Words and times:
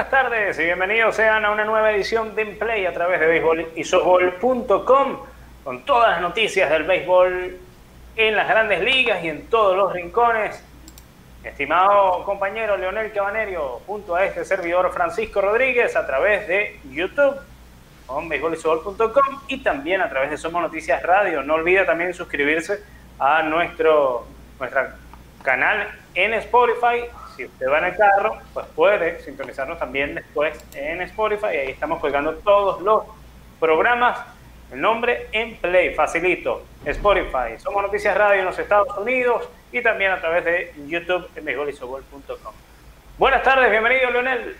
buenas 0.00 0.22
tardes 0.22 0.58
y 0.58 0.62
bienvenidos 0.62 1.14
sean 1.14 1.44
a 1.44 1.50
una 1.50 1.62
nueva 1.62 1.92
edición 1.92 2.34
de 2.34 2.46
Play 2.46 2.86
a 2.86 2.92
través 2.94 3.20
de 3.20 3.26
béisbol 3.26 3.68
y 3.76 3.82
con 4.82 5.84
todas 5.84 6.12
las 6.12 6.22
noticias 6.22 6.70
del 6.70 6.84
béisbol 6.84 7.58
en 8.16 8.34
las 8.34 8.48
grandes 8.48 8.80
ligas 8.80 9.22
y 9.22 9.28
en 9.28 9.46
todos 9.48 9.76
los 9.76 9.92
rincones. 9.92 10.64
Estimado 11.44 12.24
compañero 12.24 12.78
Leonel 12.78 13.12
Cabanerio, 13.12 13.82
junto 13.86 14.14
a 14.14 14.24
este 14.24 14.42
servidor 14.46 14.90
Francisco 14.90 15.42
Rodríguez 15.42 15.94
a 15.94 16.06
través 16.06 16.48
de 16.48 16.80
YouTube 16.90 17.36
con 18.06 18.26
béisbolisol.com 18.26 19.40
y 19.48 19.62
también 19.62 20.00
a 20.00 20.08
través 20.08 20.30
de 20.30 20.38
Somos 20.38 20.62
Noticias 20.62 21.02
Radio. 21.02 21.42
No 21.42 21.56
olvide 21.56 21.84
también 21.84 22.14
suscribirse 22.14 22.82
a 23.18 23.42
nuestro, 23.42 24.24
nuestro 24.58 24.80
canal 25.42 25.90
en 26.14 26.32
Spotify 26.32 27.04
si 27.40 27.46
usted 27.46 27.70
va 27.70 27.78
en 27.78 27.84
el 27.84 27.96
carro, 27.96 28.36
pues 28.52 28.66
puede 28.74 29.20
sintonizarnos 29.22 29.78
también 29.78 30.14
después 30.14 30.62
en 30.74 31.00
Spotify. 31.00 31.46
Ahí 31.46 31.70
estamos 31.70 31.98
colgando 31.98 32.34
todos 32.34 32.82
los 32.82 33.04
programas. 33.58 34.18
El 34.70 34.82
nombre 34.82 35.28
en 35.32 35.56
Play, 35.56 35.94
facilito. 35.94 36.62
Spotify. 36.84 37.58
Somos 37.58 37.82
Noticias 37.82 38.14
Radio 38.14 38.40
en 38.40 38.44
los 38.44 38.58
Estados 38.58 38.88
Unidos 38.98 39.48
y 39.72 39.80
también 39.82 40.12
a 40.12 40.20
través 40.20 40.44
de 40.44 40.74
YouTube 40.86 41.28
en 41.34 41.44
mejorisobol.com. 41.44 42.52
Buenas 43.16 43.42
tardes, 43.42 43.70
bienvenido 43.70 44.10
Leonel. 44.10 44.54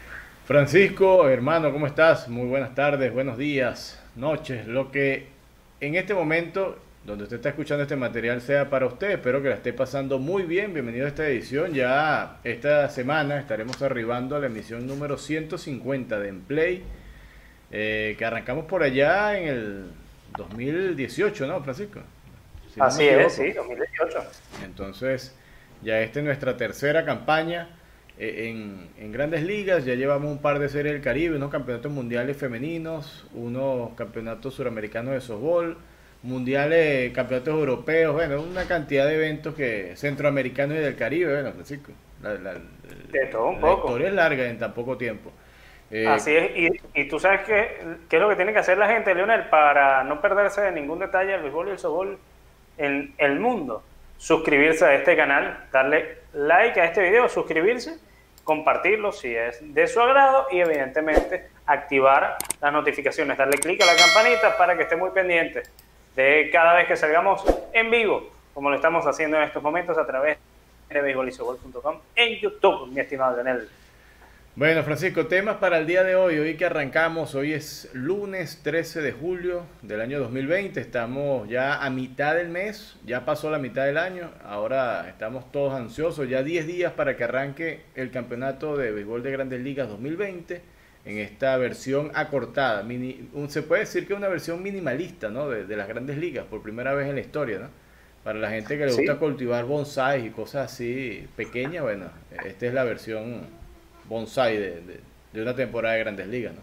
Francisco, 0.46 1.28
hermano, 1.28 1.72
¿cómo 1.72 1.86
estás? 1.86 2.28
Muy 2.28 2.48
buenas 2.48 2.74
tardes, 2.74 3.12
buenos 3.12 3.36
días, 3.36 4.02
noches. 4.16 4.66
Lo 4.66 4.90
que 4.90 5.28
en 5.80 5.96
este 5.96 6.14
momento 6.14 6.78
donde 7.04 7.24
usted 7.24 7.36
está 7.36 7.48
escuchando 7.50 7.82
este 7.82 7.96
material 7.96 8.40
sea 8.40 8.68
para 8.68 8.86
usted. 8.86 9.12
Espero 9.12 9.42
que 9.42 9.48
la 9.48 9.54
esté 9.54 9.72
pasando 9.72 10.18
muy 10.18 10.42
bien. 10.42 10.74
Bienvenido 10.74 11.06
a 11.06 11.08
esta 11.08 11.26
edición. 11.26 11.72
Ya 11.72 12.38
esta 12.44 12.88
semana 12.90 13.38
estaremos 13.38 13.80
arribando 13.82 14.36
a 14.36 14.38
la 14.38 14.46
emisión 14.46 14.86
número 14.86 15.16
150 15.16 16.20
de 16.20 16.28
Emplay, 16.28 16.82
eh, 17.70 18.14
que 18.18 18.24
arrancamos 18.24 18.66
por 18.66 18.82
allá 18.82 19.38
en 19.38 19.48
el 19.48 19.84
2018, 20.36 21.46
¿no, 21.46 21.62
Francisco? 21.62 22.00
Así 22.78 23.08
es, 23.08 23.32
sí, 23.32 23.50
2018. 23.52 24.18
Entonces, 24.64 25.34
ya 25.82 26.00
esta 26.00 26.18
es 26.20 26.24
nuestra 26.24 26.56
tercera 26.56 27.04
campaña 27.06 27.70
eh, 28.18 28.50
en, 28.50 28.90
en, 28.98 29.10
grandes 29.10 29.42
ligas. 29.42 29.86
Ya 29.86 29.94
llevamos 29.94 30.30
un 30.30 30.42
par 30.42 30.58
de 30.58 30.68
series 30.68 30.92
del 30.92 31.02
Caribe, 31.02 31.36
unos 31.36 31.50
campeonatos 31.50 31.90
mundiales 31.90 32.36
femeninos, 32.36 33.26
unos 33.32 33.94
campeonatos 33.94 34.54
suramericanos 34.54 35.14
de 35.14 35.20
softball 35.22 35.78
mundiales, 36.22 37.12
campeonatos 37.12 37.54
europeos, 37.54 38.14
bueno, 38.14 38.42
una 38.42 38.66
cantidad 38.66 39.06
de 39.06 39.14
eventos 39.14 39.54
que 39.54 39.94
centroamericanos 39.96 40.76
y 40.76 40.80
del 40.80 40.96
Caribe, 40.96 41.32
bueno, 41.32 41.52
Francisco. 41.52 41.92
La, 42.22 42.34
de 42.34 43.26
todo 43.26 43.48
un 43.48 43.60
poco. 43.60 43.88
historia 43.88 44.08
es 44.08 44.14
larga 44.14 44.44
en 44.44 44.58
tan 44.58 44.74
poco 44.74 44.98
tiempo. 44.98 45.32
Eh, 45.90 46.06
Así 46.06 46.36
es, 46.36 46.50
y, 46.56 47.00
y, 47.00 47.08
tú 47.08 47.18
sabes 47.18 47.40
qué, 47.46 47.78
qué 48.08 48.16
es 48.16 48.22
lo 48.22 48.28
que 48.28 48.36
tiene 48.36 48.52
que 48.52 48.58
hacer 48.58 48.78
la 48.78 48.88
gente, 48.88 49.14
Leonel, 49.14 49.44
para 49.48 50.04
no 50.04 50.20
perderse 50.20 50.60
de 50.60 50.72
ningún 50.72 50.98
detalle 50.98 51.32
del 51.32 51.42
béisbol 51.42 51.68
y 51.68 51.70
el 51.72 51.78
softball 51.78 52.18
en 52.78 53.14
el 53.18 53.40
mundo. 53.40 53.82
Suscribirse 54.18 54.84
a 54.84 54.94
este 54.94 55.16
canal, 55.16 55.66
darle 55.72 56.18
like 56.34 56.78
a 56.78 56.84
este 56.84 57.02
video, 57.02 57.28
suscribirse, 57.28 57.98
compartirlo 58.44 59.12
si 59.12 59.34
es 59.34 59.58
de 59.62 59.86
su 59.86 60.00
agrado 60.00 60.46
y 60.52 60.60
evidentemente 60.60 61.48
activar 61.66 62.36
las 62.60 62.72
notificaciones, 62.72 63.38
darle 63.38 63.56
clic 63.56 63.82
a 63.82 63.86
la 63.86 63.96
campanita 63.96 64.56
para 64.58 64.76
que 64.76 64.82
esté 64.82 64.96
muy 64.96 65.10
pendiente 65.10 65.62
de 66.16 66.50
cada 66.52 66.74
vez 66.74 66.86
que 66.86 66.96
salgamos 66.96 67.42
en 67.72 67.90
vivo, 67.90 68.30
como 68.54 68.70
lo 68.70 68.76
estamos 68.76 69.06
haciendo 69.06 69.36
en 69.36 69.44
estos 69.44 69.62
momentos 69.62 69.96
a 69.96 70.06
través 70.06 70.38
de 70.88 71.00
beisbolisobol.com 71.00 72.00
en 72.16 72.38
YouTube, 72.40 72.88
mi 72.88 73.00
estimado 73.00 73.36
Daniel. 73.36 73.68
Bueno, 74.56 74.82
Francisco, 74.82 75.26
temas 75.26 75.56
para 75.56 75.78
el 75.78 75.86
día 75.86 76.02
de 76.02 76.16
hoy. 76.16 76.38
Hoy 76.38 76.56
que 76.56 76.66
arrancamos, 76.66 77.36
hoy 77.36 77.52
es 77.52 77.88
lunes 77.92 78.60
13 78.64 79.00
de 79.00 79.12
julio 79.12 79.62
del 79.80 80.00
año 80.00 80.18
2020. 80.18 80.80
Estamos 80.80 81.48
ya 81.48 81.82
a 81.82 81.88
mitad 81.88 82.34
del 82.34 82.48
mes, 82.48 82.96
ya 83.06 83.24
pasó 83.24 83.48
la 83.48 83.58
mitad 83.58 83.86
del 83.86 83.96
año. 83.96 84.30
Ahora 84.44 85.08
estamos 85.08 85.50
todos 85.52 85.72
ansiosos, 85.72 86.28
ya 86.28 86.42
10 86.42 86.66
días 86.66 86.92
para 86.92 87.16
que 87.16 87.24
arranque 87.24 87.84
el 87.94 88.10
campeonato 88.10 88.76
de 88.76 88.90
béisbol 88.90 89.22
de 89.22 89.30
grandes 89.30 89.60
ligas 89.60 89.88
2020 89.88 90.79
en 91.04 91.18
esta 91.18 91.56
versión 91.56 92.10
acortada. 92.14 92.84
se 93.48 93.62
puede 93.62 93.82
decir 93.82 94.06
que 94.06 94.12
es 94.12 94.18
una 94.18 94.28
versión 94.28 94.62
minimalista 94.62 95.28
¿no? 95.28 95.48
de, 95.48 95.76
las 95.76 95.88
grandes 95.88 96.18
ligas, 96.18 96.44
por 96.46 96.62
primera 96.62 96.94
vez 96.94 97.08
en 97.08 97.14
la 97.14 97.20
historia. 97.20 97.58
¿no? 97.58 97.68
Para 98.24 98.38
la 98.38 98.50
gente 98.50 98.76
que 98.76 98.86
le 98.86 98.92
gusta 98.92 99.16
cultivar 99.16 99.64
bonsai 99.64 100.26
y 100.26 100.30
cosas 100.30 100.72
así 100.72 101.26
pequeñas, 101.36 101.82
bueno, 101.82 102.06
esta 102.44 102.66
es 102.66 102.74
la 102.74 102.84
versión 102.84 103.46
bonsai 104.04 104.56
de, 104.58 105.00
de, 105.32 105.42
una 105.42 105.54
temporada 105.54 105.94
de 105.94 106.00
grandes 106.00 106.26
ligas. 106.26 106.54
¿no? 106.54 106.60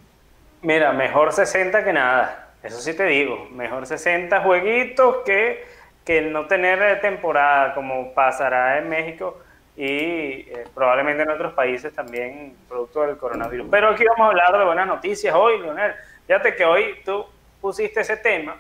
Mira, 0.61 0.93
mejor 0.93 1.33
60 1.33 1.83
que 1.83 1.93
nada, 1.93 2.51
eso 2.61 2.79
sí 2.79 2.93
te 2.93 3.05
digo, 3.05 3.49
mejor 3.51 3.87
60 3.87 4.41
jueguitos 4.41 5.17
que, 5.25 5.63
que 6.05 6.21
no 6.21 6.45
tener 6.45 7.01
temporada 7.01 7.73
como 7.73 8.13
pasará 8.13 8.77
en 8.77 8.89
México 8.89 9.41
y 9.77 10.49
eh, 10.49 10.65
probablemente 10.73 11.21
en 11.21 11.29
otros 11.29 11.53
países 11.53 11.93
también 11.93 12.55
producto 12.67 13.03
del 13.03 13.15
coronavirus. 13.15 13.67
Pero 13.69 13.89
aquí 13.89 14.03
vamos 14.05 14.21
a 14.21 14.29
hablar 14.29 14.57
de 14.57 14.65
buenas 14.65 14.87
noticias 14.87 15.35
hoy, 15.35 15.59
Leonel. 15.59 15.93
Fíjate 16.25 16.55
que 16.55 16.65
hoy 16.65 16.95
tú 17.05 17.23
pusiste 17.61 18.01
ese 18.01 18.17
tema, 18.17 18.57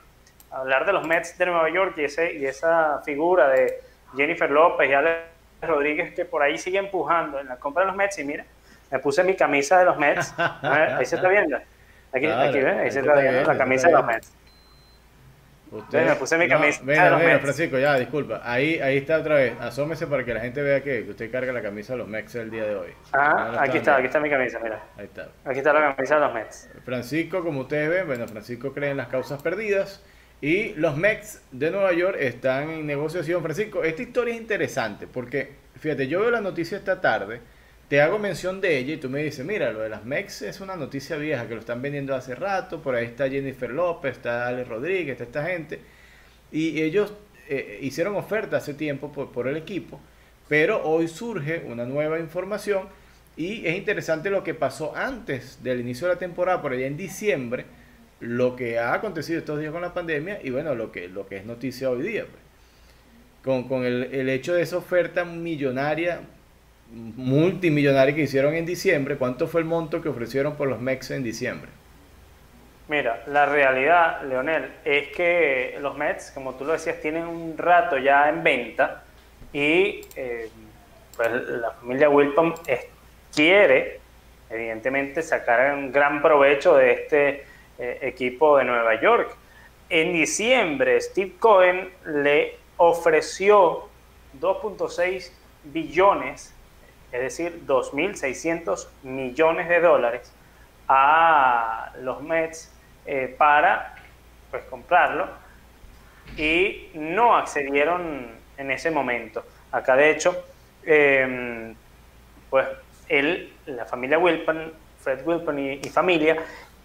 hablar 0.51 0.85
de 0.85 0.93
los 0.93 1.07
Mets 1.07 1.35
de 1.35 1.47
Nueva 1.47 1.69
York 1.71 1.95
y, 1.97 2.03
ese, 2.03 2.33
y 2.33 2.45
esa 2.45 3.01
figura 3.03 3.49
de 3.49 3.81
Jennifer 4.15 4.49
López 4.49 4.89
y 4.91 4.93
Alex 4.93 5.23
Rodríguez 5.63 6.13
que 6.13 6.23
por 6.23 6.43
ahí 6.43 6.59
sigue 6.59 6.77
empujando 6.77 7.39
en 7.39 7.47
la 7.47 7.57
compra 7.57 7.81
de 7.81 7.87
los 7.87 7.95
Mets 7.95 8.19
y 8.19 8.23
mira, 8.23 8.45
me 8.91 8.99
puse 8.99 9.23
mi 9.23 9.35
camisa 9.35 9.79
de 9.79 9.85
los 9.85 9.97
Mets, 9.97 10.35
ahí 10.61 11.05
se 11.05 11.15
está 11.15 11.29
viendo, 11.29 11.57
aquí, 12.13 12.27
aquí, 12.27 12.59
ahí 12.59 12.91
se 12.91 12.99
está 12.99 13.15
viendo 13.15 13.41
la 13.41 13.57
camisa 13.57 13.87
de 13.87 13.93
los 13.93 14.05
Mets. 14.05 14.31
Usted, 15.71 16.07
me 16.07 16.15
puse 16.15 16.37
mi 16.37 16.47
camisa. 16.47 16.81
No, 16.83 17.19
mira, 17.19 17.39
Francisco, 17.39 17.77
ya, 17.77 17.95
disculpa. 17.95 18.41
Ahí, 18.43 18.79
ahí 18.79 18.97
está 18.97 19.19
otra 19.19 19.35
vez. 19.35 19.53
Asómese 19.59 20.07
para 20.07 20.23
que 20.23 20.33
la 20.33 20.39
gente 20.39 20.61
vea 20.61 20.81
que 20.81 21.01
usted 21.09 21.29
carga 21.29 21.51
la 21.51 21.61
camisa 21.61 21.93
de 21.93 21.99
los 21.99 22.07
Mets 22.07 22.35
el 22.35 22.49
día 22.49 22.65
de 22.65 22.75
hoy. 22.75 22.91
Ah, 23.13 23.57
aquí 23.59 23.77
está, 23.77 23.97
aquí 23.97 24.05
está 24.05 24.19
mi 24.19 24.29
camisa, 24.29 24.59
mira. 24.59 24.81
Ahí 24.97 25.05
está. 25.05 25.29
Aquí 25.43 25.59
está 25.59 25.73
la 25.73 25.95
camisa 25.95 26.15
de 26.15 26.21
los 26.21 26.33
Mets. 26.33 26.69
Francisco, 26.85 27.43
como 27.43 27.61
ustedes 27.61 27.89
ven, 27.89 28.07
bueno, 28.07 28.27
Francisco 28.27 28.73
cree 28.73 28.91
en 28.91 28.97
las 28.97 29.07
causas 29.07 29.41
perdidas. 29.41 30.03
Y 30.39 30.73
los 30.75 30.95
Mets 30.95 31.41
de 31.51 31.71
Nueva 31.71 31.91
York 31.93 32.17
están 32.19 32.69
en 32.69 32.85
negociación. 32.85 33.41
Francisco, 33.41 33.83
esta 33.83 34.01
historia 34.01 34.35
es 34.35 34.39
interesante 34.39 35.07
porque, 35.07 35.53
fíjate, 35.79 36.07
yo 36.07 36.21
veo 36.21 36.31
la 36.31 36.41
noticia 36.41 36.77
esta 36.77 37.01
tarde 37.01 37.41
te 37.87 38.01
hago 38.01 38.19
mención 38.19 38.59
de 38.59 38.77
ella 38.77 38.95
y 38.95 38.97
tú 38.97 39.09
me 39.09 39.23
dices, 39.23 39.45
mira, 39.45 39.71
lo 39.71 39.79
de 39.79 39.89
las 39.89 40.03
MEX 40.03 40.41
es 40.41 40.59
una 40.59 40.75
noticia 40.75 41.15
vieja 41.15 41.47
que 41.47 41.53
lo 41.53 41.61
están 41.61 41.81
vendiendo 41.81 42.15
hace 42.15 42.35
rato, 42.35 42.81
por 42.81 42.95
ahí 42.95 43.05
está 43.05 43.29
Jennifer 43.29 43.69
López, 43.69 44.17
está 44.17 44.47
Alex 44.47 44.67
Rodríguez, 44.67 45.11
está 45.11 45.23
esta 45.23 45.45
gente, 45.45 45.79
y 46.51 46.81
ellos 46.81 47.13
eh, 47.47 47.79
hicieron 47.81 48.15
oferta 48.15 48.57
hace 48.57 48.73
tiempo 48.73 49.11
por, 49.11 49.47
el 49.47 49.55
equipo, 49.55 50.01
pero 50.49 50.83
hoy 50.83 51.07
surge 51.07 51.63
una 51.65 51.85
nueva 51.85 52.19
información 52.19 52.89
y 53.37 53.65
es 53.65 53.77
interesante 53.77 54.29
lo 54.29 54.43
que 54.43 54.53
pasó 54.53 54.95
antes 54.95 55.63
del 55.63 55.79
inicio 55.79 56.07
de 56.07 56.15
la 56.15 56.19
temporada, 56.19 56.61
por 56.61 56.73
allá 56.73 56.87
en 56.87 56.97
diciembre, 56.97 57.65
lo 58.19 58.55
que 58.55 58.79
ha 58.79 58.93
acontecido 58.93 59.39
estos 59.39 59.59
días 59.59 59.71
con 59.71 59.81
la 59.81 59.93
pandemia 59.93 60.39
y 60.43 60.49
bueno, 60.49 60.75
lo 60.75 60.91
que, 60.91 61.09
es 61.29 61.45
noticia 61.45 61.89
hoy 61.89 62.01
día. 62.01 62.25
Pues. 62.25 63.65
Con, 63.67 63.85
el 63.85 64.27
hecho 64.27 64.55
de 64.55 64.63
esa 64.63 64.77
oferta 64.77 65.23
millonaria 65.23 66.21
multimillonaria 66.91 68.15
que 68.15 68.21
hicieron 68.21 68.55
en 68.55 68.65
diciembre, 68.65 69.17
¿cuánto 69.17 69.47
fue 69.47 69.61
el 69.61 69.67
monto 69.67 70.01
que 70.01 70.09
ofrecieron 70.09 70.55
por 70.55 70.67
los 70.67 70.79
Mets 70.79 71.11
en 71.11 71.23
diciembre? 71.23 71.69
Mira, 72.87 73.23
la 73.27 73.45
realidad, 73.45 74.21
Leonel, 74.23 74.71
es 74.85 75.09
que 75.09 75.77
los 75.81 75.97
Mets, 75.97 76.31
como 76.31 76.55
tú 76.55 76.63
lo 76.63 76.71
decías, 76.71 77.01
tienen 77.01 77.23
un 77.23 77.57
rato 77.57 77.97
ya 77.97 78.29
en 78.29 78.43
venta 78.43 79.03
y 79.51 80.01
eh, 80.15 80.49
pues 81.15 81.29
la 81.31 81.71
familia 81.71 82.09
Wilpon 82.09 82.53
quiere, 83.35 83.99
evidentemente, 84.49 85.21
sacar 85.21 85.73
un 85.73 85.91
gran 85.91 86.21
provecho 86.21 86.75
de 86.77 86.91
este 86.93 87.45
eh, 87.77 87.99
equipo 88.03 88.57
de 88.57 88.63
Nueva 88.63 88.99
York. 89.01 89.35
En 89.89 90.13
diciembre, 90.13 91.01
Steve 91.01 91.33
Cohen 91.39 91.89
le 92.05 92.55
ofreció 92.77 93.89
2.6 94.39 95.31
billones 95.65 96.53
es 97.11 97.21
decir, 97.21 97.65
2.600 97.65 98.87
millones 99.03 99.69
de 99.69 99.79
dólares 99.79 100.31
a 100.87 101.91
los 102.01 102.21
Mets 102.21 102.71
eh, 103.05 103.33
para 103.37 103.95
pues, 104.51 104.63
comprarlo 104.65 105.27
y 106.37 106.89
no 106.93 107.35
accedieron 107.35 108.31
en 108.57 108.71
ese 108.71 108.91
momento. 108.91 109.45
Acá, 109.71 109.95
de 109.95 110.11
hecho, 110.11 110.45
em, 110.85 111.75
pues 112.49 112.67
él, 113.07 113.53
la 113.65 113.85
familia 113.85 114.19
Wilpon, 114.19 114.73
Fred 114.99 115.25
Wilpon 115.25 115.59
y, 115.59 115.89
familia, 115.89 116.37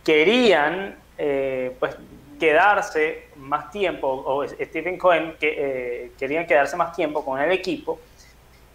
querían 0.05 0.97
eh, 1.19 1.75
pues 1.79 1.97
quedarse 2.39 3.29
más 3.37 3.71
tiempo, 3.71 4.09
o 4.09 4.47
Stephen 4.47 4.99
Cohen 4.99 5.37
que, 5.39 5.55
eh, 5.57 6.13
querían 6.19 6.47
quedarse 6.47 6.77
más 6.77 6.95
tiempo 6.95 7.25
con 7.25 7.41
el 7.41 7.53
equipo 7.53 8.01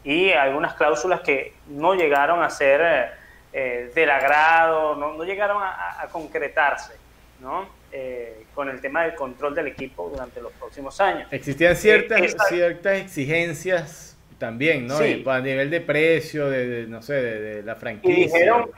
y 0.07 0.31
algunas 0.31 0.73
cláusulas 0.75 1.19
que 1.19 1.51
no 1.67 1.93
llegaron 1.93 2.41
a 2.41 2.49
ser 2.49 2.81
eh, 2.81 3.09
eh, 3.51 3.91
del 3.93 4.09
agrado, 4.09 4.95
no, 4.95 5.21
llegaron 5.25 5.61
a, 5.61 6.07
concretarse, 6.13 6.93
¿no? 7.41 7.67
Eh, 7.91 8.45
con 8.55 8.69
el 8.69 8.79
tema 8.79 9.03
del 9.03 9.15
control 9.15 9.53
del 9.53 9.67
equipo 9.67 10.07
durante 10.09 10.39
los 10.39 10.53
próximos 10.53 11.01
años. 11.01 11.27
Existían 11.29 11.75
ciertas, 11.75 12.37
ciertas 12.47 12.99
exigencias 12.99 14.17
también, 14.37 14.87
¿no? 14.87 14.95
a 14.95 15.39
nivel 15.41 15.69
de 15.69 15.81
precio, 15.81 16.49
de, 16.49 16.85
no 16.87 17.01
sé, 17.01 17.13
de, 17.15 17.63
la 17.63 17.75
franquicia. 17.75 18.23
dijeron, 18.23 18.71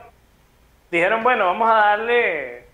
dijeron, 0.90 1.22
bueno, 1.22 1.44
vamos 1.44 1.70
a 1.70 1.74
darle 1.74 2.64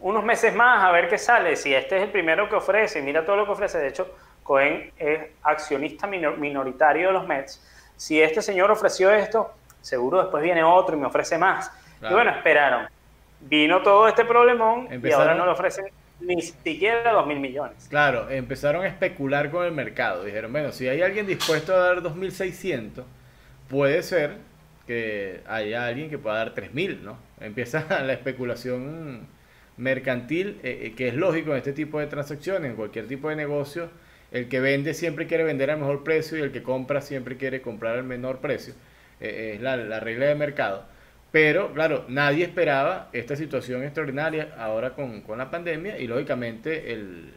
unos 0.00 0.22
meses 0.22 0.54
más 0.54 0.84
a 0.84 0.92
ver 0.92 1.08
qué 1.08 1.16
sale. 1.16 1.56
Si 1.56 1.74
este 1.74 1.96
es 1.96 2.02
el 2.02 2.10
primero 2.10 2.46
que 2.50 2.56
ofrece, 2.56 3.00
mira 3.00 3.24
todo 3.24 3.36
lo 3.36 3.46
que 3.46 3.52
ofrece. 3.52 3.78
De 3.78 3.88
hecho, 3.88 4.14
Cohen 4.42 4.92
es 4.98 5.18
accionista 5.42 6.06
minoritario 6.06 7.06
de 7.06 7.12
los 7.14 7.26
Mets. 7.26 7.71
Si 8.02 8.20
este 8.20 8.42
señor 8.42 8.68
ofreció 8.68 9.12
esto, 9.12 9.54
seguro 9.80 10.22
después 10.22 10.42
viene 10.42 10.64
otro 10.64 10.96
y 10.96 10.98
me 10.98 11.06
ofrece 11.06 11.38
más. 11.38 11.70
Y 12.02 12.12
bueno, 12.12 12.32
esperaron. 12.32 12.88
Vino 13.38 13.80
todo 13.80 14.08
este 14.08 14.24
problemón 14.24 14.88
y 14.90 15.12
ahora 15.12 15.36
no 15.36 15.46
le 15.46 15.52
ofrecen 15.52 15.84
ni 16.18 16.42
siquiera 16.42 17.12
dos 17.12 17.28
mil 17.28 17.38
millones. 17.38 17.86
Claro, 17.88 18.28
empezaron 18.28 18.84
a 18.84 18.88
especular 18.88 19.52
con 19.52 19.64
el 19.64 19.70
mercado. 19.70 20.24
Dijeron, 20.24 20.50
bueno, 20.50 20.72
si 20.72 20.88
hay 20.88 21.00
alguien 21.00 21.28
dispuesto 21.28 21.76
a 21.76 21.78
dar 21.78 22.02
2.600, 22.02 23.04
puede 23.70 24.02
ser 24.02 24.38
que 24.88 25.42
haya 25.46 25.86
alguien 25.86 26.10
que 26.10 26.18
pueda 26.18 26.38
dar 26.38 26.56
3.000, 26.56 27.02
¿no? 27.02 27.18
Empieza 27.38 27.86
la 28.02 28.14
especulación 28.14 29.28
mercantil, 29.76 30.58
eh, 30.64 30.86
eh, 30.86 30.94
que 30.96 31.06
es 31.06 31.14
lógico 31.14 31.52
en 31.52 31.58
este 31.58 31.72
tipo 31.72 32.00
de 32.00 32.08
transacciones, 32.08 32.68
en 32.68 32.76
cualquier 32.76 33.06
tipo 33.06 33.28
de 33.28 33.36
negocio. 33.36 33.90
El 34.32 34.48
que 34.48 34.60
vende 34.60 34.94
siempre 34.94 35.26
quiere 35.26 35.44
vender 35.44 35.70
al 35.70 35.78
mejor 35.78 36.04
precio 36.04 36.38
y 36.38 36.40
el 36.40 36.52
que 36.52 36.62
compra 36.62 37.00
siempre 37.00 37.36
quiere 37.36 37.60
comprar 37.60 37.96
al 37.96 38.04
menor 38.04 38.38
precio. 38.38 38.74
Eh, 39.20 39.52
es 39.54 39.60
la, 39.60 39.76
la 39.76 40.00
regla 40.00 40.26
de 40.26 40.34
mercado. 40.34 40.84
Pero, 41.32 41.72
claro, 41.72 42.04
nadie 42.08 42.44
esperaba 42.44 43.08
esta 43.14 43.36
situación 43.36 43.82
extraordinaria 43.82 44.54
ahora 44.58 44.90
con, 44.90 45.24
la 45.36 45.50
pandemia 45.50 45.98
y 45.98 46.06
lógicamente 46.06 46.92
el, 46.92 47.32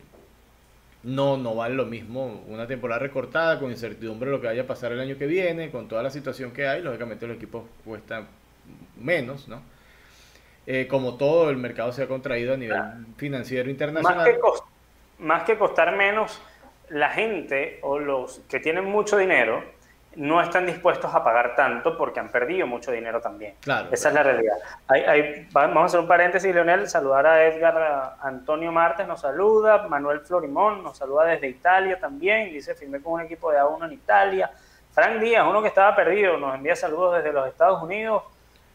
no, 1.04 1.38
no 1.38 1.56
vale 1.56 1.76
lo 1.76 1.86
mismo 1.86 2.44
una 2.48 2.68
temporada 2.68 3.00
recortada 3.00 3.58
con 3.58 3.72
incertidumbre 3.72 4.30
de 4.30 4.36
lo 4.36 4.42
que 4.42 4.48
vaya 4.48 4.64
a 4.64 4.68
pasar 4.68 4.92
el 4.92 5.00
año 5.00 5.18
que 5.18 5.28
viene, 5.28 5.72
con 5.72 5.88
toda 5.88 6.04
la 6.04 6.10
situación 6.10 6.52
que 6.52 6.68
hay, 6.68 6.82
lógicamente 6.82 7.26
los 7.26 7.38
equipos 7.38 7.64
cuestan 7.86 8.28
menos, 9.00 9.48
¿no? 9.48 9.62
Eh, 10.68 10.88
como 10.88 11.16
todo 11.16 11.50
el 11.50 11.58
mercado 11.58 11.94
se 11.94 12.04
ha 12.04 12.08
contraído 12.08 12.56
a 12.56 12.58
nivel 12.58 12.82
financiero 13.16 13.70
internacional. 13.70 14.18
Más 14.18 14.28
que, 14.28 15.24
más 15.24 15.44
que 15.44 15.58
costar 15.58 15.96
menos, 15.96 16.42
la 16.90 17.10
gente 17.10 17.80
o 17.82 18.00
los 18.00 18.42
que 18.50 18.60
tienen 18.60 18.86
mucho 18.86 19.18
dinero 19.18 19.64
no 20.16 20.42
están 20.42 20.66
dispuestos 20.66 21.14
a 21.14 21.24
pagar 21.24 21.56
tanto 21.56 21.98
porque 21.98 22.20
han 22.20 22.30
perdido 22.30 22.66
mucho 22.68 22.92
dinero 22.92 23.20
también. 23.20 23.56
Claro, 23.62 23.90
Esa 23.92 24.10
es 24.10 24.16
la 24.16 24.24
realidad. 24.24 24.56
vamos 25.52 25.78
a 25.82 25.86
hacer 25.86 26.00
un 26.00 26.08
paréntesis, 26.08 26.54
Leonel, 26.54 26.88
saludar 26.88 27.28
a 27.28 27.46
Edgar 27.46 28.16
Antonio 28.22 28.72
Martes, 28.72 29.08
nos 29.08 29.22
saluda, 29.22 29.88
Manuel 29.90 30.22
Florimón 30.22 30.84
nos 30.84 30.98
saluda 30.98 31.26
desde 31.26 31.48
Italia 31.50 32.00
también, 32.00 32.52
dice, 32.52 32.76
firmé 32.76 33.02
con 33.02 33.14
un 33.14 33.22
equipo 33.22 33.52
de 33.52 33.60
A1 33.60 33.86
en 33.86 33.92
Italia. 33.92 34.52
Frank 34.94 35.20
Díaz, 35.20 35.46
uno 35.46 35.62
que 35.62 35.68
estaba 35.68 35.94
perdido, 35.94 36.38
nos 36.38 36.56
envía 36.56 36.76
saludos 36.76 37.18
desde 37.18 37.34
los 37.34 37.48
Estados 37.50 37.84
Unidos. 37.84 38.24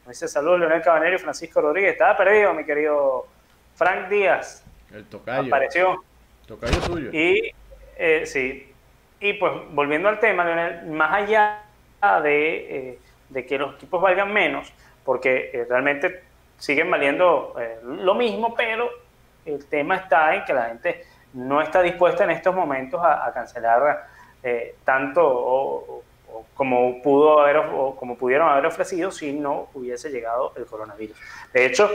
Nos 0.04 0.08
dice 0.08 0.28
saludos 0.28 0.60
Leonel 0.60 0.82
Cabanero 0.82 1.16
y 1.16 1.18
Francisco 1.18 1.62
Rodríguez. 1.62 1.92
Estaba 1.92 2.14
perdido, 2.18 2.52
mi 2.52 2.64
querido 2.64 3.26
Frank 3.74 4.08
Díaz. 4.08 4.62
El 4.92 5.06
tocayo. 5.06 5.46
Apareció. 5.46 6.04
Tocayo 6.46 6.82
suyo. 6.82 7.10
Y 7.12 7.54
eh, 8.02 8.26
sí, 8.26 8.72
y 9.20 9.34
pues 9.34 9.52
volviendo 9.72 10.08
al 10.08 10.18
tema, 10.18 10.44
más 10.86 11.12
allá 11.12 11.62
de, 12.22 12.98
eh, 13.34 13.46
que 13.46 13.58
los 13.58 13.74
equipos 13.74 14.00
valgan 14.00 14.32
menos, 14.32 14.72
porque 15.04 15.50
eh, 15.52 15.66
realmente 15.68 16.22
siguen 16.56 16.90
valiendo 16.90 17.54
eh, 17.60 17.78
lo 17.84 18.14
mismo, 18.14 18.54
pero 18.54 18.88
el 19.44 19.66
tema 19.66 19.96
está 19.96 20.34
en 20.34 20.44
que 20.46 20.54
la 20.54 20.64
gente 20.64 21.04
no 21.34 21.60
está 21.60 21.82
dispuesta 21.82 22.24
en 22.24 22.30
estos 22.30 22.54
momentos 22.54 23.00
a, 23.02 23.30
cancelar 23.32 24.08
tanto 24.84 26.02
como 26.54 27.02
pudo 27.02 27.40
haber 27.40 27.62
como 27.96 28.16
pudieron 28.16 28.48
haber 28.48 28.64
ofrecido 28.64 29.10
si 29.10 29.34
no 29.34 29.68
hubiese 29.74 30.08
llegado 30.08 30.54
el 30.56 30.64
coronavirus. 30.64 31.16
De 31.52 31.66
hecho, 31.66 31.90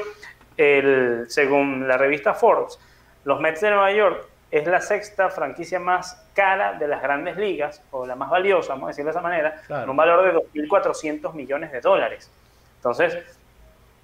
según 1.27 1.87
la 1.87 1.97
revista 1.97 2.33
Forbes, 2.35 2.79
los 3.23 3.39
Mets 3.41 3.61
de 3.61 3.71
Nueva 3.71 3.91
York 3.91 4.27
es 4.51 4.67
la 4.67 4.81
sexta 4.81 5.29
franquicia 5.29 5.79
más 5.79 6.21
cara 6.33 6.73
de 6.73 6.85
las 6.87 7.01
grandes 7.01 7.37
ligas, 7.37 7.81
o 7.91 8.05
la 8.05 8.15
más 8.15 8.29
valiosa, 8.29 8.73
vamos 8.73 8.85
a 8.85 8.89
decirlo 8.89 9.11
de 9.11 9.17
esa 9.17 9.21
manera, 9.21 9.61
con 9.67 9.89
un 9.89 9.95
valor 9.95 10.25
de 10.25 10.33
2.400 10.63 11.33
millones 11.33 11.71
de 11.71 11.81
dólares. 11.81 12.29
Entonces, 12.77 13.17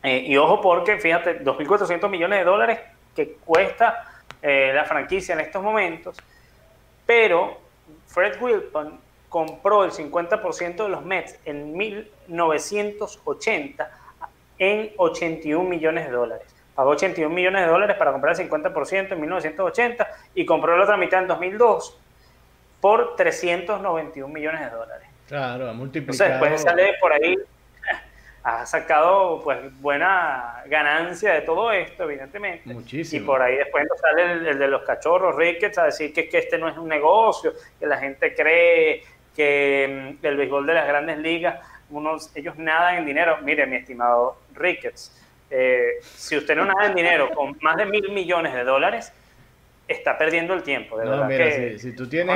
eh, 0.04 0.24
y 0.26 0.36
ojo 0.38 0.62
porque, 0.62 0.98
fíjate, 0.98 1.44
2.400 1.44 2.10
millones 2.10 2.40
de 2.40 2.46
dólares 2.46 2.80
que 3.16 3.34
cuesta 3.46 4.24
eh, 4.42 4.72
la 4.74 4.86
franquicia 4.86 5.34
en 5.34 5.42
estos 5.42 5.62
momentos, 5.62 6.18
pero 7.06 7.60
Fred 8.08 8.42
Wilpon 8.42 9.00
compró 9.30 9.84
el 9.84 9.92
50% 9.92 10.84
de 10.84 10.90
los 10.90 11.06
Mets 11.06 11.38
en 11.46 11.78
1980 11.78 13.92
en 14.58 14.92
81 14.98 15.70
millones 15.70 16.06
de 16.06 16.12
dólares 16.12 16.56
pagó 16.76 16.92
81 16.92 17.34
millones 17.34 17.62
de 17.62 17.68
dólares 17.68 17.98
para 17.98 18.12
comprar 18.12 18.40
el 18.40 18.50
50% 18.50 19.12
en 19.12 19.22
1980 19.22 20.08
y 20.34 20.46
compró 20.46 20.78
la 20.78 20.84
otra 20.84 20.98
mitad 20.98 21.22
en 21.22 21.28
2002 21.28 21.98
por 22.80 23.16
391 23.16 24.34
millones 24.34 24.62
de 24.62 24.70
dólares. 24.70 25.08
Claro, 25.28 25.70
ha 25.70 25.74
multiplicado. 25.74 26.34
Entonces, 26.34 26.62
después 26.62 26.62
sale 26.62 26.96
por 27.00 27.14
ahí, 27.14 27.38
ha 28.44 28.66
sacado 28.66 29.42
pues 29.44 29.60
buena 29.80 30.64
ganancia 30.66 31.34
de 31.34 31.42
todo 31.42 31.72
esto, 31.72 32.04
evidentemente. 32.04 32.74
Muchísimo. 32.74 33.24
Y 33.24 33.26
por 33.26 33.42
ahí 33.42 33.56
después 33.58 33.88
sale 34.02 34.50
el, 34.50 34.60
de 34.60 34.68
los 34.68 34.82
cachorros, 34.84 35.36
Ricketts, 35.36 35.78
a 35.78 35.86
decir 35.86 36.14
que, 36.14 36.28
que 36.28 36.40
este 36.40 36.58
no 36.58 36.68
es 36.68 36.78
un 36.78 36.90
negocio, 36.90 37.54
que 37.80 37.86
la 37.86 37.98
gente 37.98 38.34
cree 38.36 39.04
que 39.36 40.18
mm, 40.22 40.26
el 40.26 40.38
béisbol 40.38 40.66
de 40.66 40.74
las 40.74 40.88
grandes 40.88 41.18
ligas, 41.20 41.60
unos, 41.90 42.36
ellos 42.36 42.58
nadan 42.58 42.98
en 42.98 43.06
dinero. 43.06 43.38
Mire, 43.44 43.66
mi 43.68 43.78
estimado 43.78 44.38
Ricketts, 44.54 45.18
eh, 45.50 46.00
si 46.02 46.38
usted 46.38 46.56
no 46.56 46.66
nada 46.66 46.88
en 46.88 46.96
dinero 46.96 47.30
con 47.32 47.58
más 47.62 47.76
de 47.78 47.86
mil 47.86 48.10
millones 48.12 48.54
de 48.54 48.64
dólares, 48.64 49.14
está 49.92 50.18
perdiendo 50.18 50.54
el 50.54 50.64
tiempo. 50.64 50.98
De 50.98 51.06
no, 51.06 51.26
mira, 51.26 51.78
si, 51.78 51.94
tú 51.94 52.08
tienes 52.08 52.36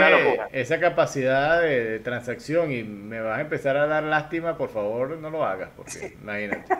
esa 0.52 0.80
capacidad 0.80 1.62
de, 1.62 2.00
transacción 2.00 2.72
y 2.72 2.84
me 2.84 3.22
vas 3.22 3.40
a 3.40 3.42
empezar 3.42 3.78
a 3.78 3.88
dar 3.88 4.04
lástima, 4.04 4.58
por 4.58 4.70
favor 4.70 5.18
no 5.18 5.30
lo 5.30 5.46
hagas, 5.46 5.70
porque 5.76 6.16
imagínate. 6.22 6.74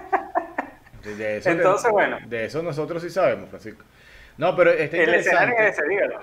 De 1.03 1.38
eso, 1.38 1.51
Entonces, 1.51 1.91
bueno. 1.91 2.17
De 2.25 2.46
eso 2.46 2.63
nosotros 2.63 3.01
sí 3.03 3.12
sabemos, 3.12 3.50
Francisco. 3.50 3.84
No, 4.38 4.55
pero 4.55 4.72
está 4.72 4.98
interesante. 4.98 5.74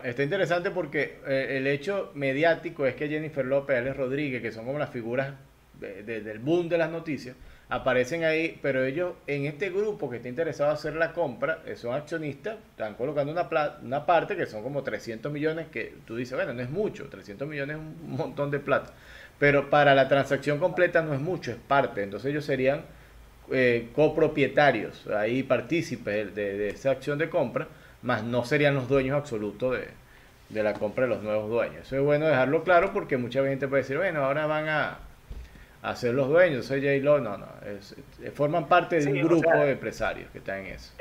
está 0.02 0.22
interesante 0.22 0.70
porque 0.70 1.18
eh, 1.26 1.56
el 1.56 1.66
hecho 1.66 2.10
mediático 2.14 2.84
es 2.84 2.94
que 2.94 3.08
Jennifer 3.08 3.44
López, 3.44 3.78
Alex 3.78 3.96
Rodríguez, 3.96 4.42
que 4.42 4.52
son 4.52 4.66
como 4.66 4.78
las 4.78 4.90
figuras 4.90 5.34
del 5.78 6.38
boom 6.38 6.68
de 6.68 6.78
las 6.78 6.90
noticias, 6.90 7.36
aparecen 7.72 8.22
ahí, 8.24 8.58
pero 8.60 8.84
ellos 8.84 9.14
en 9.26 9.46
este 9.46 9.70
grupo 9.70 10.10
que 10.10 10.16
está 10.16 10.28
interesado 10.28 10.68
en 10.70 10.76
hacer 10.76 10.94
la 10.94 11.14
compra, 11.14 11.60
eh, 11.64 11.74
son 11.74 11.94
accionistas, 11.94 12.56
están 12.70 12.94
colocando 12.94 13.32
una, 13.32 13.48
una 13.82 14.04
parte 14.04 14.36
que 14.36 14.44
son 14.44 14.62
como 14.62 14.82
300 14.82 15.32
millones, 15.32 15.68
que 15.68 15.94
tú 16.06 16.16
dices, 16.16 16.34
bueno, 16.36 16.52
no 16.52 16.60
es 16.60 16.68
mucho, 16.68 17.08
300 17.08 17.48
millones 17.48 17.78
es 17.78 17.82
un 17.82 18.16
montón 18.16 18.50
de 18.50 18.58
plata, 18.58 18.92
pero 19.38 19.70
para 19.70 19.94
la 19.94 20.06
transacción 20.06 20.58
completa 20.58 21.00
no 21.00 21.14
es 21.14 21.20
mucho, 21.20 21.50
es 21.50 21.56
parte, 21.56 22.02
entonces 22.02 22.30
ellos 22.30 22.44
serían 22.44 22.82
eh, 23.50 23.88
copropietarios, 23.94 25.06
ahí 25.06 25.42
partícipes 25.42 26.34
de, 26.34 26.68
esa 26.68 26.90
acción 26.90 27.16
de 27.16 27.30
compra, 27.30 27.68
más 28.02 28.22
no 28.22 28.44
serían 28.44 28.74
los 28.74 28.86
dueños 28.86 29.16
absolutos 29.16 29.78
de, 29.78 29.88
de 30.50 30.62
la 30.62 30.74
compra 30.74 31.04
de 31.04 31.10
los 31.10 31.22
nuevos 31.22 31.48
dueños. 31.48 31.86
Eso 31.86 31.96
es 31.96 32.02
bueno 32.02 32.26
dejarlo 32.26 32.64
claro 32.64 32.92
porque 32.92 33.16
mucha 33.16 33.42
gente 33.44 33.66
puede 33.66 33.82
decir, 33.82 33.96
bueno, 33.96 34.24
ahora 34.24 34.46
van 34.46 34.68
a 34.68 34.98
a 35.82 35.96
ser 35.96 36.14
los 36.14 36.28
dueños, 36.28 36.66
soy 36.66 36.80
J-Lo, 36.80 37.20
no, 37.20 37.36
no, 37.36 37.46
forman 38.34 38.68
parte 38.68 39.00
de 39.00 39.12
un 39.12 39.22
grupo 39.22 39.50
de 39.50 39.72
empresarios 39.72 40.30
que 40.30 40.38
están 40.38 40.60
en 40.60 40.66
eso. 40.66 40.92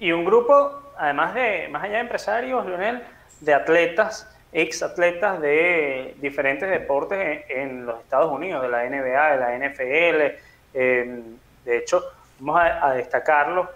Y 0.00 0.10
un 0.10 0.24
grupo, 0.24 0.92
además 0.98 1.34
de, 1.34 1.68
más 1.70 1.84
allá 1.84 1.94
de 1.94 2.00
empresarios, 2.00 2.66
Lionel, 2.66 3.00
de 3.40 3.54
atletas, 3.54 4.28
ex 4.52 4.82
atletas 4.82 5.40
de 5.40 6.16
diferentes 6.20 6.68
deportes 6.68 7.44
en, 7.48 7.86
los 7.86 8.00
Estados 8.00 8.32
Unidos, 8.32 8.62
de 8.62 8.68
la 8.68 8.84
NBA, 8.84 9.36
de 9.36 9.38
la 9.38 9.68
NFL, 9.68 10.40
em, 10.74 11.22
de 11.64 11.78
hecho, 11.78 12.04
vamos 12.40 12.60
a, 12.60 12.94
destacarlo, 12.94 13.70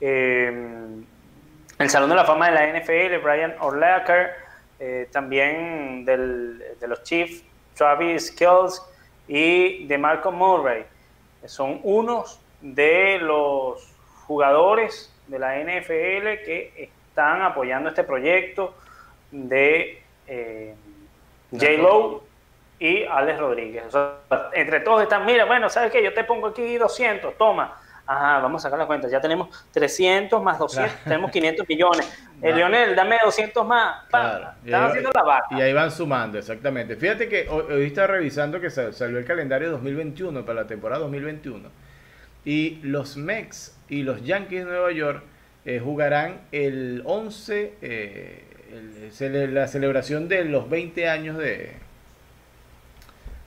em, 0.00 1.04
el 1.78 1.88
Salón 1.88 2.10
de 2.10 2.16
la 2.16 2.24
Fama 2.24 2.50
de 2.50 2.54
la 2.54 2.66
NFL, 2.66 3.18
Brian 3.22 3.54
Orlaker, 3.60 4.32
eh, 4.80 5.08
también 5.12 6.04
del, 6.04 6.58
de 6.80 6.88
los 6.88 7.04
Chiefs, 7.04 7.44
Travis 7.76 8.32
Kells, 8.32 8.82
y 9.28 9.86
de 9.86 9.98
Marco 9.98 10.32
Murray. 10.32 10.84
Son 11.44 11.80
unos 11.82 12.40
de 12.60 13.18
los 13.20 13.94
jugadores 14.26 15.14
de 15.28 15.38
la 15.38 15.56
NFL 15.58 16.44
que 16.44 16.90
están 17.08 17.42
apoyando 17.42 17.90
este 17.90 18.02
proyecto 18.02 18.74
de 19.30 20.02
eh, 20.26 20.74
J. 21.52 21.72
Lowe 21.72 22.22
y 22.78 23.04
Alex 23.04 23.38
Rodríguez. 23.38 23.84
entre 24.52 24.80
todos 24.80 25.02
están, 25.02 25.24
mira, 25.26 25.44
bueno, 25.44 25.68
¿sabes 25.68 25.92
qué? 25.92 26.02
Yo 26.02 26.12
te 26.14 26.24
pongo 26.24 26.48
aquí 26.48 26.76
200, 26.76 27.36
toma, 27.36 27.76
Ajá, 28.10 28.40
vamos 28.40 28.62
a 28.62 28.68
sacar 28.68 28.78
la 28.78 28.86
cuenta. 28.86 29.06
Ya 29.06 29.20
tenemos 29.20 29.50
300 29.70 30.42
más 30.42 30.58
200, 30.58 31.04
tenemos 31.04 31.30
500 31.30 31.68
millones. 31.68 32.27
El 32.40 32.56
Leonel, 32.56 32.94
dame 32.94 33.16
200 33.24 33.66
más. 33.66 34.04
Están 34.04 34.84
haciendo 34.84 35.10
la 35.12 35.22
vaca. 35.22 35.46
Y 35.50 35.60
ahí 35.60 35.72
van 35.72 35.90
sumando, 35.90 36.38
exactamente. 36.38 36.96
Fíjate 36.96 37.28
que 37.28 37.48
hoy, 37.48 37.86
estaba 37.86 38.08
revisando 38.08 38.60
que 38.60 38.70
salió 38.70 39.18
el 39.18 39.24
calendario 39.24 39.70
2021 39.70 40.44
para 40.44 40.62
la 40.62 40.66
temporada 40.66 41.00
2021. 41.02 41.68
Y 42.44 42.78
los 42.82 43.16
Mex 43.16 43.76
y 43.88 44.02
los 44.02 44.24
Yankees 44.24 44.64
de 44.64 44.70
Nueva 44.70 44.92
York 44.92 45.22
eh, 45.64 45.80
jugarán 45.82 46.40
el 46.52 47.02
11, 47.04 47.74
eh, 47.82 49.48
la 49.52 49.66
celebración 49.66 50.28
de 50.28 50.44
los 50.44 50.70
20 50.70 51.08
años 51.08 51.36
de, 51.38 51.72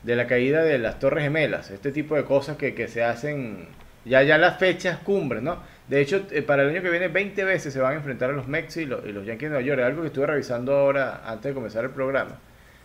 de 0.04 0.16
la 0.16 0.28
caída 0.28 0.64
de 0.64 0.78
las 0.78 1.00
Torres 1.00 1.24
Gemelas. 1.24 1.72
Este 1.72 1.92
tipo 1.92 2.16
de 2.16 2.26
cosas 2.26 2.58
que, 2.58 2.76
que 2.76 2.88
se 2.88 3.04
hacen 3.04 3.68
ya, 4.06 4.24
ya 4.24 4.38
las 4.38 4.58
fechas 4.58 4.98
cumbres, 5.00 5.42
¿no? 5.44 5.60
De 5.92 6.00
hecho, 6.00 6.26
eh, 6.32 6.42
para 6.42 6.64
el 6.64 6.70
año 6.70 6.82
que 6.82 6.90
viene 6.90 7.10
20 7.10 7.44
veces 7.44 7.74
se 7.74 7.82
van 7.82 7.92
a 7.92 7.96
enfrentar 7.98 8.30
a 8.30 8.34
los 8.34 8.48
Mets 8.48 8.78
y 8.78 8.86
los, 8.86 9.04
Yankees 9.04 9.42
de 9.42 9.50
Nueva 9.50 9.62
York. 9.62 9.80
Es 9.82 9.86
algo 9.88 10.02
que 10.04 10.08
estuve 10.08 10.26
revisando 10.26 10.74
ahora 10.74 11.22
antes 11.26 11.50
de 11.50 11.54
comenzar 11.54 11.84
el 11.84 11.90
programa. 11.90 12.40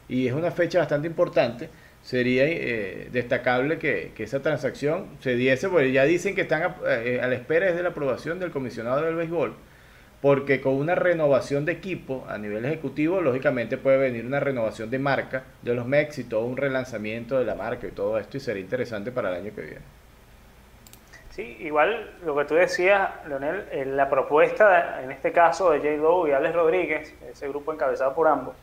Y 0.08 0.26
es 0.26 0.32
una 0.32 0.50
fecha 0.50 0.80
bastante 0.80 1.06
importante. 1.06 1.70
Sería 2.02 2.42
eh, 2.48 3.08
destacable 3.12 3.78
que, 3.78 4.12
esa 4.18 4.42
transacción 4.42 5.06
se 5.20 5.36
diese, 5.36 5.68
porque 5.68 5.92
ya 5.92 6.02
dicen 6.02 6.34
que 6.34 6.40
están 6.40 6.74
eh, 6.84 7.20
a, 7.22 7.28
la 7.28 7.36
espera 7.36 7.72
de 7.72 7.80
la 7.80 7.90
aprobación 7.90 8.40
del 8.40 8.50
comisionado 8.50 9.00
del 9.02 9.14
béisbol, 9.14 9.54
porque 10.20 10.60
con 10.60 10.74
una 10.74 10.96
renovación 10.96 11.64
de 11.64 11.72
equipo 11.72 12.26
a 12.28 12.38
nivel 12.38 12.64
ejecutivo, 12.64 13.20
lógicamente 13.20 13.78
puede 13.78 13.98
venir 13.98 14.26
una 14.26 14.40
renovación 14.40 14.90
de 14.90 14.98
marca 14.98 15.44
de 15.62 15.74
los 15.74 15.86
Mets 15.86 16.18
y 16.18 16.24
todo 16.24 16.44
un 16.44 16.56
relanzamiento 16.56 17.38
de 17.38 17.44
la 17.44 17.54
marca 17.54 17.86
y 17.86 17.92
todo 17.92 18.18
esto, 18.18 18.36
y 18.36 18.40
sería 18.40 18.62
interesante 18.62 19.12
para 19.12 19.30
el 19.30 19.44
año 19.44 19.54
que 19.54 19.62
viene. 19.62 20.05
Sí, 21.36 21.54
igual 21.60 22.14
lo 22.24 22.34
que 22.34 22.46
tú 22.46 22.54
decías, 22.54 23.10
Leonel, 23.28 23.94
la 23.94 24.08
propuesta, 24.08 25.02
en 25.02 25.10
este 25.10 25.32
caso 25.32 25.70
de 25.70 25.80
J. 25.80 25.90
Lowe 26.02 26.30
y 26.30 26.32
Alex 26.32 26.54
Rodríguez, 26.54 27.14
ese 27.30 27.46
grupo 27.48 27.74
encabezado 27.74 28.14
por 28.14 28.26
ambos, 28.26 28.56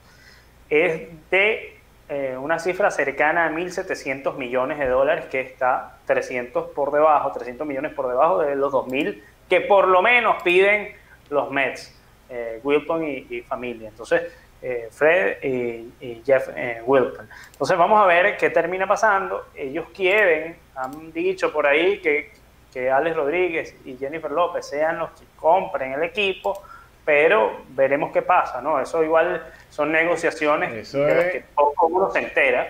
es 0.71 1.07
de 1.29 1.79
eh, 2.09 2.35
una 2.35 2.57
cifra 2.57 2.89
cercana 2.89 3.45
a 3.45 3.51
1.700 3.51 4.35
millones 4.37 4.79
de 4.79 4.87
dólares, 4.87 5.25
que 5.25 5.41
está 5.41 5.99
300 6.07 6.71
por 6.71 6.91
debajo, 6.91 7.31
300 7.31 7.67
millones 7.67 7.93
por 7.93 8.07
debajo 8.07 8.39
de 8.39 8.55
los 8.55 8.73
2.000 8.73 9.21
que 9.47 9.61
por 9.61 9.87
lo 9.87 10.01
menos 10.01 10.41
piden 10.41 10.95
los 11.29 11.51
Mets, 11.51 11.95
eh, 12.27 12.59
Wilton 12.63 13.03
y, 13.07 13.41
familia. 13.41 13.89
Entonces, 13.89 14.33
eh, 14.63 14.87
Fred 14.89 15.43
y, 15.43 16.23
Jeff 16.25 16.49
Wilton. 16.87 17.29
Entonces, 17.51 17.77
vamos 17.77 18.01
a 18.01 18.07
ver 18.07 18.35
qué 18.35 18.49
termina 18.49 18.87
pasando. 18.87 19.45
Ellos 19.53 19.85
quieren, 19.93 20.57
han 20.73 21.13
dicho 21.13 21.53
por 21.53 21.67
ahí 21.67 21.99
que 21.99 22.41
que 22.73 22.89
Alex 22.89 23.15
Rodríguez 23.15 23.75
y 23.85 23.95
Jennifer 23.97 24.31
López 24.31 24.65
sean 24.65 24.99
los 24.99 25.11
que 25.11 25.25
compren 25.35 25.93
el 25.93 26.03
equipo, 26.03 26.61
pero 27.05 27.61
veremos 27.69 28.11
qué 28.11 28.21
pasa, 28.21 28.61
¿no? 28.61 28.79
Eso 28.79 29.03
igual 29.03 29.43
son 29.69 29.91
negociaciones 29.91 30.91
de 30.91 31.15
las 31.15 31.25
que 31.25 31.43
poco 31.53 31.87
uno 31.87 32.09
se 32.09 32.19
entera. 32.19 32.69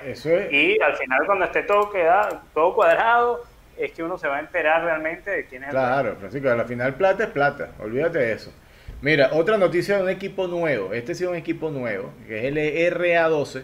Y 0.51 0.81
al 0.81 0.95
final 0.95 1.25
cuando 1.25 1.45
esté 1.45 1.63
todo 1.63 1.89
queda, 1.89 2.41
todo 2.53 2.75
cuadrado, 2.75 3.43
es 3.77 3.91
que 3.91 4.03
uno 4.03 4.17
se 4.17 4.27
va 4.27 4.38
a 4.38 4.39
enterar 4.39 4.83
realmente 4.83 5.31
de 5.31 5.45
quién 5.45 5.63
es 5.63 5.69
claro, 5.69 6.12
el 6.12 6.17
Francisco, 6.17 6.50
al 6.50 6.65
final 6.65 6.93
plata 6.95 7.24
es 7.24 7.29
plata, 7.29 7.72
olvídate 7.79 8.19
de 8.19 8.33
eso. 8.33 8.53
Mira, 9.01 9.31
otra 9.33 9.57
noticia 9.57 9.98
de 9.98 10.03
un 10.03 10.10
equipo 10.10 10.48
nuevo, 10.48 10.93
este 10.93 11.15
sí 11.15 11.24
es 11.24 11.29
un 11.29 11.36
equipo 11.36 11.69
nuevo, 11.69 12.12
que 12.27 12.39
es 12.39 12.45
el 12.45 12.57
RA12. 12.93 13.63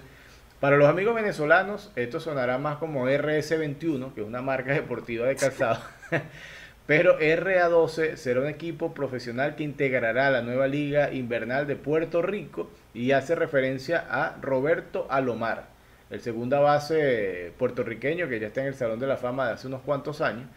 Para 0.60 0.76
los 0.76 0.90
amigos 0.90 1.16
venezolanos, 1.16 1.92
esto 1.96 2.20
sonará 2.20 2.58
más 2.58 2.78
como 2.78 3.08
RS21, 3.08 4.14
que 4.14 4.22
es 4.22 4.28
una 4.28 4.42
marca 4.42 4.74
deportiva 4.74 5.28
de 5.28 5.36
calzado. 5.36 5.80
Pero 6.90 7.20
RA12 7.20 8.16
será 8.16 8.42
un 8.42 8.48
equipo 8.48 8.96
profesional 8.96 9.56
que 9.56 9.64
integrará 9.64 10.32
la 10.32 10.42
nueva 10.42 10.68
liga 10.68 11.14
invernal 11.14 11.68
de 11.68 11.76
Puerto 11.76 12.24
Rico 12.24 12.72
y 12.96 13.12
hace 13.12 13.36
referencia 13.36 14.08
a 14.10 14.38
Roberto 14.42 15.06
Alomar, 15.10 15.68
el 16.10 16.20
segunda 16.22 16.60
base 16.60 17.54
puertorriqueño 17.60 18.28
que 18.28 18.40
ya 18.40 18.48
está 18.48 18.62
en 18.62 18.68
el 18.68 18.74
Salón 18.74 19.00
de 19.00 19.06
la 19.06 19.18
Fama 19.18 19.46
de 19.46 19.54
hace 19.54 19.68
unos 19.68 19.82
cuantos 19.82 20.20
años. 20.22 20.48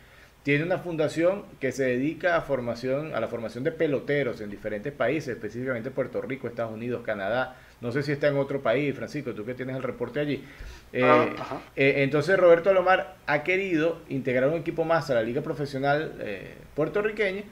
Tiene 0.42 0.64
una 0.64 0.78
fundación 0.78 1.44
que 1.60 1.70
se 1.70 1.84
dedica 1.84 2.34
a, 2.34 2.38
a 2.38 3.20
la 3.20 3.28
formación 3.28 3.62
de 3.62 3.70
peloteros 3.70 4.40
en 4.40 4.50
diferentes 4.50 4.92
países, 4.92 5.36
específicamente 5.36 5.90
Puerto 5.90 6.20
Rico, 6.22 6.48
Estados 6.48 6.72
Unidos, 6.72 7.02
Canadá, 7.04 7.56
no 7.82 7.90
sé 7.90 8.04
si 8.04 8.12
está 8.12 8.28
en 8.28 8.38
otro 8.38 8.62
país, 8.62 8.94
Francisco, 8.94 9.34
tú 9.34 9.44
que 9.44 9.54
tienes 9.54 9.74
el 9.74 9.82
reporte 9.82 10.20
allí. 10.20 10.44
Eh, 10.92 11.02
ah, 11.04 11.58
eh, 11.74 11.94
entonces 11.98 12.38
Roberto 12.38 12.70
Alomar 12.70 13.16
ha 13.26 13.42
querido 13.42 13.98
integrar 14.08 14.48
un 14.48 14.54
equipo 14.54 14.84
más 14.84 15.10
a 15.10 15.14
la 15.14 15.22
liga 15.22 15.42
profesional 15.42 16.14
eh, 16.20 16.54
puertorriqueña 16.76 17.42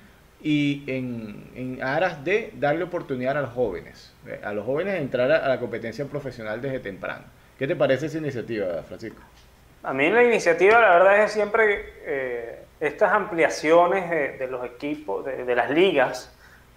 y 0.41 0.85
en, 0.87 1.81
aras 1.83 2.25
de 2.25 2.53
darle 2.55 2.85
oportunidad 2.85 3.37
a 3.37 3.41
los 3.43 3.51
jóvenes, 3.51 4.15
a 4.43 4.53
los 4.53 4.65
jóvenes 4.65 5.01
entrar 5.01 5.33
a, 5.33 5.49
la 5.49 5.59
competencia 5.59 6.07
profesional 6.07 6.63
desde 6.63 6.79
temprano. 6.79 7.25
¿Qué 7.59 7.67
te 7.67 7.75
parece 7.75 8.07
esa 8.07 8.19
iniciativa, 8.19 8.83
Francisco? 8.85 9.21
A 9.83 9.93
mí 9.93 10.09
la 10.11 10.23
iniciativa, 10.23 10.81
la 10.81 10.91
verdad 10.91 11.25
es 11.25 11.33
siempre 11.33 12.65
estas 12.79 13.13
ampliaciones 13.13 14.39
de, 14.39 14.47
los 14.47 14.65
equipos, 14.65 15.25
de, 15.25 15.55
las 15.55 15.71
ligas, 15.71 16.33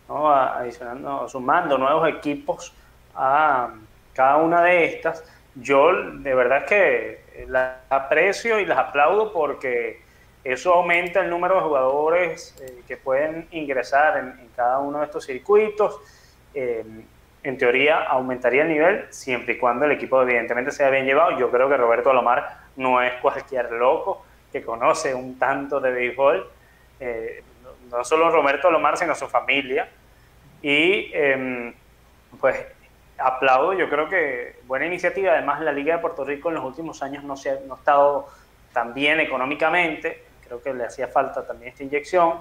¿no? 0.10 0.29
adicionando, 0.29 1.29
sumando 1.29 1.77
nuevos 1.77 2.10
equipos 2.10 2.74
a 3.15 3.74
cada 4.13 4.38
una 4.38 4.63
de 4.63 4.86
estas, 4.86 5.24
yo 5.55 5.93
de 6.13 6.34
verdad 6.34 6.65
que 6.65 7.22
las 7.48 7.77
aprecio 7.89 8.60
y 8.60 8.65
las 8.65 8.77
aplaudo 8.77 9.34
porque 9.34 10.01
eso 10.43 10.74
aumenta 10.74 11.22
el 11.22 11.29
número 11.29 11.55
de 11.55 11.62
jugadores 11.62 12.55
eh, 12.62 12.82
que 12.88 12.98
pueden 12.98 13.48
ingresar 13.51 14.17
en, 14.17 14.50
cada 14.55 14.79
uno 14.79 15.00
de 15.00 15.05
estos 15.05 15.25
circuitos. 15.25 16.00
Eh, 16.53 16.84
en 17.43 17.58
teoría 17.58 18.03
aumentaría 18.03 18.62
el 18.63 18.70
nivel 18.70 19.05
siempre 19.10 19.55
y 19.55 19.58
cuando 19.58 19.86
el 19.86 19.91
equipo 19.91 20.22
evidentemente 20.22 20.72
sea 20.72 20.89
bien 20.89 21.05
llevado. 21.05 21.38
Yo 21.38 21.50
creo 21.50 21.70
que 21.70 21.77
Roberto 21.77 22.10
Alomar 22.10 22.58
no 22.77 23.01
es 23.01 23.13
cualquier 23.22 23.72
loco 23.72 24.25
que 24.51 24.62
conoce 24.62 25.13
un 25.13 25.38
tanto 25.38 25.79
de 25.79 25.91
béisbol. 25.91 26.50
Eh, 27.00 27.43
no 27.89 28.03
solo 28.03 28.29
Roberto 28.29 28.67
Alomar, 28.67 28.98
sino 28.98 29.15
su 29.15 29.27
familia. 29.27 29.89
Y 30.62 31.12
em, 31.13 31.74
pues 32.39 32.65
aplaudo, 33.17 33.74
yo 33.74 33.89
creo 33.89 34.10
que 34.10 34.58
buena 34.65 34.86
iniciativa. 34.86 35.34
Además, 35.34 35.62
la 35.62 35.72
Liga 35.72 35.96
de 35.96 36.01
Puerto 36.01 36.24
Rico 36.24 36.50
en 36.50 36.55
los 36.55 36.63
últimos 36.63 37.01
años 37.03 37.24
no, 37.24 37.36
se 37.36 37.51
ha, 37.51 37.60
no 37.67 37.75
estado 37.75 38.27
tan 38.74 38.93
bien 38.93 39.20
económicamente. 39.20 40.24
Creo 40.46 40.62
que 40.62 40.74
le 40.74 40.86
hacía 40.86 41.08
falta 41.08 41.46
también 41.46 41.72
esta 41.72 41.84
inyección. 41.84 42.39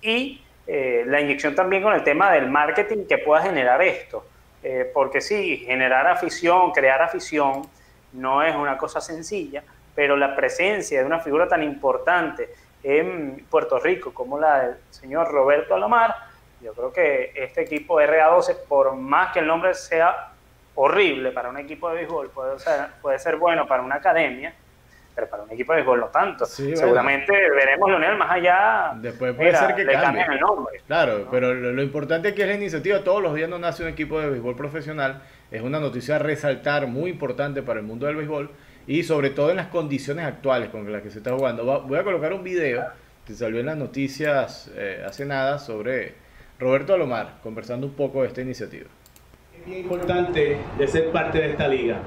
Y 0.00 0.42
eh, 0.66 1.04
la 1.06 1.20
inyección 1.20 1.54
también 1.54 1.82
con 1.82 1.94
el 1.94 2.02
tema 2.02 2.32
del 2.32 2.48
marketing 2.48 3.06
que 3.06 3.18
pueda 3.18 3.42
generar 3.42 3.82
esto. 3.82 4.24
Eh, 4.62 4.90
porque 4.94 5.20
sí, 5.20 5.58
generar 5.58 6.06
afición, 6.06 6.72
crear 6.72 7.02
afición, 7.02 7.68
no 8.14 8.42
es 8.42 8.54
una 8.54 8.78
cosa 8.78 9.00
sencilla, 9.00 9.62
pero 9.94 10.16
la 10.16 10.34
presencia 10.34 11.00
de 11.00 11.06
una 11.06 11.20
figura 11.20 11.46
tan 11.46 11.62
importante 11.62 12.48
en 12.82 13.44
Puerto 13.50 13.78
Rico 13.78 14.14
como 14.14 14.38
la 14.38 14.60
del 14.60 14.76
señor 14.90 15.30
Roberto 15.30 15.74
Alomar, 15.74 16.14
yo 16.64 16.72
creo 16.72 16.92
que 16.92 17.32
este 17.34 17.60
equipo 17.60 18.00
RA12, 18.00 18.56
por 18.66 18.96
más 18.96 19.32
que 19.32 19.40
el 19.40 19.46
nombre 19.46 19.74
sea 19.74 20.30
horrible 20.74 21.30
para 21.30 21.50
un 21.50 21.58
equipo 21.58 21.90
de 21.90 21.96
béisbol, 21.96 22.30
puede 22.30 22.58
ser, 22.58 22.86
puede 23.02 23.18
ser 23.18 23.36
bueno 23.36 23.66
para 23.66 23.82
una 23.82 23.96
academia, 23.96 24.54
pero 25.14 25.28
para 25.28 25.42
un 25.42 25.50
equipo 25.50 25.72
de 25.72 25.80
béisbol 25.80 26.00
no 26.00 26.06
tanto. 26.06 26.46
Seguramente 26.46 27.32
veremos 27.50 27.90
Leonel 27.90 28.16
más 28.16 28.30
allá. 28.30 28.92
Después 28.96 29.34
puede 29.34 29.54
ser 29.54 29.74
que 29.74 29.84
cambie. 29.84 30.24
el 30.24 30.40
nombre. 30.40 30.80
Claro, 30.86 31.28
pero 31.30 31.52
lo, 31.52 31.82
importante 31.82 32.30
es 32.30 32.34
que 32.34 32.42
es 32.42 32.48
la 32.48 32.54
iniciativa. 32.54 33.04
Todos 33.04 33.22
los 33.22 33.34
días 33.34 33.48
no 33.48 33.58
nace 33.58 33.82
un 33.82 33.90
equipo 33.90 34.18
de 34.18 34.30
béisbol 34.30 34.56
profesional. 34.56 35.22
Es 35.50 35.60
una 35.60 35.78
noticia 35.78 36.16
a 36.16 36.18
resaltar 36.18 36.86
muy 36.86 37.10
importante 37.10 37.62
para 37.62 37.78
el 37.78 37.84
mundo 37.84 38.06
del 38.06 38.16
béisbol 38.16 38.50
y 38.86 39.02
sobre 39.02 39.28
todo 39.30 39.50
en 39.50 39.56
las 39.56 39.66
condiciones 39.66 40.24
actuales 40.24 40.70
con 40.70 40.90
las 40.90 41.02
que 41.02 41.10
se 41.10 41.18
está 41.18 41.32
jugando. 41.32 41.82
Voy 41.82 41.98
a 41.98 42.04
colocar 42.04 42.32
un 42.32 42.42
video 42.42 42.86
que 43.26 43.34
salió 43.34 43.60
en 43.60 43.66
las 43.66 43.76
noticias 43.76 44.70
eh, 44.74 45.04
hace 45.06 45.26
nada 45.26 45.58
sobre 45.58 46.23
Roberto 46.64 46.94
Alomar, 46.94 47.34
conversando 47.42 47.86
un 47.86 47.92
poco 47.92 48.22
de 48.22 48.28
esta 48.28 48.40
iniciativa. 48.40 48.86
Es 49.54 49.66
bien 49.66 49.80
importante 49.80 50.56
ser 50.86 51.12
parte 51.12 51.36
de 51.36 51.50
esta 51.50 51.68
liga. 51.68 51.98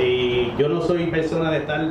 Y 0.00 0.50
yo 0.56 0.70
no 0.70 0.80
soy 0.80 1.08
persona 1.08 1.50
de 1.50 1.58
estar 1.58 1.86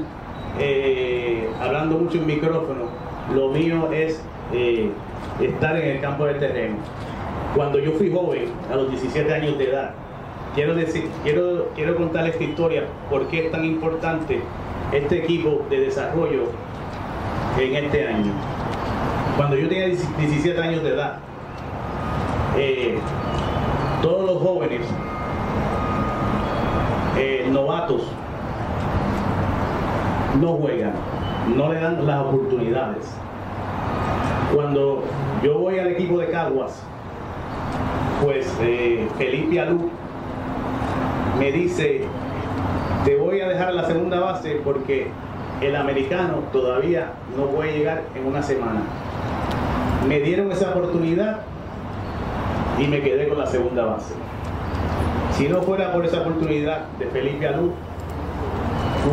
eh, 0.60 1.48
hablando 1.62 2.00
mucho 2.00 2.18
en 2.18 2.26
micrófono. 2.26 2.90
Lo 3.36 3.50
mío 3.50 3.92
es 3.92 4.20
eh, 4.52 4.90
estar 5.40 5.78
en 5.78 5.98
el 5.98 6.02
campo 6.02 6.26
de 6.26 6.34
terreno. 6.34 6.78
Cuando 7.56 7.78
yo 7.78 7.92
fui 7.92 8.12
joven, 8.12 8.52
a 8.72 8.76
los 8.78 8.90
17 8.90 9.32
años 9.32 9.56
de 9.60 9.70
edad, 9.70 9.94
quiero 10.56 10.74
decir, 10.74 11.08
quiero, 11.22 11.70
quiero 11.76 11.96
contar 11.98 12.28
esta 12.28 12.44
historia, 12.44 12.86
por 13.12 13.28
qué 13.28 13.46
es 13.46 13.52
tan 13.52 13.64
importante 13.64 14.40
este 14.92 15.20
equipo 15.20 15.64
de 15.70 15.82
desarrollo 15.82 16.46
en 17.60 17.76
este 17.76 18.08
año. 18.08 18.32
Cuando 19.38 19.56
yo 19.56 19.70
tenía 19.70 19.86
17 19.86 20.60
años 20.60 20.82
de 20.82 20.90
edad, 20.90 21.20
eh, 22.58 22.98
todos 24.02 24.26
los 24.26 24.42
jóvenes 24.42 24.82
eh, 27.18 27.48
novatos 27.52 28.04
no 30.40 30.54
juegan, 30.54 30.94
no 31.56 31.72
le 31.72 31.80
dan 31.80 32.06
las 32.06 32.22
oportunidades. 32.22 33.14
Cuando 34.54 35.04
yo 35.44 35.60
voy 35.60 35.80
al 35.80 35.88
equipo 35.88 36.20
de 36.20 36.30
Caguas, 36.30 36.82
pues 38.24 38.48
eh, 38.62 39.08
Felipe 39.18 39.60
Alú 39.60 39.90
me 41.40 41.52
dice, 41.52 42.02
te 43.04 43.18
voy 43.18 43.42
a 43.42 43.50
dejar 43.50 43.74
la 43.74 43.86
segunda 43.86 44.20
base 44.20 44.62
porque 44.64 45.08
el 45.62 45.76
americano 45.76 46.40
todavía 46.52 47.12
no 47.38 47.46
puede 47.48 47.78
llegar 47.78 48.04
en 48.16 48.26
una 48.26 48.42
semana. 48.42 48.82
Me 50.08 50.20
dieron 50.20 50.52
esa 50.52 50.70
oportunidad 50.70 51.42
y 52.80 52.88
me 52.88 53.02
quedé 53.02 53.28
con 53.28 53.40
la 53.40 53.46
segunda 53.48 53.86
base. 53.86 54.14
Si 55.34 55.48
no 55.48 55.62
fuera 55.62 55.92
por 55.92 56.06
esa 56.06 56.22
oportunidad 56.22 56.88
de 57.00 57.08
Felipe 57.08 57.48
Alú, 57.48 57.72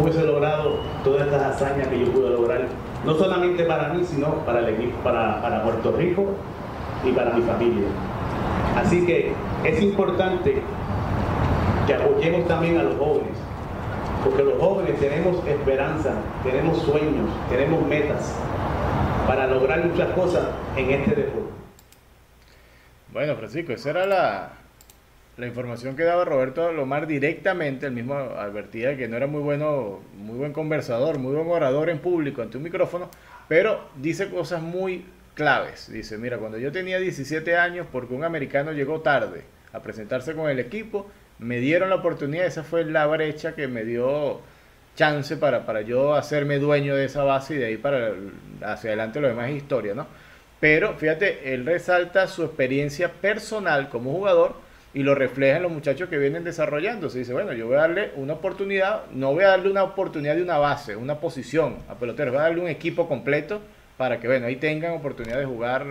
hubiese 0.01 0.25
logrado 0.25 0.79
todas 1.05 1.27
estas 1.27 1.43
hazañas 1.43 1.89
que 1.89 2.01
yo 2.01 2.07
pude 2.13 2.31
lograr, 2.31 2.63
no 3.05 3.15
solamente 3.15 3.65
para 3.65 3.89
mí, 3.91 4.05
sino 4.05 4.29
para 4.47 4.61
el 4.61 4.69
equipo, 4.69 4.97
para, 5.03 5.43
para 5.43 5.63
Puerto 5.63 5.93
Rico 5.93 6.27
y 7.05 7.11
para 7.13 7.33
mi 7.33 7.43
familia. 7.43 7.89
Así 8.77 9.05
que 9.05 9.33
es 9.65 9.83
importante 9.83 10.63
que 11.87 11.95
apoyemos 11.95 12.47
también 12.47 12.79
a 12.79 12.85
los 12.85 12.97
jóvenes, 12.97 13.37
porque 14.25 14.45
los 14.45 14.59
jóvenes 14.61 14.99
tenemos 14.99 15.37
esperanza, 15.47 16.13
tenemos 16.43 16.79
sueños, 16.79 17.29
tenemos 17.51 17.87
metas 17.87 18.35
para 19.27 19.47
lograr 19.47 19.85
muchas 19.85 20.09
cosas 20.11 20.45
en 20.77 20.91
este 20.91 21.15
deporte. 21.15 21.62
Bueno, 23.13 23.37
Francisco, 23.37 23.73
esa 23.73 23.91
era 23.91 24.07
la, 24.07 24.53
la 25.37 25.47
información 25.47 25.97
que 25.97 26.03
daba 26.03 26.25
Roberto 26.25 26.73
Lomar 26.73 27.07
directamente, 27.07 27.85
el 27.87 27.93
mismo 27.93 28.15
advertía 28.15 28.97
que 28.97 29.07
no 29.07 29.19
era 29.19 29.27
muy 29.27 29.43
bueno, 29.43 30.01
muy 30.17 30.39
buen 30.39 30.55
conversador, 30.55 31.19
muy 31.19 31.35
buen 31.35 31.47
orador 31.49 31.91
en 31.91 31.99
público 31.99 32.41
ante 32.41 32.57
un 32.57 32.63
micrófono, 32.63 33.11
pero 33.49 33.89
dice 33.97 34.31
cosas 34.31 34.63
muy 34.63 35.05
claves. 35.35 35.93
Dice, 35.93 36.17
mira, 36.17 36.39
cuando 36.39 36.57
yo 36.57 36.73
tenía 36.73 36.99
17 36.99 37.55
años, 37.57 37.87
porque 37.93 38.15
un 38.15 38.25
americano 38.25 38.73
llegó 38.73 39.01
tarde 39.01 39.43
a 39.75 39.81
presentarse 39.81 40.35
con 40.35 40.49
el 40.49 40.59
equipo, 40.59 41.07
me 41.39 41.59
dieron 41.59 41.91
la 41.91 41.97
oportunidad, 41.97 42.47
esa 42.47 42.63
fue 42.63 42.85
la 42.85 43.07
brecha 43.07 43.55
que 43.55 43.69
me 43.69 43.85
dio 43.85 44.41
chance 44.97 45.37
para, 45.37 45.67
para 45.67 45.83
yo 45.83 46.15
hacerme 46.15 46.59
dueño 46.59 46.95
de 46.97 47.07
esa 47.07 47.25
base 47.25 47.55
y 47.55 47.59
de 47.59 47.67
ahí 47.67 47.77
para 47.77 48.13
hacia 48.63 48.91
adelante 48.91 49.21
lo 49.21 49.29
demás 49.29 49.51
es 49.51 49.57
historia, 49.57 49.95
¿no? 49.95 50.07
Pero 50.63 50.95
fíjate, 50.95 51.53
él 51.55 51.67
resalta 51.67 52.29
su 52.29 52.45
experiencia 52.45 53.11
personal 53.15 53.89
como 53.89 54.13
jugador 54.13 54.55
y 54.95 55.03
lo 55.03 55.17
refleja 55.17 55.57
en 55.57 55.65
los 55.65 55.73
muchachos 55.73 56.09
que 56.09 56.19
vienen 56.19 56.45
desarrollándose. 56.45 57.19
Dice, 57.19 57.33
bueno, 57.33 57.53
yo 57.53 57.67
voy 57.67 57.75
a 57.75 57.81
darle 57.81 58.13
una 58.15 58.35
oportunidad, 58.35 59.07
no 59.11 59.33
voy 59.33 59.43
a 59.43 59.49
darle 59.49 59.73
una 59.73 59.83
oportunidad 59.83 60.37
de 60.37 60.43
una 60.43 60.59
base, 60.59 60.95
una 60.95 61.19
posición 61.19 61.79
a 61.89 61.97
peloteros, 61.97 62.33
voy 62.33 62.39
a 62.39 62.45
darle 62.45 62.61
un 62.61 62.69
equipo 62.69 63.09
completo 63.09 63.61
para 63.97 64.21
que, 64.21 64.29
bueno, 64.29 64.47
ahí 64.47 64.55
tengan 64.55 64.93
oportunidad 64.93 65.41
de 65.41 65.47
jugar 65.47 65.85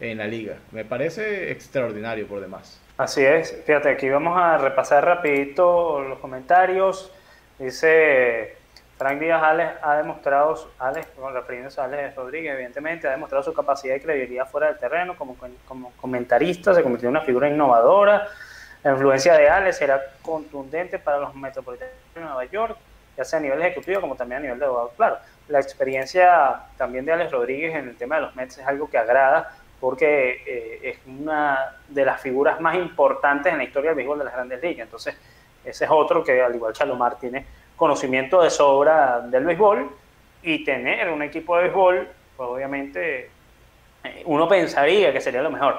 en 0.00 0.16
la 0.16 0.26
liga. 0.26 0.56
Me 0.72 0.86
parece 0.86 1.52
extraordinario 1.52 2.26
por 2.26 2.40
demás. 2.40 2.80
Así 2.96 3.22
es, 3.22 3.62
fíjate, 3.66 3.90
aquí 3.90 4.08
vamos 4.08 4.38
a 4.38 4.56
repasar 4.56 5.04
rapidito 5.04 6.00
los 6.00 6.18
comentarios. 6.18 7.12
Dice 7.58 8.56
Frank 8.98 9.20
Díaz 9.20 9.40
Alex 9.40 9.74
ha 9.80 9.96
demostrado, 9.96 10.72
Alex, 10.80 11.06
refiriéndose 11.32 11.80
a 11.80 11.84
Alex 11.84 12.16
Rodríguez, 12.16 12.52
evidentemente, 12.54 13.06
ha 13.06 13.12
demostrado 13.12 13.44
su 13.44 13.54
capacidad 13.54 13.94
y 13.94 14.00
credibilidad 14.00 14.48
fuera 14.48 14.66
del 14.66 14.78
terreno 14.78 15.16
como, 15.16 15.36
comentarista, 16.00 16.74
se 16.74 16.82
convirtió 16.82 17.08
en 17.08 17.16
una 17.16 17.24
figura 17.24 17.48
innovadora. 17.48 18.26
La 18.82 18.92
influencia 18.92 19.34
de 19.34 19.48
Alex 19.48 19.76
será 19.76 20.02
contundente 20.20 20.98
para 20.98 21.18
los 21.18 21.34
metropolitanos 21.36 21.94
de 22.12 22.20
Nueva 22.20 22.44
York, 22.46 22.76
ya 23.16 23.24
sea 23.24 23.38
a 23.38 23.42
nivel 23.42 23.62
ejecutivo 23.62 24.00
como 24.00 24.16
también 24.16 24.40
a 24.40 24.42
nivel 24.42 24.58
de 24.58 24.64
abogado. 24.64 24.90
Claro, 24.96 25.18
la 25.46 25.60
experiencia 25.60 26.62
también 26.76 27.04
de 27.04 27.12
Alex 27.12 27.30
Rodríguez 27.30 27.76
en 27.76 27.90
el 27.90 27.96
tema 27.96 28.16
de 28.16 28.22
los 28.22 28.34
Mets 28.34 28.58
es 28.58 28.66
algo 28.66 28.90
que 28.90 28.98
agrada 28.98 29.54
porque 29.80 30.42
eh, 30.44 30.80
es 30.82 30.98
una 31.06 31.76
de 31.88 32.04
las 32.04 32.20
figuras 32.20 32.60
más 32.60 32.74
importantes 32.74 33.52
en 33.52 33.58
la 33.58 33.64
historia 33.64 33.90
del 33.90 33.96
béisbol 33.96 34.18
de 34.18 34.24
las 34.24 34.34
grandes 34.34 34.60
ligas. 34.60 34.86
Entonces, 34.86 35.16
ese 35.64 35.84
es 35.84 35.90
otro 35.90 36.24
que, 36.24 36.42
al 36.42 36.52
igual 36.52 36.72
que 36.72 36.78
Chalomar, 36.80 37.16
tiene 37.16 37.46
conocimiento 37.78 38.42
de 38.42 38.50
sobra 38.50 39.20
del 39.20 39.44
béisbol 39.46 39.90
y 40.42 40.64
tener 40.64 41.08
un 41.08 41.22
equipo 41.22 41.56
de 41.56 41.62
béisbol, 41.62 42.08
pues 42.36 42.48
obviamente 42.48 43.30
eh, 44.04 44.22
uno 44.26 44.46
pensaría 44.46 45.12
que 45.12 45.20
sería 45.20 45.40
lo 45.40 45.50
mejor. 45.50 45.78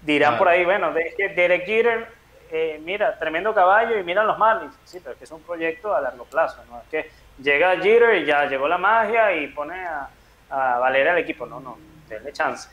Dirán 0.00 0.38
por 0.38 0.48
ahí, 0.48 0.64
bueno, 0.64 0.92
de, 0.92 1.12
Derek 1.34 1.66
Jeter, 1.66 2.06
eh, 2.50 2.80
mira, 2.82 3.18
tremendo 3.18 3.52
caballo 3.52 3.98
y 3.98 4.04
miran 4.04 4.26
los 4.26 4.38
Marlins. 4.38 4.74
Sí, 4.84 5.00
pero 5.00 5.12
es 5.12 5.18
que 5.18 5.24
es 5.24 5.30
un 5.32 5.42
proyecto 5.42 5.94
a 5.94 6.00
largo 6.00 6.24
plazo, 6.24 6.62
¿no? 6.70 6.80
Es 6.80 6.88
que 6.88 7.10
llega 7.42 7.76
Jeter 7.76 8.14
y 8.22 8.24
ya 8.24 8.46
llegó 8.46 8.68
la 8.68 8.78
magia 8.78 9.34
y 9.34 9.48
pone 9.48 9.84
a, 9.84 10.08
a 10.50 10.78
valer 10.78 11.08
al 11.08 11.18
equipo. 11.18 11.46
No, 11.46 11.58
no, 11.58 11.76
denle 12.08 12.32
chance. 12.32 12.68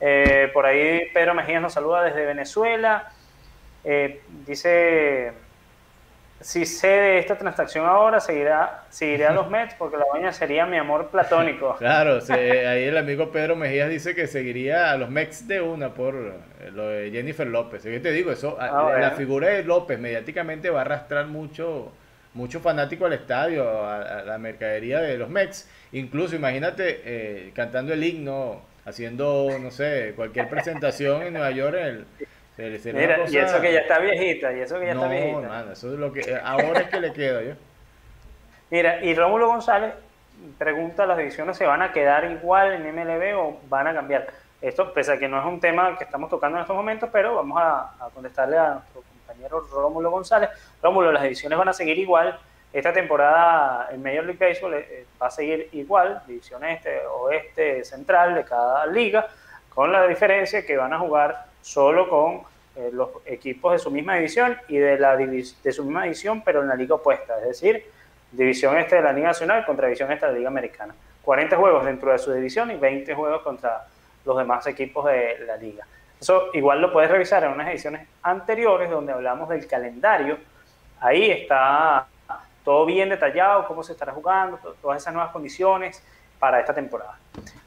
Eh, 0.00 0.50
por 0.52 0.66
ahí 0.66 1.08
Pedro 1.14 1.34
Mejías 1.34 1.62
nos 1.62 1.72
saluda 1.72 2.02
desde 2.02 2.26
Venezuela. 2.26 3.12
dice 4.44 5.32
si 6.44 6.66
sé 6.66 6.88
de 6.88 7.18
esta 7.20 7.38
transacción 7.38 7.86
ahora, 7.86 8.20
seguirá, 8.20 8.84
seguiré 8.90 9.26
a 9.26 9.32
los 9.32 9.48
Mets 9.48 9.74
porque 9.78 9.96
la 9.96 10.04
baña 10.12 10.30
sería 10.30 10.66
mi 10.66 10.76
amor 10.76 11.08
platónico. 11.08 11.74
Claro, 11.84 12.18
ahí 12.28 12.84
el 12.84 12.98
amigo 12.98 13.32
Pedro 13.32 13.56
Mejías 13.56 13.88
dice 13.88 14.14
que 14.14 14.26
seguiría 14.26 14.90
a 14.90 14.98
los 14.98 15.08
Mets 15.08 15.48
de 15.48 15.62
una 15.62 15.94
por 15.94 16.14
eh, 16.14 16.70
lo 16.70 16.88
de 16.88 17.10
Jennifer 17.10 17.46
López. 17.46 17.82
¿Qué 17.82 17.98
te 17.98 18.12
digo? 18.12 18.30
Eso, 18.30 18.58
ah, 18.60 18.94
la 19.00 19.12
figura 19.12 19.48
de 19.48 19.64
López 19.64 19.98
mediáticamente 19.98 20.68
va 20.68 20.80
a 20.80 20.82
arrastrar 20.82 21.28
mucho, 21.28 21.92
mucho 22.34 22.60
fanático 22.60 23.06
al 23.06 23.14
estadio, 23.14 23.82
a, 23.82 24.22
la 24.22 24.36
mercadería 24.36 25.00
de 25.00 25.16
los 25.16 25.30
Mets. 25.30 25.66
Incluso, 25.92 26.36
imagínate, 26.36 27.00
eh, 27.06 27.52
cantando 27.54 27.94
el 27.94 28.04
himno, 28.04 28.60
haciendo, 28.84 29.48
no 29.58 29.70
sé, 29.70 30.12
cualquier 30.14 30.50
presentación 30.50 31.22
en 31.22 31.32
Nueva 31.32 31.52
York, 31.52 31.76
el 31.80 32.06
Mira, 32.56 33.28
y 33.28 33.36
eso 33.36 33.60
que 33.60 33.72
ya 33.72 33.80
está 33.80 33.98
viejita, 33.98 34.52
y 34.52 34.60
eso 34.60 34.78
que 34.78 34.86
ya 34.86 34.92
está 34.92 35.08
viejita. 35.08 35.40
No, 35.40 35.72
eso 35.72 35.92
es 35.92 35.98
lo 35.98 36.12
que 36.12 36.20
eh, 36.20 36.40
ahora 36.42 36.80
es 36.80 36.88
que 36.88 37.00
le 37.00 37.12
queda 37.12 37.42
yo. 37.42 37.54
Mira, 38.70 39.04
y 39.04 39.14
Rómulo 39.14 39.48
González 39.48 39.92
pregunta, 40.58 41.06
¿las 41.06 41.18
divisiones 41.18 41.56
se 41.56 41.66
van 41.66 41.82
a 41.82 41.92
quedar 41.92 42.30
igual 42.30 42.72
en 42.72 42.94
MLB 42.94 43.38
o 43.38 43.60
van 43.68 43.88
a 43.88 43.94
cambiar? 43.94 44.26
Esto, 44.60 44.92
pese 44.92 45.12
a 45.12 45.18
que 45.18 45.28
no 45.28 45.38
es 45.38 45.44
un 45.44 45.60
tema 45.60 45.98
que 45.98 46.04
estamos 46.04 46.30
tocando 46.30 46.56
en 46.56 46.62
estos 46.62 46.76
momentos, 46.76 47.10
pero 47.12 47.34
vamos 47.34 47.58
a, 47.60 48.08
contestarle 48.14 48.56
a 48.56 48.74
nuestro 48.74 49.02
compañero 49.02 49.60
Rómulo 49.60 50.10
González. 50.10 50.50
Rómulo, 50.82 51.12
las 51.12 51.22
divisiones 51.22 51.58
van 51.58 51.68
a 51.68 51.72
seguir 51.72 51.98
igual. 51.98 52.38
Esta 52.72 52.92
temporada 52.92 53.88
en 53.92 54.02
Major 54.02 54.24
League 54.24 54.38
Baseball 54.44 54.74
eh, 54.74 54.86
eh, 54.90 55.06
va 55.20 55.26
a 55.26 55.30
seguir 55.30 55.68
igual, 55.72 56.22
división 56.26 56.64
este, 56.64 57.06
oeste, 57.06 57.84
central 57.84 58.34
de 58.34 58.44
cada 58.44 58.86
liga, 58.86 59.28
con 59.68 59.92
la 59.92 60.06
diferencia 60.06 60.64
que 60.64 60.76
van 60.76 60.92
a 60.92 60.98
jugar 60.98 61.53
solo 61.64 62.08
con 62.10 62.42
eh, 62.76 62.90
los 62.92 63.08
equipos 63.24 63.72
de 63.72 63.78
su 63.78 63.90
misma 63.90 64.16
división 64.16 64.56
y 64.68 64.76
de, 64.76 64.98
la 64.98 65.16
de 65.16 65.72
su 65.72 65.84
misma 65.84 66.02
división, 66.02 66.42
pero 66.44 66.60
en 66.60 66.68
la 66.68 66.74
liga 66.74 66.96
opuesta, 66.96 67.38
es 67.38 67.48
decir, 67.48 67.84
división 68.30 68.76
este 68.76 68.96
de 68.96 69.02
la 69.02 69.12
Liga 69.12 69.28
Nacional 69.28 69.64
contra 69.64 69.86
división 69.86 70.12
este 70.12 70.26
de 70.26 70.32
la 70.32 70.38
Liga 70.38 70.50
Americana. 70.50 70.94
40 71.22 71.56
juegos 71.56 71.86
dentro 71.86 72.12
de 72.12 72.18
su 72.18 72.32
división 72.32 72.70
y 72.70 72.76
20 72.76 73.14
juegos 73.14 73.40
contra 73.42 73.86
los 74.26 74.36
demás 74.36 74.66
equipos 74.66 75.06
de 75.06 75.38
la 75.46 75.56
liga. 75.56 75.86
Eso 76.20 76.50
igual 76.52 76.82
lo 76.82 76.92
puedes 76.92 77.10
revisar 77.10 77.44
en 77.44 77.52
unas 77.52 77.68
ediciones 77.68 78.06
anteriores 78.22 78.90
donde 78.90 79.12
hablamos 79.12 79.48
del 79.48 79.66
calendario. 79.66 80.36
Ahí 81.00 81.30
está 81.30 82.06
todo 82.62 82.84
bien 82.84 83.08
detallado, 83.08 83.66
cómo 83.66 83.82
se 83.82 83.92
estará 83.92 84.12
jugando, 84.12 84.58
todas 84.82 85.00
esas 85.00 85.14
nuevas 85.14 85.32
condiciones 85.32 86.04
para 86.38 86.60
esta 86.60 86.74
temporada. 86.74 87.18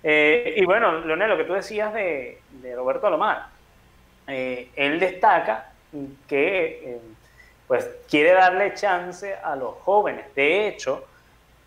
Eh, 0.03 0.53
y 0.55 0.65
bueno, 0.65 0.99
Leonel, 0.99 1.29
lo 1.29 1.37
que 1.37 1.45
tú 1.45 1.53
decías 1.53 1.91
de, 1.93 2.41
de 2.51 2.75
Roberto 2.75 3.07
Alomar, 3.07 3.56
eh, 4.27 4.69
él 4.75 4.99
destaca 4.99 5.71
que 6.27 6.95
eh, 6.95 7.01
pues 7.67 7.87
quiere 8.09 8.33
darle 8.33 8.73
chance 8.73 9.33
a 9.33 9.55
los 9.55 9.75
jóvenes. 9.77 10.33
De 10.35 10.67
hecho, 10.67 11.05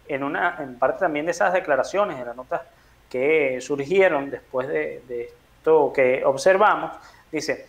en, 0.08 0.22
una, 0.22 0.56
en 0.60 0.78
parte 0.78 1.00
también 1.00 1.26
de 1.26 1.32
esas 1.32 1.52
declaraciones, 1.52 2.18
de 2.18 2.24
las 2.24 2.36
notas 2.36 2.62
que 3.08 3.60
surgieron 3.60 4.30
después 4.30 4.68
de, 4.68 5.32
esto 5.58 5.92
que 5.92 6.24
observamos, 6.24 6.92
dice, 7.30 7.66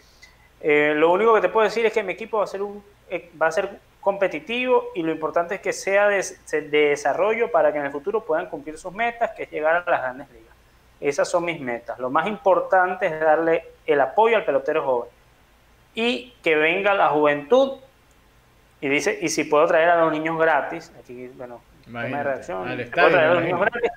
eh, 0.61 0.93
lo 0.95 1.11
único 1.11 1.33
que 1.35 1.41
te 1.41 1.49
puedo 1.49 1.65
decir 1.65 1.85
es 1.85 1.93
que 1.93 2.03
mi 2.03 2.13
equipo 2.13 2.37
va 2.37 2.43
a 2.43 2.47
ser, 2.47 2.61
un, 2.61 2.83
va 3.41 3.47
a 3.47 3.51
ser 3.51 3.79
competitivo 3.99 4.89
y 4.95 5.03
lo 5.03 5.11
importante 5.11 5.55
es 5.55 5.61
que 5.61 5.73
sea 5.73 6.07
de 6.07 6.61
desarrollo 6.61 7.51
para 7.51 7.71
que 7.71 7.79
en 7.79 7.85
el 7.85 7.91
futuro 7.91 8.23
puedan 8.23 8.49
cumplir 8.49 8.77
sus 8.77 8.93
metas, 8.93 9.31
que 9.31 9.43
es 9.43 9.51
llegar 9.51 9.75
a 9.75 9.89
las 9.89 10.01
grandes 10.01 10.29
ligas. 10.31 10.50
Esas 11.01 11.29
son 11.29 11.45
mis 11.45 11.59
metas. 11.59 11.97
Lo 11.99 12.09
más 12.09 12.27
importante 12.27 13.07
es 13.07 13.19
darle 13.19 13.65
el 13.85 13.99
apoyo 13.99 14.37
al 14.37 14.45
pelotero 14.45 14.83
joven 14.83 15.09
y 15.95 16.33
que 16.43 16.55
venga 16.55 16.93
la 16.93 17.09
juventud 17.09 17.79
y 18.79 18.87
dice, 18.87 19.17
y 19.21 19.29
si 19.29 19.43
puedo 19.43 19.65
traer 19.67 19.89
a 19.89 20.01
los 20.01 20.11
niños 20.11 20.39
gratis, 20.39 20.91
aquí, 20.99 21.27
bueno, 21.29 21.61
de 21.85 22.23
reacción, 22.23 22.65
traer 22.91 23.15
a 23.15 23.33
los 23.35 23.43
niños 23.43 23.59
gratis, 23.59 23.91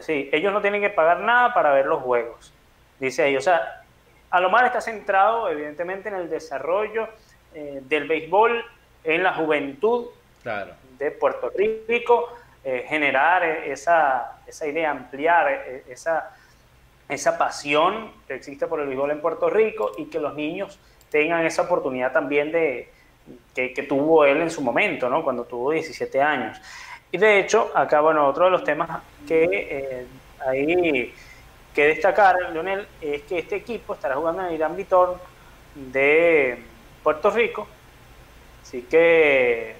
sí, 0.00 0.28
ellos 0.32 0.52
no 0.52 0.60
tienen 0.60 0.80
que 0.80 0.90
pagar 0.90 1.20
nada 1.20 1.54
para 1.54 1.72
ver 1.72 1.86
los 1.86 2.02
juegos, 2.02 2.52
dice 2.98 3.22
ahí, 3.22 3.36
o 3.36 3.40
sea, 3.40 3.82
a 4.30 4.40
lo 4.40 4.50
más 4.50 4.64
está 4.64 4.80
centrado 4.82 5.48
evidentemente 5.48 6.10
en 6.10 6.16
el 6.16 6.28
desarrollo 6.28 7.08
eh, 7.54 7.80
del 7.84 8.06
béisbol 8.06 8.62
en 9.04 9.22
la 9.22 9.32
juventud 9.32 10.08
de 10.98 11.10
Puerto 11.12 11.50
Rico, 11.88 12.34
eh, 12.64 12.84
generar 12.86 13.44
esa, 13.44 14.40
esa 14.46 14.66
idea, 14.66 14.90
ampliar 14.90 15.50
eh, 15.50 15.84
esa 15.88 16.36
esa 17.08 17.38
pasión 17.38 18.12
que 18.26 18.34
existe 18.34 18.66
por 18.66 18.80
el 18.80 18.86
béisbol 18.86 19.10
en 19.10 19.20
Puerto 19.20 19.48
Rico 19.48 19.92
y 19.96 20.06
que 20.06 20.20
los 20.20 20.34
niños 20.34 20.78
tengan 21.10 21.46
esa 21.46 21.62
oportunidad 21.62 22.12
también 22.12 22.52
de 22.52 22.90
que, 23.54 23.86
tuvo 23.88 24.24
él 24.24 24.40
en 24.40 24.50
su 24.50 24.60
momento, 24.60 25.08
¿no? 25.08 25.22
Cuando 25.22 25.44
tuvo 25.44 25.72
17 25.72 26.20
años. 26.20 26.60
Y 27.10 27.18
de 27.18 27.40
hecho, 27.40 27.70
acá, 27.74 28.00
bueno, 28.00 28.26
otro 28.26 28.46
de 28.46 28.50
los 28.50 28.64
temas 28.64 29.02
que 29.26 29.44
eh, 29.50 30.06
hay 30.46 31.14
que 31.74 31.86
destacar, 31.86 32.36
Leonel, 32.52 32.86
es 33.00 33.22
que 33.22 33.38
este 33.38 33.56
equipo 33.56 33.94
estará 33.94 34.16
jugando 34.16 34.42
en 34.42 34.48
el 34.48 34.54
Irán 34.54 34.76
Vitor 34.76 35.18
de 35.74 36.62
Puerto 37.02 37.30
Rico. 37.30 37.66
Así 38.62 38.82
que 38.82 39.76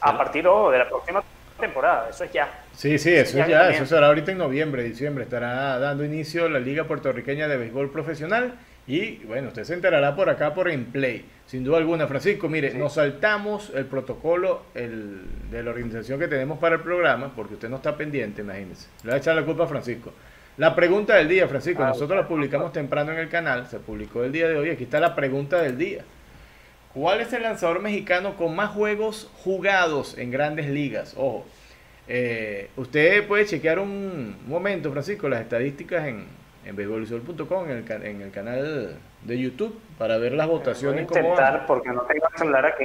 a 0.00 0.16
partir 0.16 0.44
de 0.44 0.78
la 0.78 0.88
próxima 0.88 1.22
temporada, 1.58 2.08
eso 2.08 2.24
es 2.24 2.32
ya. 2.32 2.59
Sí, 2.76 2.98
sí, 2.98 3.10
eso 3.10 3.38
es 3.38 3.48
ya, 3.48 3.70
eso 3.70 3.84
será 3.84 4.06
ahorita 4.06 4.32
en 4.32 4.38
noviembre, 4.38 4.82
diciembre, 4.82 5.24
estará 5.24 5.78
dando 5.78 6.04
inicio 6.04 6.48
la 6.48 6.60
Liga 6.60 6.84
Puertorriqueña 6.84 7.46
de 7.46 7.56
Béisbol 7.58 7.90
Profesional 7.90 8.54
y 8.86 9.18
bueno, 9.26 9.48
usted 9.48 9.64
se 9.64 9.74
enterará 9.74 10.16
por 10.16 10.30
acá 10.30 10.54
por 10.54 10.68
En 10.68 10.86
Play, 10.86 11.24
sin 11.46 11.62
duda 11.62 11.78
alguna. 11.78 12.06
Francisco, 12.06 12.48
mire, 12.48 12.74
nos 12.74 12.94
saltamos 12.94 13.70
el 13.74 13.84
protocolo 13.84 14.62
el, 14.74 15.20
de 15.50 15.62
la 15.62 15.70
organización 15.70 16.18
que 16.18 16.26
tenemos 16.26 16.58
para 16.58 16.76
el 16.76 16.80
programa, 16.80 17.32
porque 17.36 17.54
usted 17.54 17.68
no 17.68 17.76
está 17.76 17.96
pendiente, 17.96 18.42
imagínese. 18.42 18.88
Le 19.04 19.10
voy 19.10 19.14
a 19.14 19.18
echar 19.18 19.36
la 19.36 19.44
culpa 19.44 19.64
a 19.64 19.66
Francisco. 19.68 20.12
La 20.56 20.74
pregunta 20.74 21.14
del 21.14 21.28
día, 21.28 21.46
Francisco, 21.46 21.84
ah, 21.84 21.88
nosotros 21.88 22.20
la 22.20 22.26
publicamos 22.26 22.72
temprano 22.72 23.12
en 23.12 23.18
el 23.18 23.28
canal, 23.28 23.66
se 23.68 23.78
publicó 23.78 24.24
el 24.24 24.32
día 24.32 24.48
de 24.48 24.56
hoy, 24.56 24.70
aquí 24.70 24.84
está 24.84 24.98
la 24.98 25.14
pregunta 25.14 25.62
del 25.62 25.78
día. 25.78 26.04
¿Cuál 26.92 27.20
es 27.20 27.32
el 27.32 27.44
lanzador 27.44 27.80
mexicano 27.80 28.36
con 28.36 28.56
más 28.56 28.70
juegos 28.70 29.30
jugados 29.44 30.18
en 30.18 30.32
grandes 30.32 30.68
ligas? 30.68 31.14
Ojo, 31.16 31.46
eh, 32.08 32.70
usted 32.76 33.26
puede 33.26 33.46
chequear 33.46 33.78
un 33.78 34.36
momento, 34.46 34.90
Francisco, 34.90 35.28
las 35.28 35.40
estadísticas 35.42 36.06
en, 36.06 36.26
en 36.64 36.78
en 36.80 37.70
el, 37.70 38.04
en 38.04 38.22
el 38.22 38.30
canal 38.30 38.96
de 39.22 39.38
YouTube, 39.38 39.78
para 39.98 40.18
ver 40.18 40.32
las 40.32 40.46
votaciones. 40.46 41.06
Voy 41.06 41.16
a 41.16 41.20
intentar, 41.20 41.66
porque 41.66 41.90
no 41.90 42.02
tengo 42.02 42.26
el 42.32 42.38
celular 42.38 42.66
aquí. 42.66 42.84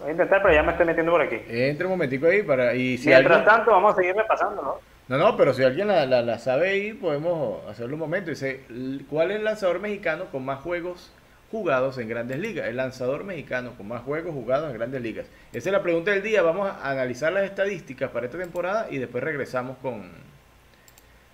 Voy 0.00 0.08
a 0.08 0.10
intentar, 0.10 0.42
pero 0.42 0.54
ya 0.54 0.62
me 0.62 0.72
estoy 0.72 0.86
metiendo 0.86 1.12
por 1.12 1.20
aquí. 1.20 1.40
Entre 1.48 1.86
un 1.86 1.92
momentico 1.92 2.26
ahí 2.26 2.42
para... 2.42 2.74
Y 2.74 2.98
si 2.98 3.08
Mientras 3.08 3.44
tanto, 3.44 3.70
vamos 3.70 3.94
a 3.94 3.96
seguirme 3.96 4.24
pasando, 4.24 4.62
¿no? 4.62 4.94
No, 5.06 5.18
no, 5.18 5.36
pero 5.36 5.52
si 5.52 5.62
alguien 5.62 5.88
la, 5.88 6.06
la, 6.06 6.38
sabe 6.38 6.70
ahí, 6.70 6.92
podemos 6.94 7.62
hacerlo 7.68 7.94
un 7.94 8.00
momento. 8.00 8.30
Dice, 8.30 8.62
¿cuál 9.10 9.30
es 9.30 9.36
el 9.36 9.44
lanzador 9.44 9.78
mexicano 9.78 10.26
con 10.32 10.44
más 10.44 10.60
juegos 10.60 11.12
jugados 11.50 11.98
en 11.98 12.08
grandes 12.08 12.38
ligas. 12.38 12.66
El 12.66 12.76
lanzador 12.76 13.24
mexicano 13.24 13.74
con 13.76 13.88
más 13.88 14.02
juegos 14.02 14.32
jugados 14.32 14.70
en 14.70 14.76
grandes 14.76 15.02
ligas. 15.02 15.26
Esa 15.52 15.68
es 15.68 15.72
la 15.72 15.82
pregunta 15.82 16.10
del 16.10 16.22
día. 16.22 16.42
Vamos 16.42 16.70
a 16.70 16.90
analizar 16.90 17.32
las 17.32 17.44
estadísticas 17.44 18.10
para 18.10 18.26
esta 18.26 18.38
temporada 18.38 18.88
y 18.90 18.98
después 18.98 19.22
regresamos 19.22 19.76
con, 19.78 20.10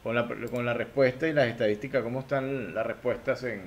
con, 0.03 0.15
la, 0.15 0.29
con 0.51 0.67
la 0.67 0.75
respuesta 0.75 1.27
y 1.27 1.33
las 1.33 1.47
estadísticas, 1.47 2.03
cómo 2.03 2.21
están 2.21 2.75
las 2.75 2.87
respuestas 2.87 3.43
en, 3.45 3.63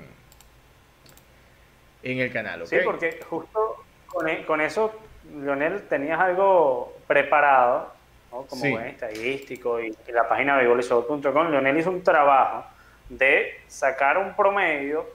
en 2.03 2.19
el 2.19 2.31
canal. 2.31 2.67
Sí, 2.67 2.77
porque 2.83 3.19
justo 3.27 3.83
con, 4.07 4.27
e, 4.27 4.45
con, 4.45 4.61
eso, 4.61 4.93
Leonel, 5.35 5.83
tenías 5.83 6.19
algo 6.19 6.97
preparado, 7.07 7.91
como 8.29 8.69
buen 8.71 8.87
estadístico 8.87 9.79
y, 9.79 9.95
la 10.11 10.27
página 10.27 10.57
de. 10.57 10.63
Leonel 10.63 11.77
hizo 11.77 11.89
un 11.89 12.03
trabajo 12.03 12.65
de 13.09 13.59
sacar 13.67 14.17
un 14.17 14.35
promedio 14.35 15.05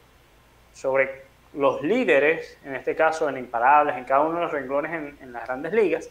sobre 0.78 1.22
los 1.54 1.82
líderes, 1.82 2.56
en 2.64 2.76
este 2.76 2.94
caso 2.94 3.28
en 3.28 3.36
imparables, 3.36 3.96
en 3.96 4.04
cada 4.04 4.20
uno 4.20 4.36
de 4.36 4.44
los 4.44 4.52
renglones 4.52 4.92
en, 5.20 5.32
las 5.32 5.44
grandes 5.44 5.72
ligas, 5.72 6.08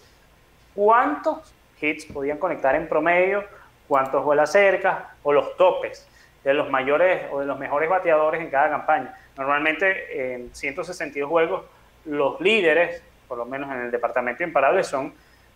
cuántos 0.76 1.54
hits 1.80 2.06
podían 2.06 2.38
conectar 2.38 2.76
en 2.76 2.90
promedio, 2.90 3.46
cuántos 3.88 4.26
vuelas 4.26 4.52
cerca 4.52 5.16
o 5.24 5.32
los 5.32 5.56
topes 5.56 6.06
de 6.44 6.54
los 6.54 6.70
mayores 6.70 7.28
o 7.32 7.40
de 7.40 7.46
los 7.46 7.58
mejores 7.58 7.90
bateadores 7.90 8.42
en 8.42 8.50
cada 8.50 8.70
campaña. 8.70 9.18
Normalmente 9.38 10.34
en 10.34 10.54
162 10.54 11.30
juegos 11.30 11.64
los 12.04 12.42
líderes, 12.42 13.02
por 13.28 13.38
lo 13.38 13.46
menos 13.46 13.72
en 13.72 13.84
el 13.84 13.92
departamento 13.92 14.40
de 14.40 14.46
imparables, 14.46 14.88
son 14.88 15.14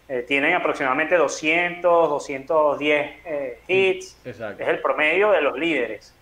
eh, 0.08 0.24
tienen 0.28 0.54
aproximadamente 0.54 1.15
200, 1.15 2.10
210 2.10 3.12
eh, 3.26 3.60
hits. 3.67 4.17
Es 4.26 4.39
el 4.39 4.80
promedio 4.82 5.32
de 5.32 5.41
los 5.41 5.58
líderes. 5.58 6.13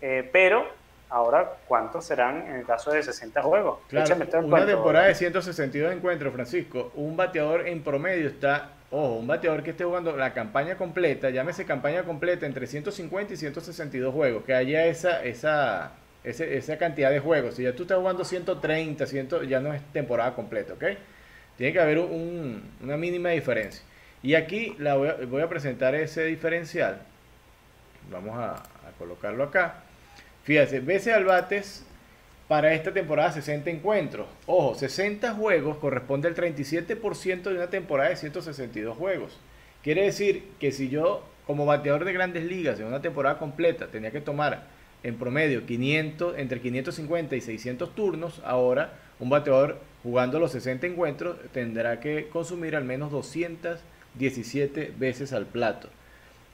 Eh, 0.00 0.28
pero 0.32 0.81
Ahora, 1.12 1.58
¿cuántos 1.68 2.06
serán 2.06 2.46
en 2.46 2.56
el 2.56 2.64
caso 2.64 2.90
de 2.90 3.02
60 3.02 3.42
juegos? 3.42 3.80
Claro, 3.88 4.16
una 4.44 4.64
temporada 4.64 5.08
de 5.08 5.14
162 5.14 5.92
encuentros, 5.92 6.32
Francisco. 6.32 6.90
Un 6.94 7.18
bateador 7.18 7.68
en 7.68 7.82
promedio 7.82 8.26
está, 8.26 8.70
ojo, 8.90 9.16
un 9.16 9.26
bateador 9.26 9.62
que 9.62 9.72
esté 9.72 9.84
jugando 9.84 10.16
la 10.16 10.32
campaña 10.32 10.76
completa, 10.76 11.28
llámese 11.28 11.66
campaña 11.66 12.04
completa 12.04 12.46
entre 12.46 12.66
150 12.66 13.34
y 13.34 13.36
162 13.36 14.14
juegos, 14.14 14.44
que 14.44 14.54
haya 14.54 14.86
esa, 14.86 15.22
esa, 15.22 15.92
esa, 16.24 16.78
cantidad 16.78 17.10
de 17.10 17.20
juegos. 17.20 17.56
Si 17.56 17.64
ya 17.64 17.74
tú 17.74 17.82
estás 17.82 17.98
jugando 17.98 18.24
130, 18.24 19.04
100, 19.04 19.28
ya 19.46 19.60
no 19.60 19.74
es 19.74 19.82
temporada 19.92 20.34
completa, 20.34 20.72
¿ok? 20.72 20.84
Tiene 21.58 21.74
que 21.74 21.80
haber 21.80 21.98
una 21.98 22.96
mínima 22.96 23.28
diferencia. 23.28 23.84
Y 24.22 24.34
aquí 24.34 24.74
la 24.78 24.94
voy, 24.94 25.42
a, 25.42 25.48
presentar 25.50 25.94
ese 25.94 26.24
diferencial. 26.24 27.02
Vamos 28.10 28.34
a 28.38 28.62
colocarlo 28.98 29.44
acá. 29.44 29.82
Fíjate, 30.44 30.80
BC 30.80 31.12
Albates 31.12 31.84
para 32.48 32.74
esta 32.74 32.92
temporada 32.92 33.32
60 33.32 33.70
encuentros. 33.70 34.26
Ojo, 34.46 34.74
60 34.74 35.34
juegos 35.34 35.78
corresponde 35.78 36.28
al 36.28 36.34
37% 36.34 37.42
de 37.42 37.54
una 37.54 37.70
temporada 37.70 38.10
de 38.10 38.16
162 38.16 38.96
juegos. 38.96 39.38
Quiere 39.82 40.02
decir 40.02 40.44
que 40.60 40.72
si 40.72 40.88
yo, 40.88 41.24
como 41.46 41.64
bateador 41.64 42.04
de 42.04 42.12
grandes 42.12 42.44
ligas, 42.44 42.78
en 42.78 42.86
una 42.86 43.02
temporada 43.02 43.38
completa, 43.38 43.86
tenía 43.86 44.10
que 44.10 44.20
tomar 44.20 44.64
en 45.02 45.16
promedio 45.16 45.66
500, 45.66 46.38
entre 46.38 46.60
550 46.60 47.36
y 47.36 47.40
600 47.40 47.94
turnos, 47.94 48.40
ahora 48.44 48.92
un 49.18 49.30
bateador 49.30 49.78
jugando 50.02 50.38
los 50.38 50.52
60 50.52 50.86
encuentros 50.86 51.36
tendrá 51.52 52.00
que 52.00 52.28
consumir 52.28 52.76
al 52.76 52.84
menos 52.84 53.10
217 53.10 54.92
veces 54.98 55.32
al 55.32 55.46
plato. 55.46 55.88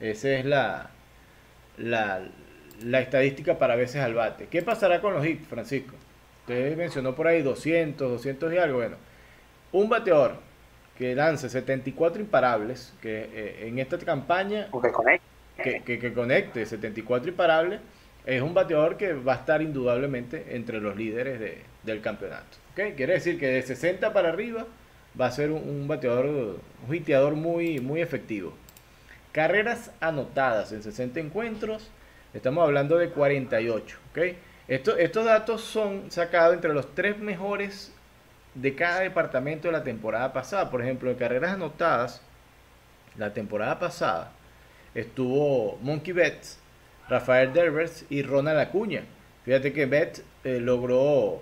Esa 0.01 0.31
es 0.31 0.44
la, 0.44 0.90
la, 1.77 2.20
la 2.83 3.01
estadística 3.01 3.59
para 3.59 3.77
veces 3.77 4.03
al 4.03 4.14
bate. 4.14 4.47
¿Qué 4.47 4.62
pasará 4.62 5.01
con 5.01 5.14
los 5.14 5.25
hits, 5.27 5.47
Francisco? 5.47 5.95
Usted 6.41 6.77
mencionó 6.77 7.14
por 7.14 7.27
ahí 7.27 7.43
200, 7.43 8.11
200 8.11 8.53
y 8.53 8.59
algo. 8.59 8.79
Bueno, 8.79 8.97
un 9.73 9.88
bateador 9.88 10.37
que 10.97 11.14
lance 11.14 11.49
74 11.49 12.21
imparables, 12.21 12.93
que 13.01 13.29
eh, 13.33 13.69
en 13.69 13.79
esta 13.79 13.99
campaña 13.99 14.69
que, 15.62 15.83
que, 15.83 16.12
conecte 16.12 16.64
74 16.67 17.31
imparables, 17.31 17.81
es 18.27 18.43
un 18.43 18.55
bateador 18.55 18.97
que 18.97 19.12
va 19.12 19.35
a 19.35 19.37
estar 19.37 19.62
indudablemente 19.62 20.57
entre 20.57 20.81
los 20.81 20.97
líderes 20.97 21.38
de, 21.41 21.62
del 21.83 22.01
campeonato. 22.01 22.59
¿okay? 22.73 22.93
Quiere 22.93 23.14
decir 23.14 23.38
que 23.38 23.47
de 23.47 23.62
60 23.62 24.12
para 24.12 24.31
arriba 24.31 24.67
va 25.19 25.27
a 25.27 25.31
ser 25.31 25.51
un, 25.51 25.87
bateador, 25.88 26.59
un 26.87 26.95
hiteador 26.95 27.35
muy, 27.35 27.81
muy 27.81 28.01
efectivo. 28.01 28.53
Carreras 29.33 29.91
anotadas 30.01 30.73
en 30.73 30.83
60 30.83 31.21
encuentros, 31.21 31.91
Estamos 32.35 32.64
hablando 32.64 32.99
de 32.99 33.11
48. 33.11 33.99
¿okay? 34.11 34.38
estos 34.69 35.25
datos 35.25 35.62
son 35.62 36.11
sacados 36.11 36.55
entre 36.55 36.75
los 36.75 36.95
tres 36.95 37.19
mejores 37.19 37.93
de 38.55 38.75
cada 38.75 39.01
departamento 39.01 39.69
de 39.69 39.73
la 39.73 39.85
temporada 39.85 40.33
pasada. 40.33 40.71
Por 40.71 40.83
ejemplo, 40.83 41.11
en 41.11 41.17
carreras 41.17 41.53
anotadas, 41.53 42.23
la 43.17 43.33
temporada 43.33 43.79
pasada 43.79 44.33
estuvo 44.95 45.79
Monkey 45.83 46.12
Betts, 46.12 46.59
Rafael 47.09 47.53
Derbers 47.53 48.05
y 48.11 48.23
Ronald 48.23 48.59
Acuña. 48.59 49.05
Fíjate 49.45 49.73
que 49.73 49.87
Betts 49.87 50.23
eh, 50.45 50.61
logró 50.61 51.41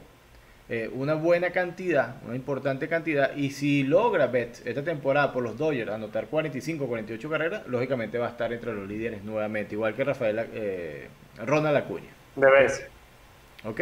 eh, 0.69 0.91
una 0.93 1.15
buena 1.15 1.51
cantidad, 1.51 2.17
una 2.25 2.35
importante 2.35 2.89
cantidad, 2.89 3.37
y 3.37 3.51
si 3.51 3.85
logra 3.85 4.27
Bet 4.27 4.67
esta 4.67 4.83
temporada 4.83 5.33
por 5.33 5.45
los 5.45 5.57
Dodgers 5.57 5.93
anotar 5.93 6.27
45, 6.27 6.89
48 6.89 7.31
carreras, 7.31 7.67
lógicamente 7.69 8.19
va 8.19 8.27
a 8.27 8.31
estar 8.31 8.53
entre 8.53 8.73
los 8.73 8.89
líderes 8.89 9.23
nuevamente, 9.23 9.77
igual 9.77 9.95
que 9.95 10.03
Rafael 10.03 10.49
eh, 10.53 11.07
Ronald 11.45 11.77
Acuña. 11.77 12.11
De 12.35 12.49
¿Ok? 13.65 13.81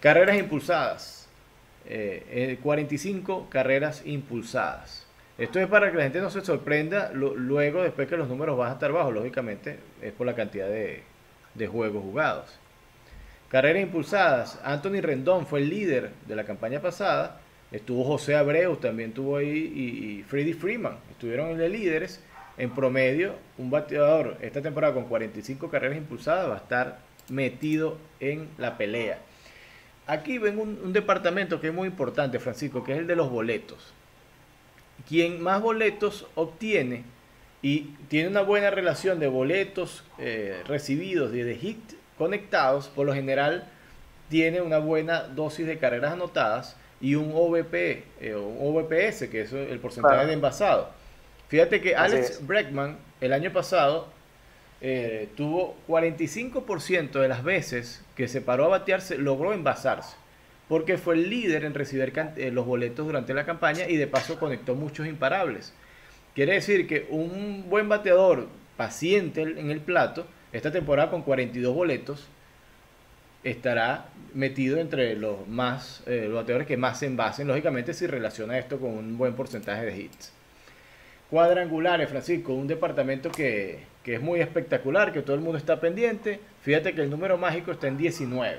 Carreras 0.00 0.36
impulsadas. 0.36 1.28
45 2.60 3.42
eh, 3.46 3.46
carreras 3.48 4.02
impulsadas. 4.04 5.06
Esto 5.38 5.60
es 5.60 5.68
para 5.68 5.90
que 5.90 5.96
la 5.96 6.02
gente 6.02 6.20
no 6.20 6.30
se 6.30 6.40
sorprenda 6.40 7.12
luego, 7.12 7.82
después 7.82 8.08
que 8.08 8.16
los 8.16 8.28
números 8.28 8.58
van 8.58 8.70
a 8.70 8.74
estar 8.74 8.92
bajos, 8.92 9.14
lógicamente, 9.14 9.78
es 10.02 10.12
por 10.12 10.26
la 10.26 10.34
cantidad 10.34 10.68
de 10.68 11.66
juegos 11.68 12.02
jugados. 12.02 12.59
Carreras 13.50 13.82
impulsadas. 13.82 14.60
Anthony 14.62 15.00
Rendón 15.00 15.44
fue 15.44 15.58
el 15.58 15.70
líder 15.70 16.12
de 16.28 16.36
la 16.36 16.44
campaña 16.44 16.80
pasada. 16.80 17.40
Estuvo 17.72 18.04
José 18.04 18.36
Abreu, 18.36 18.76
también 18.76 19.12
tuvo 19.12 19.36
ahí, 19.36 19.48
y, 19.48 20.22
Freddy 20.22 20.52
Freeman. 20.52 20.98
Estuvieron 21.10 21.58
de 21.58 21.68
líderes. 21.68 22.22
En 22.58 22.70
promedio, 22.70 23.34
un 23.58 23.70
bateador 23.70 24.36
esta 24.40 24.60
temporada 24.60 24.92
con 24.92 25.04
45 25.04 25.70
carreras 25.70 25.96
impulsadas 25.96 26.48
va 26.48 26.54
a 26.54 26.58
estar 26.58 26.98
metido 27.28 27.96
en 28.20 28.48
la 28.58 28.76
pelea. 28.76 29.18
Aquí 30.06 30.38
ven 30.38 30.58
un, 30.58 30.92
departamento 30.92 31.60
que 31.60 31.68
es 31.68 31.74
muy 31.74 31.88
importante, 31.88 32.38
Francisco, 32.38 32.84
que 32.84 32.92
es 32.92 32.98
el 32.98 33.06
de 33.06 33.16
los 33.16 33.30
boletos. 33.30 33.94
Quien 35.08 35.42
más 35.42 35.62
boletos 35.62 36.26
obtiene 36.34 37.04
y 37.62 37.94
tiene 38.08 38.28
una 38.28 38.42
buena 38.42 38.70
relación 38.70 39.18
de 39.18 39.28
boletos 39.28 40.04
eh, 40.18 40.62
recibidos 40.66 41.34
y 41.34 41.42
de 41.42 41.54
hit 41.56 41.99
conectados, 42.20 42.88
por 42.88 43.06
lo 43.06 43.14
general 43.14 43.64
tiene 44.28 44.60
una 44.60 44.76
buena 44.76 45.22
dosis 45.22 45.66
de 45.66 45.78
carreras 45.78 46.12
anotadas 46.12 46.76
y 47.00 47.14
un 47.14 47.32
OVP, 47.34 48.04
eh, 48.20 48.34
un 48.34 48.58
OVPS, 48.60 49.28
que 49.30 49.40
es 49.40 49.52
el 49.54 49.78
porcentaje 49.78 50.26
de 50.26 50.34
envasado. 50.34 50.90
Fíjate 51.48 51.80
que 51.80 51.96
Alex 51.96 52.46
Breckman 52.46 52.98
el 53.22 53.32
año 53.32 53.50
pasado 53.54 54.08
eh, 54.82 55.30
tuvo 55.34 55.76
45% 55.88 57.12
de 57.12 57.28
las 57.28 57.42
veces 57.42 58.04
que 58.14 58.28
se 58.28 58.42
paró 58.42 58.66
a 58.66 58.68
batearse, 58.68 59.16
logró 59.16 59.54
envasarse, 59.54 60.14
porque 60.68 60.98
fue 60.98 61.14
el 61.14 61.30
líder 61.30 61.64
en 61.64 61.72
recibir 61.72 62.12
eh, 62.36 62.50
los 62.50 62.66
boletos 62.66 63.06
durante 63.06 63.32
la 63.32 63.46
campaña 63.46 63.88
y 63.88 63.96
de 63.96 64.06
paso 64.06 64.38
conectó 64.38 64.74
muchos 64.74 65.06
imparables. 65.06 65.72
Quiere 66.34 66.52
decir 66.52 66.86
que 66.86 67.06
un 67.08 67.64
buen 67.70 67.88
bateador 67.88 68.46
paciente 68.76 69.40
en 69.40 69.70
el 69.70 69.80
plato, 69.80 70.26
esta 70.52 70.70
temporada 70.70 71.10
con 71.10 71.22
42 71.22 71.74
boletos, 71.74 72.26
estará 73.42 74.06
metido 74.34 74.78
entre 74.78 75.16
los 75.16 75.48
más 75.48 76.02
eh, 76.06 76.26
los 76.26 76.34
bateadores 76.34 76.66
que 76.66 76.76
más 76.76 76.98
se 76.98 77.06
envasen, 77.06 77.48
lógicamente 77.48 77.94
si 77.94 78.06
relaciona 78.06 78.58
esto 78.58 78.78
con 78.78 78.90
un 78.90 79.18
buen 79.18 79.34
porcentaje 79.34 79.86
de 79.86 79.98
hits. 79.98 80.32
Cuadrangulares, 81.30 82.08
Francisco, 82.08 82.52
un 82.52 82.66
departamento 82.66 83.30
que, 83.30 83.78
que 84.02 84.16
es 84.16 84.20
muy 84.20 84.40
espectacular, 84.40 85.12
que 85.12 85.22
todo 85.22 85.36
el 85.36 85.42
mundo 85.42 85.58
está 85.58 85.80
pendiente. 85.80 86.40
Fíjate 86.62 86.92
que 86.92 87.02
el 87.02 87.10
número 87.10 87.38
mágico 87.38 87.70
está 87.70 87.86
en 87.86 87.96
19. 87.96 88.58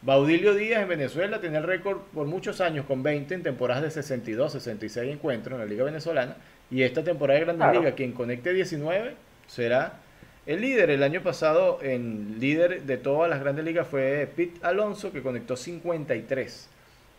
Baudilio 0.00 0.54
Díaz 0.54 0.82
en 0.82 0.88
Venezuela 0.88 1.40
tiene 1.40 1.58
el 1.58 1.64
récord 1.64 1.98
por 2.12 2.26
muchos 2.26 2.60
años 2.60 2.86
con 2.86 3.02
20 3.04 3.34
en 3.34 3.42
temporadas 3.42 3.84
de 3.84 3.90
62, 3.90 4.52
66 4.52 5.12
encuentros 5.12 5.52
en 5.52 5.60
la 5.60 5.66
Liga 5.66 5.84
Venezolana. 5.84 6.36
Y 6.70 6.82
esta 6.82 7.04
temporada 7.04 7.38
de 7.38 7.44
Grandes 7.44 7.72
Liga, 7.72 7.94
quien 7.94 8.12
conecte 8.12 8.52
19 8.52 9.14
será 9.46 10.00
el 10.46 10.60
líder. 10.60 10.90
El 10.90 11.02
año 11.02 11.22
pasado, 11.22 11.78
en 11.82 12.38
líder 12.40 12.82
de 12.82 12.96
todas 12.96 13.30
las 13.30 13.40
Grandes 13.40 13.64
Ligas 13.64 13.86
fue 13.86 14.28
Pete 14.34 14.58
Alonso, 14.62 15.12
que 15.12 15.22
conectó 15.22 15.56
53. 15.56 16.68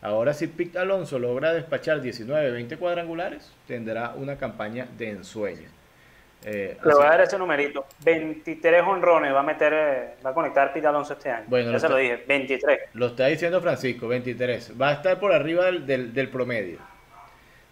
Ahora, 0.01 0.33
si 0.33 0.47
Pete 0.47 0.77
Alonso 0.79 1.17
logra 1.17 1.53
despachar 1.53 2.01
19, 2.01 2.51
20 2.51 2.77
cuadrangulares, 2.77 3.51
tendrá 3.67 4.13
una 4.17 4.35
campaña 4.37 4.87
de 4.97 5.11
ensueño. 5.11 5.69
Eh, 6.45 6.77
Le 6.83 6.93
voy 6.93 7.05
a 7.05 7.09
dar 7.09 7.21
ese 7.21 7.37
numerito. 7.37 7.85
23 8.03 8.83
honrones 8.83 9.33
va 9.33 9.39
a 9.39 9.43
meter, 9.43 9.73
eh, 9.73 10.15
va 10.25 10.31
a 10.31 10.33
conectar 10.33 10.73
Pete 10.73 10.87
Alonso 10.87 11.13
este 11.13 11.29
año. 11.29 11.45
Bueno, 11.47 11.71
ya 11.71 11.79
se 11.79 11.87
lo 11.87 11.95
dije, 11.95 12.21
23. 12.27 12.79
Lo 12.93 13.07
está 13.07 13.27
diciendo 13.27 13.61
Francisco, 13.61 14.09
23. 14.09 14.73
Va 14.79 14.89
a 14.89 14.93
estar 14.93 15.19
por 15.21 15.31
arriba 15.31 15.65
del, 15.65 16.13
del, 16.13 16.29
promedio. 16.29 16.79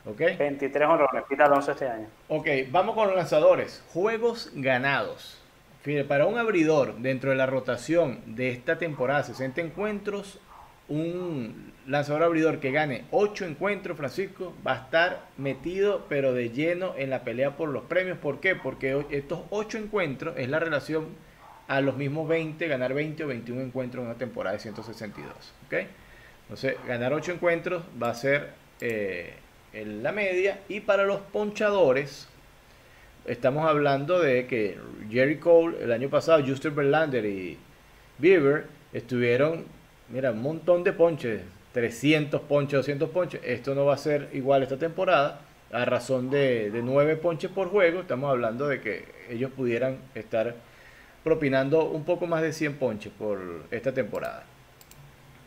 ¿Ok? 0.06 0.22
23 0.40 0.88
honrones, 0.88 1.24
Pete 1.28 1.44
Alonso 1.44 1.74
este 1.74 1.90
año. 1.90 2.08
Ok, 2.30 2.48
vamos 2.70 2.96
con 2.96 3.08
los 3.08 3.16
lanzadores. 3.18 3.84
Juegos 3.92 4.52
ganados. 4.56 5.41
Para 6.08 6.28
un 6.28 6.38
abridor 6.38 6.98
dentro 6.98 7.32
de 7.32 7.36
la 7.36 7.48
rotación 7.48 8.20
de 8.36 8.52
esta 8.52 8.78
temporada, 8.78 9.24
60 9.24 9.62
encuentros, 9.62 10.40
un 10.88 11.74
lanzador 11.88 12.22
abridor 12.22 12.60
que 12.60 12.72
gane 12.72 13.06
8 13.10 13.46
encuentros, 13.46 13.98
Francisco, 13.98 14.54
va 14.66 14.74
a 14.74 14.84
estar 14.84 15.26
metido 15.38 16.06
pero 16.08 16.34
de 16.34 16.52
lleno 16.52 16.94
en 16.98 17.10
la 17.10 17.24
pelea 17.24 17.58
por 17.58 17.70
los 17.70 17.84
premios. 17.86 18.20
¿Por 18.20 18.40
qué? 18.40 18.56
Porque 18.56 19.06
estos 19.10 19.40
8 19.50 19.80
encuentros 19.80 20.38
es 20.38 20.50
la 20.50 20.60
relación 20.60 21.08
a 21.68 21.82
los 21.82 21.98
mismos 21.98 22.28
20, 22.28 22.68
ganar 22.68 22.94
20 22.94 23.24
o 23.24 23.28
21 23.28 23.62
encuentros 23.62 24.04
en 24.04 24.10
una 24.10 24.20
temporada 24.20 24.58
de 24.58 24.62
162. 24.62 25.34
¿ok? 25.66 25.74
Entonces, 26.44 26.76
ganar 26.86 27.14
8 27.14 27.32
encuentros 27.32 27.84
va 28.02 28.10
a 28.12 28.14
ser 28.14 28.50
eh, 28.82 29.34
la 29.74 30.12
media. 30.12 30.60
Y 30.70 30.82
para 30.82 31.06
los 31.06 31.22
ponchadores, 31.22 32.28
estamos 33.26 33.68
hablando 33.68 34.20
de 34.20 34.48
que 34.48 34.78
Jerry 35.10 35.38
Cole 35.38 35.84
el 35.84 35.92
año 35.92 36.10
pasado, 36.10 36.44
Justin 36.46 36.76
Verlander 36.76 37.26
y 37.26 37.58
Bieber 38.18 38.66
estuvieron 38.94 39.66
mira, 40.12 40.32
un 40.32 40.42
montón 40.42 40.84
de 40.84 40.94
ponches, 40.94 41.42
300 41.74 42.42
ponches, 42.42 42.80
200 42.80 43.10
ponches. 43.10 43.42
Esto 43.44 43.76
no 43.76 43.86
va 43.86 43.96
a 43.96 43.98
ser 43.98 44.30
igual 44.34 44.64
esta 44.64 44.78
temporada. 44.78 45.42
A 45.72 45.86
razón 45.86 46.30
de, 46.30 46.70
de 46.70 46.82
9 46.82 47.16
ponches 47.16 47.50
por 47.50 47.70
juego, 47.70 48.02
estamos 48.02 48.30
hablando 48.30 48.68
de 48.68 48.82
que 48.82 49.06
ellos 49.30 49.52
pudieran 49.52 50.00
estar 50.16 50.56
propinando 51.24 51.86
un 51.86 52.04
poco 52.04 52.28
más 52.28 52.42
de 52.42 52.52
100 52.52 52.76
ponches 52.76 53.14
por 53.18 53.40
esta 53.72 53.94
temporada. 53.94 54.44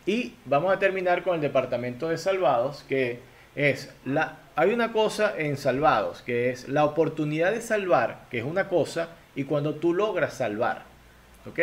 Y 0.07 0.33
vamos 0.45 0.73
a 0.73 0.79
terminar 0.79 1.21
con 1.23 1.35
el 1.35 1.41
departamento 1.41 2.09
de 2.09 2.17
salvados, 2.17 2.83
que 2.87 3.19
es 3.55 3.93
la... 4.05 4.39
Hay 4.55 4.73
una 4.73 4.93
cosa 4.93 5.33
en 5.37 5.57
salvados, 5.57 6.21
que 6.21 6.49
es 6.49 6.69
la 6.69 6.85
oportunidad 6.85 7.51
de 7.51 7.61
salvar, 7.61 8.25
que 8.31 8.39
es 8.39 8.45
una 8.45 8.69
cosa, 8.69 9.09
y 9.35 9.43
cuando 9.43 9.75
tú 9.75 9.93
logras 9.93 10.33
salvar. 10.33 10.83
¿Ok? 11.45 11.59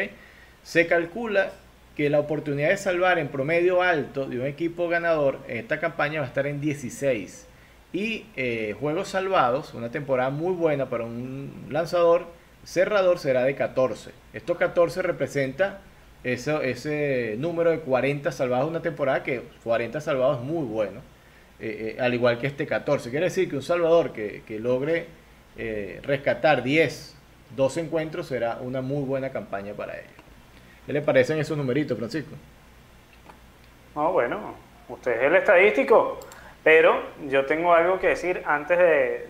Se 0.63 0.87
calcula 0.87 1.53
que 1.97 2.11
la 2.11 2.21
oportunidad 2.21 2.69
de 2.69 2.77
salvar 2.77 3.19
en 3.19 3.29
promedio 3.29 3.83
alto 3.83 4.27
de 4.27 4.39
un 4.39 4.47
equipo 4.47 4.89
ganador 4.89 5.39
en 5.49 5.59
esta 5.59 5.81
campaña 5.81 6.21
va 6.21 6.27
a 6.27 6.29
estar 6.29 6.47
en 6.47 6.61
16. 6.61 7.47
Y 7.93 8.27
eh, 8.37 8.75
juegos 8.79 9.09
salvados, 9.09 9.75
una 9.75 9.91
temporada 9.91 10.31
muy 10.31 10.55
buena 10.55 10.89
para 10.89 11.05
un 11.05 11.67
lanzador 11.71 12.27
cerrador 12.65 13.19
será 13.19 13.45
de 13.45 13.55
14. 13.55 14.11
Esto 14.33 14.57
14 14.57 15.03
representa 15.03 15.81
ese 16.25 17.35
número 17.39 17.71
de 17.71 17.81
40 17.81 18.31
salvados 18.31 18.69
una 18.69 18.81
temporada 18.81 19.23
que 19.25 19.43
40 19.65 20.01
salvados 20.01 20.39
es 20.39 20.45
muy 20.45 20.65
bueno. 20.65 21.01
Eh, 21.65 21.95
eh, 21.97 22.03
al 22.03 22.13
igual 22.13 22.39
que 22.39 22.49
este 22.49 22.67
14. 22.67 23.11
Quiere 23.11 23.27
decir 23.27 23.49
que 23.49 23.55
un 23.55 23.63
salvador 23.63 24.13
que, 24.13 24.43
logre 24.59 25.07
rescatar 26.03 26.65
10, 26.65 27.17
12 27.55 27.81
encuentros 27.83 28.27
será 28.27 28.59
una 28.61 28.81
muy 28.81 29.05
buena 29.05 29.31
campaña 29.31 29.73
para 29.73 29.95
ellos. 29.95 30.11
¿Qué 30.85 30.93
le 30.93 31.03
parecen 31.03 31.39
esos 31.39 31.57
numeritos, 31.57 31.97
Francisco? 31.97 32.35
No, 33.95 34.11
bueno, 34.11 34.55
usted 34.89 35.13
es 35.13 35.23
el 35.23 35.37
estadístico, 35.37 36.19
pero 36.65 37.01
yo 37.29 37.47
tengo 37.47 37.73
algo 37.73 38.01
que 38.01 38.09
decir 38.09 38.43
antes 38.45 38.77
de, 38.79 39.29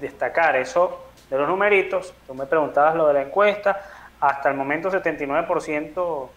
destacar 0.00 0.56
eso 0.56 1.12
de 1.30 1.38
los 1.38 1.46
numeritos. 1.46 2.12
Tú 2.26 2.34
me 2.34 2.46
preguntabas 2.46 2.96
lo 2.96 3.06
de 3.06 3.14
la 3.14 3.22
encuesta. 3.22 3.80
Hasta 4.18 4.50
el 4.50 4.56
momento 4.56 4.90
79% 4.90 6.28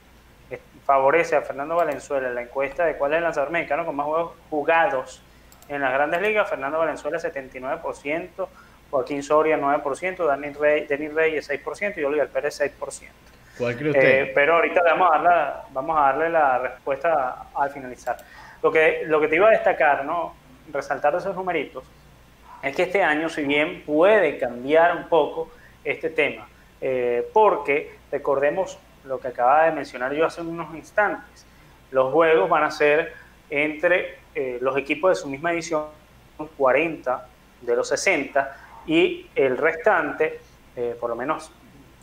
favorece 0.86 1.36
a 1.36 1.42
Fernando 1.42 1.76
Valenzuela 1.76 2.28
en 2.28 2.36
la 2.36 2.42
encuesta 2.44 2.86
de 2.86 2.96
cuál 2.96 3.14
es 3.14 3.18
el 3.18 3.24
lanzador 3.24 3.50
mexicano 3.50 3.86
con 3.86 3.96
más 3.96 4.06
juegos 4.06 4.34
jugados 4.50 5.22
en 5.68 5.82
las 5.82 5.92
grandes 5.92 6.22
ligas. 6.22 6.50
Fernando 6.50 6.78
Valenzuela 6.78 7.18
79%, 7.18 8.48
Joaquín 8.92 9.24
Soria 9.24 9.58
9%, 9.58 10.40
Denis 10.40 10.58
Rey, 10.58 10.86
Denis 10.86 11.14
Reyes 11.14 11.50
6% 11.50 11.98
y 11.98 12.04
Oliver 12.04 12.30
Pérez 12.30 12.62
6%. 12.62 13.10
¿Cuál 13.58 13.76
cree 13.78 13.92
usted? 13.92 14.22
Eh, 14.22 14.32
pero 14.36 14.56
ahorita 14.56 14.82
vamos 14.84 15.10
a, 15.12 15.22
darle, 15.22 15.54
vamos 15.72 15.98
a 15.98 16.02
darle 16.02 16.30
la 16.30 16.58
respuesta 16.60 17.48
al 17.56 17.72
finalizar. 17.72 18.18
Lo 18.62 18.72
que, 18.72 19.04
lo 19.06 19.20
que 19.20 19.28
te 19.28 19.36
iba 19.36 19.48
a 19.48 19.52
destacar, 19.52 20.06
¿no? 20.06 20.36
resaltar 20.72 21.14
de 21.14 21.20
esos 21.20 21.36
numeritos, 21.36 21.84
es 22.62 22.76
que 22.76 22.84
este 22.84 23.04
año, 23.04 23.30
si 23.30 23.44
bien 23.44 23.84
puede 23.86 24.38
cambiar 24.38 24.96
un 24.96 25.08
poco 25.08 25.52
este 25.84 26.10
tema, 26.10 26.48
eh, 26.82 27.28
porque 27.32 27.98
recordemos 28.12 28.80
lo 29.08 29.20
que 29.20 29.30
acaba 29.30 29.66
de 29.66 29.72
mencionar 29.72 30.14
yo 30.14 30.26
hace 30.26 30.42
unos 30.42 30.74
instantes, 30.76 31.46
los 31.92 32.12
juegos 32.12 32.50
van 32.50 32.64
a 32.64 32.72
ser 32.72 33.14
entre 33.50 34.20
eh, 34.34 34.58
los 34.62 34.76
equipos 34.78 35.12
de 35.12 35.16
su 35.16 35.28
misma 35.28 35.54
edición, 35.54 35.86
40 36.58 37.28
de 37.62 37.76
los 37.76 37.88
60, 37.88 38.58
y 38.88 39.28
el 39.36 39.58
restante, 39.58 40.40
por 41.00 41.10
lo 41.10 41.16
menos 41.16 41.52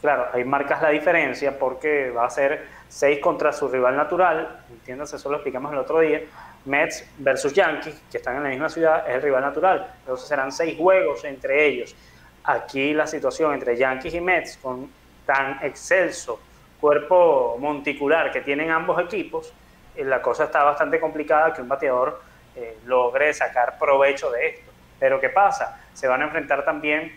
Claro, 0.02 0.26
ahí 0.32 0.44
marcas 0.44 0.82
la 0.82 0.88
diferencia 0.88 1.56
porque 1.56 2.10
va 2.10 2.26
a 2.26 2.30
ser 2.30 2.66
6 2.88 3.20
contra 3.20 3.52
su 3.52 3.68
rival 3.68 3.96
natural, 3.96 4.64
entiéndase, 4.68 5.14
eso 5.14 5.30
lo 5.30 5.36
explicamos 5.36 5.70
el 5.70 5.78
otro 5.78 6.00
día, 6.00 6.22
Mets 6.64 7.08
versus 7.18 7.52
Yankees, 7.52 8.02
que 8.10 8.18
están 8.18 8.36
en 8.36 8.42
la 8.42 8.48
misma 8.48 8.68
ciudad, 8.68 9.08
es 9.08 9.14
el 9.14 9.22
rival 9.22 9.42
natural, 9.42 9.94
entonces 10.00 10.26
serán 10.26 10.50
6 10.50 10.76
juegos 10.76 11.22
entre 11.22 11.66
ellos. 11.66 11.94
Aquí 12.42 12.92
la 12.92 13.06
situación 13.06 13.54
entre 13.54 13.76
Yankees 13.76 14.12
y 14.14 14.20
Mets, 14.20 14.56
con 14.56 14.90
tan 15.24 15.60
excelso 15.62 16.40
cuerpo 16.82 17.56
monticular 17.60 18.32
que 18.32 18.40
tienen 18.40 18.72
ambos 18.72 19.00
equipos, 19.00 19.54
eh, 19.94 20.04
la 20.04 20.20
cosa 20.20 20.44
está 20.44 20.64
bastante 20.64 20.98
complicada 20.98 21.54
que 21.54 21.62
un 21.62 21.68
bateador 21.68 22.20
eh, 22.56 22.78
logre 22.86 23.32
sacar 23.32 23.78
provecho 23.78 24.32
de 24.32 24.48
esto. 24.48 24.72
Pero 24.98 25.20
¿qué 25.20 25.28
pasa? 25.28 25.80
Se 25.94 26.08
van 26.08 26.22
a 26.22 26.24
enfrentar 26.24 26.64
también 26.64 27.16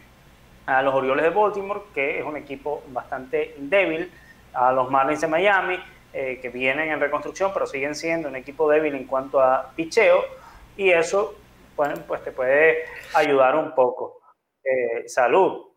a 0.68 0.84
los 0.84 0.94
Orioles 0.94 1.24
de 1.24 1.32
Baltimore, 1.32 1.82
que 1.96 2.20
es 2.20 2.24
un 2.24 2.38
equipo 2.38 2.84
bastante 2.90 3.56
débil, 3.58 4.12
a 4.54 4.72
los 4.72 4.92
Marlins 4.92 5.22
de 5.22 5.28
Miami, 5.28 5.80
eh, 6.14 6.38
que 6.40 6.50
vienen 6.50 6.92
en 6.92 7.00
reconstrucción, 7.00 7.52
pero 7.52 7.66
siguen 7.66 7.96
siendo 7.96 8.30
un 8.30 8.36
equipo 8.36 8.70
débil 8.70 8.94
en 8.94 9.06
cuanto 9.06 9.42
a 9.42 9.72
picheo, 9.76 10.24
y 10.78 10.92
eso 10.92 11.36
pues, 11.76 12.00
pues 12.08 12.24
te 12.24 12.32
puede 12.32 12.86
ayudar 13.16 13.56
un 13.56 13.74
poco. 13.74 14.22
Salud. 15.08 15.72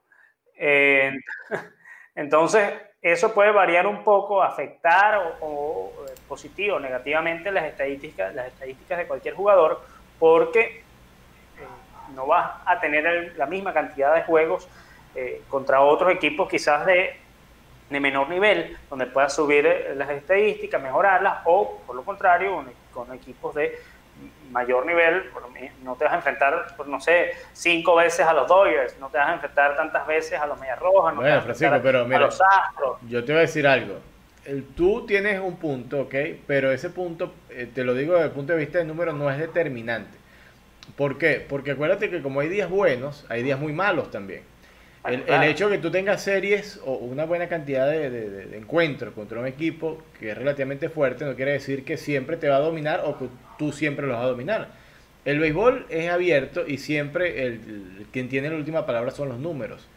Entonces, 2.15 2.73
eso 3.01 3.33
puede 3.33 3.53
variar 3.53 3.87
un 3.87 4.03
poco, 4.03 4.43
afectar 4.43 5.37
o, 5.41 5.93
positivo 6.27 6.77
o 6.77 6.81
negativamente 6.81 7.51
las 7.53 7.65
estadísticas, 7.65 8.35
las 8.35 8.49
estadísticas 8.49 8.99
de 8.99 9.07
cualquier 9.07 9.35
jugador, 9.35 9.81
porque 10.19 10.83
no 12.15 12.27
vas 12.27 12.51
a 12.67 12.81
tener 12.81 13.35
la 13.37 13.47
misma 13.47 13.73
cantidad 13.73 14.15
de 14.15 14.23
juegos 14.23 14.69
eh, 15.15 15.43
contra 15.49 15.81
otros 15.81 16.13
equipos 16.13 16.49
quizás 16.49 16.85
de, 16.87 17.17
de, 17.89 18.01
menor 18.01 18.29
nivel, 18.29 18.77
donde 18.91 19.07
puedas 19.07 19.35
subir 19.35 19.67
eh, 19.67 19.95
las 19.95 20.11
estadísticas, 20.11 20.83
mejorarlas, 20.83 21.43
o 21.45 21.81
por 21.87 21.97
lo 21.97 22.05
contrario, 22.05 22.65
con, 22.93 23.15
equipos 23.15 23.55
de 23.55 23.79
mayor 24.51 24.87
nivel, 24.87 25.25
no 25.83 25.97
te 25.97 26.05
vas 26.05 26.13
a 26.13 26.17
enfrentar, 26.17 26.75
no 26.87 27.01
sé, 27.01 27.33
cinco 27.53 27.97
veces 27.97 28.27
a 28.27 28.33
los 28.33 28.49
Dodgers, 28.49 28.99
no 28.99 29.09
te 29.09 29.19
vas 29.19 29.29
a 29.29 29.35
enfrentar 29.35 29.77
tantas 29.77 30.07
veces 30.07 30.39
a 30.41 30.47
los 30.47 30.59
Medias 30.59 30.79
Rojas, 30.79 31.15
no 31.15 31.21
bueno, 31.21 31.43
Francisco, 31.43 31.81
pero 31.83 32.05
mira, 32.05 32.19
a 32.19 32.21
los 32.23 32.41
Astros. 32.41 32.99
Yo 33.09 33.25
te 33.25 33.33
voy 33.33 33.39
a 33.39 33.43
decir 33.43 33.67
algo. 33.67 33.97
El, 34.45 34.65
tú 34.65 35.05
tienes 35.07 35.41
un 35.41 35.57
punto, 35.57 36.03
¿ok? 36.03 36.15
Pero 36.47 36.73
ese 36.73 36.91
punto, 36.91 37.35
eh, 37.51 37.69
te 37.73 37.85
lo 37.85 37.95
digo 37.95 38.15
desde 38.15 38.27
el 38.27 38.33
punto 38.33 38.53
de 38.55 38.59
vista 38.59 38.79
de 38.79 38.85
número, 38.85 39.13
no 39.13 39.31
es 39.31 39.39
determinante. 39.39 40.17
¿Por 40.97 41.19
qué? 41.19 41.45
Porque 41.47 41.73
acuérdate 41.73 42.09
que 42.09 42.23
como 42.23 42.41
hay 42.41 42.49
días 42.49 42.71
buenos, 42.71 43.27
hay 43.29 43.43
días 43.43 43.59
muy 43.59 43.73
malos 43.73 44.11
también. 44.11 44.43
El, 45.05 45.43
hecho 45.45 45.69
de 45.69 45.77
que 45.77 45.83
tú 45.83 45.91
tengas 45.91 46.23
series 46.23 46.81
o 46.85 46.93
una 46.93 47.25
buena 47.25 47.49
cantidad 47.49 47.87
de, 47.87 48.57
encuentros 48.57 49.15
contra 49.15 49.41
un 49.41 49.47
equipo 49.47 50.03
que 50.19 50.33
es 50.33 50.37
relativamente 50.37 50.89
fuerte 50.89 51.25
no 51.25 51.35
quiere 51.35 51.53
decir 51.53 51.85
que 51.85 51.97
siempre 51.97 52.37
te 52.37 52.49
va 52.49 52.57
a 52.57 52.61
dominar 52.61 53.03
o 53.05 53.17
que 53.17 53.29
tú 53.59 53.73
siempre 53.73 54.07
los 54.07 54.17
vas 54.17 54.25
a 54.25 54.29
dominar. 54.29 54.69
El 55.25 55.39
béisbol 55.39 55.87
es 55.89 56.11
abierto 56.11 56.67
y 56.67 56.79
siempre 56.79 57.43
el, 57.47 58.07
quien 58.13 58.29
tiene 58.29 58.51
la 58.51 58.57
última 58.57 58.87
palabra 58.87 59.11
son 59.11 59.29
los 59.29 59.39
números. 59.39 59.89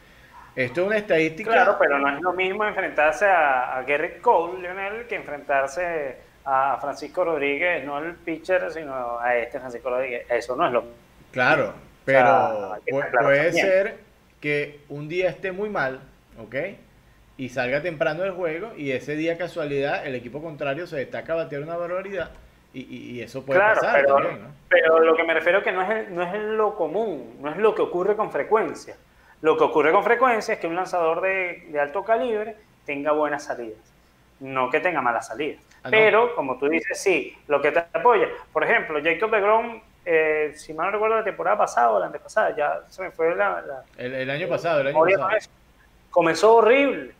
Esto 0.56 0.82
es 0.82 0.88
una 0.88 0.98
estadística. 0.98 1.52
Claro, 1.52 1.78
pero 1.80 1.98
no 1.98 2.10
es 2.10 2.22
lo 2.22 2.34
mismo 2.34 2.66
enfrentarse 2.66 3.26
a, 3.26 3.78
a 3.78 3.84
Garrett 3.84 4.22
Cole, 4.22 4.62
Lionel, 4.62 5.08
que 5.08 5.16
enfrentarse 5.16 6.18
a 6.46 6.78
Francisco 6.82 7.24
Rodríguez, 7.24 7.84
no 7.86 7.98
al 7.98 8.16
pitcher, 8.16 8.72
sino 8.72 9.20
a 9.20 9.36
este 9.38 9.60
Francisco 9.60 9.90
Rodríguez. 9.90 10.26
Eso 10.30 10.56
no 10.56 10.68
es 10.68 10.74
lo 10.74 10.82
mismo. 10.82 10.98
Claro, 11.32 11.74
pero 12.04 12.78
puede 13.22 13.54
ser 13.54 14.11
que 14.42 14.82
un 14.90 15.08
día 15.08 15.30
esté 15.30 15.52
muy 15.52 15.70
mal, 15.70 16.02
¿ok? 16.38 16.56
Y 17.38 17.50
salga 17.50 17.82
temprano 17.82 18.24
del 18.24 18.32
juego 18.32 18.74
y 18.76 18.92
ese 18.92 19.16
día 19.16 19.38
casualidad 19.38 20.06
el 20.06 20.16
equipo 20.16 20.42
contrario 20.42 20.88
se 20.88 20.98
destaca 20.98 21.34
a 21.34 21.38
batear 21.38 21.62
una 21.62 21.78
barbaridad 21.78 22.32
y, 22.74 23.20
eso 23.22 23.46
puede 23.46 23.60
pasar 23.60 24.02
pero, 24.02 24.16
también, 24.16 24.44
¿no? 24.44 24.50
Pero 24.70 25.00
lo 25.02 25.16
que 25.16 25.24
me 25.24 25.34
refiero 25.34 25.58
es 25.58 25.64
que 25.64 25.74
no 25.74 25.82
es, 25.82 26.10
no 26.10 26.24
es 26.24 26.34
lo 26.34 26.76
común, 26.76 27.36
no 27.42 27.52
es 27.52 27.58
lo 27.58 27.76
que 27.76 27.82
ocurre 27.82 28.16
con 28.16 28.32
frecuencia. 28.32 28.96
Lo 29.42 29.58
que 29.58 29.66
ocurre 29.66 29.92
con 29.92 30.04
frecuencia 30.04 30.54
es 30.54 30.60
que 30.60 30.68
un 30.68 30.76
lanzador 30.76 31.20
de, 31.20 31.68
de 31.70 31.80
alto 31.80 32.04
calibre 32.04 32.56
tenga 32.86 33.12
buenas 33.12 33.44
salidas, 33.44 33.94
no 34.40 34.70
que 34.70 34.80
tenga 34.80 35.02
malas 35.02 35.28
salidas. 35.28 35.62
Ah, 35.84 35.90
pero, 35.90 36.34
como 36.36 36.58
tú 36.58 36.70
dices, 36.70 37.02
sí, 37.02 37.36
lo 37.48 37.62
que 37.62 37.72
te 37.72 37.80
apoya. 37.80 38.28
Por 38.54 38.64
ejemplo, 38.64 39.00
Jacob 39.04 39.32
de 39.32 39.42
eh, 40.06 40.54
si 40.56 40.74
mal 40.74 40.88
no 40.88 40.92
recuerdo, 40.94 41.18
la 41.18 41.24
temporada 41.24 41.58
pasada 41.58 41.92
o 41.92 42.00
la 42.00 42.08
antepasada, 42.08 42.56
ya 42.56 42.82
se 42.88 43.02
me 43.02 43.12
fue 43.12 43.36
la. 43.36 43.84
el, 43.98 44.30
año 44.30 44.48
pasado, 44.48 44.82
el 44.82 44.88
año 44.88 45.00
pasado. 45.00 45.30
Comenzó 46.10 46.56
horrible. 46.56 47.14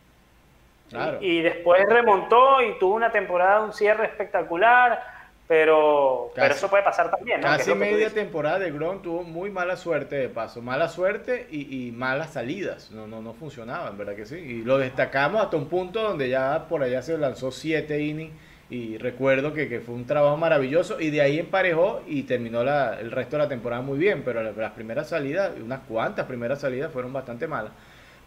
Y, 1.20 1.40
después 1.40 1.82
remontó 1.88 2.60
y 2.60 2.78
tuvo 2.78 2.96
una 2.96 3.10
temporada, 3.10 3.62
un 3.62 3.72
cierre 3.72 4.04
espectacular 4.04 5.02
pero, 5.48 6.30
pero 6.34 6.54
eso 6.54 6.70
puede 6.70 6.82
pasar 6.82 7.10
también. 7.10 7.40
¿no? 7.40 7.46
Casi 7.46 7.74
media 7.74 8.08
temporada 8.08 8.58
de 8.60 8.70
Grom 8.70 9.02
tuvo 9.02 9.22
muy 9.22 9.50
mala 9.50 9.76
suerte 9.76 10.16
de 10.16 10.28
paso, 10.30 10.62
mala 10.62 10.88
suerte 10.88 11.46
y, 11.50 11.88
y, 11.88 11.92
malas 11.92 12.32
salidas, 12.32 12.90
no, 12.90 13.06
no, 13.06 13.20
no 13.20 13.34
funcionaban, 13.34 13.98
¿verdad 13.98 14.14
que 14.14 14.24
sí? 14.24 14.36
Y 14.36 14.62
lo 14.62 14.78
destacamos 14.78 15.42
hasta 15.42 15.58
un 15.58 15.68
punto 15.68 16.02
donde 16.02 16.30
ya 16.30 16.66
por 16.68 16.82
allá 16.82 17.02
se 17.02 17.18
lanzó 17.18 17.50
siete 17.50 18.00
innings 18.00 18.32
y 18.72 18.96
recuerdo 18.96 19.52
que, 19.52 19.80
fue 19.80 19.94
un 19.94 20.06
trabajo 20.06 20.38
maravilloso 20.38 20.98
y 20.98 21.10
de 21.10 21.20
ahí 21.20 21.38
emparejó 21.38 22.02
y 22.06 22.22
terminó 22.22 22.64
la, 22.64 22.98
el 22.98 23.10
resto 23.10 23.36
de 23.36 23.42
la 23.42 23.48
temporada 23.50 23.82
muy 23.82 23.98
bien, 23.98 24.22
pero 24.24 24.42
las, 24.42 24.72
primeras 24.72 25.10
salidas, 25.10 25.52
unas 25.62 25.80
cuantas 25.80 26.24
primeras 26.24 26.62
salidas 26.62 26.90
fueron 26.90 27.12
bastante 27.12 27.46
malas. 27.46 27.72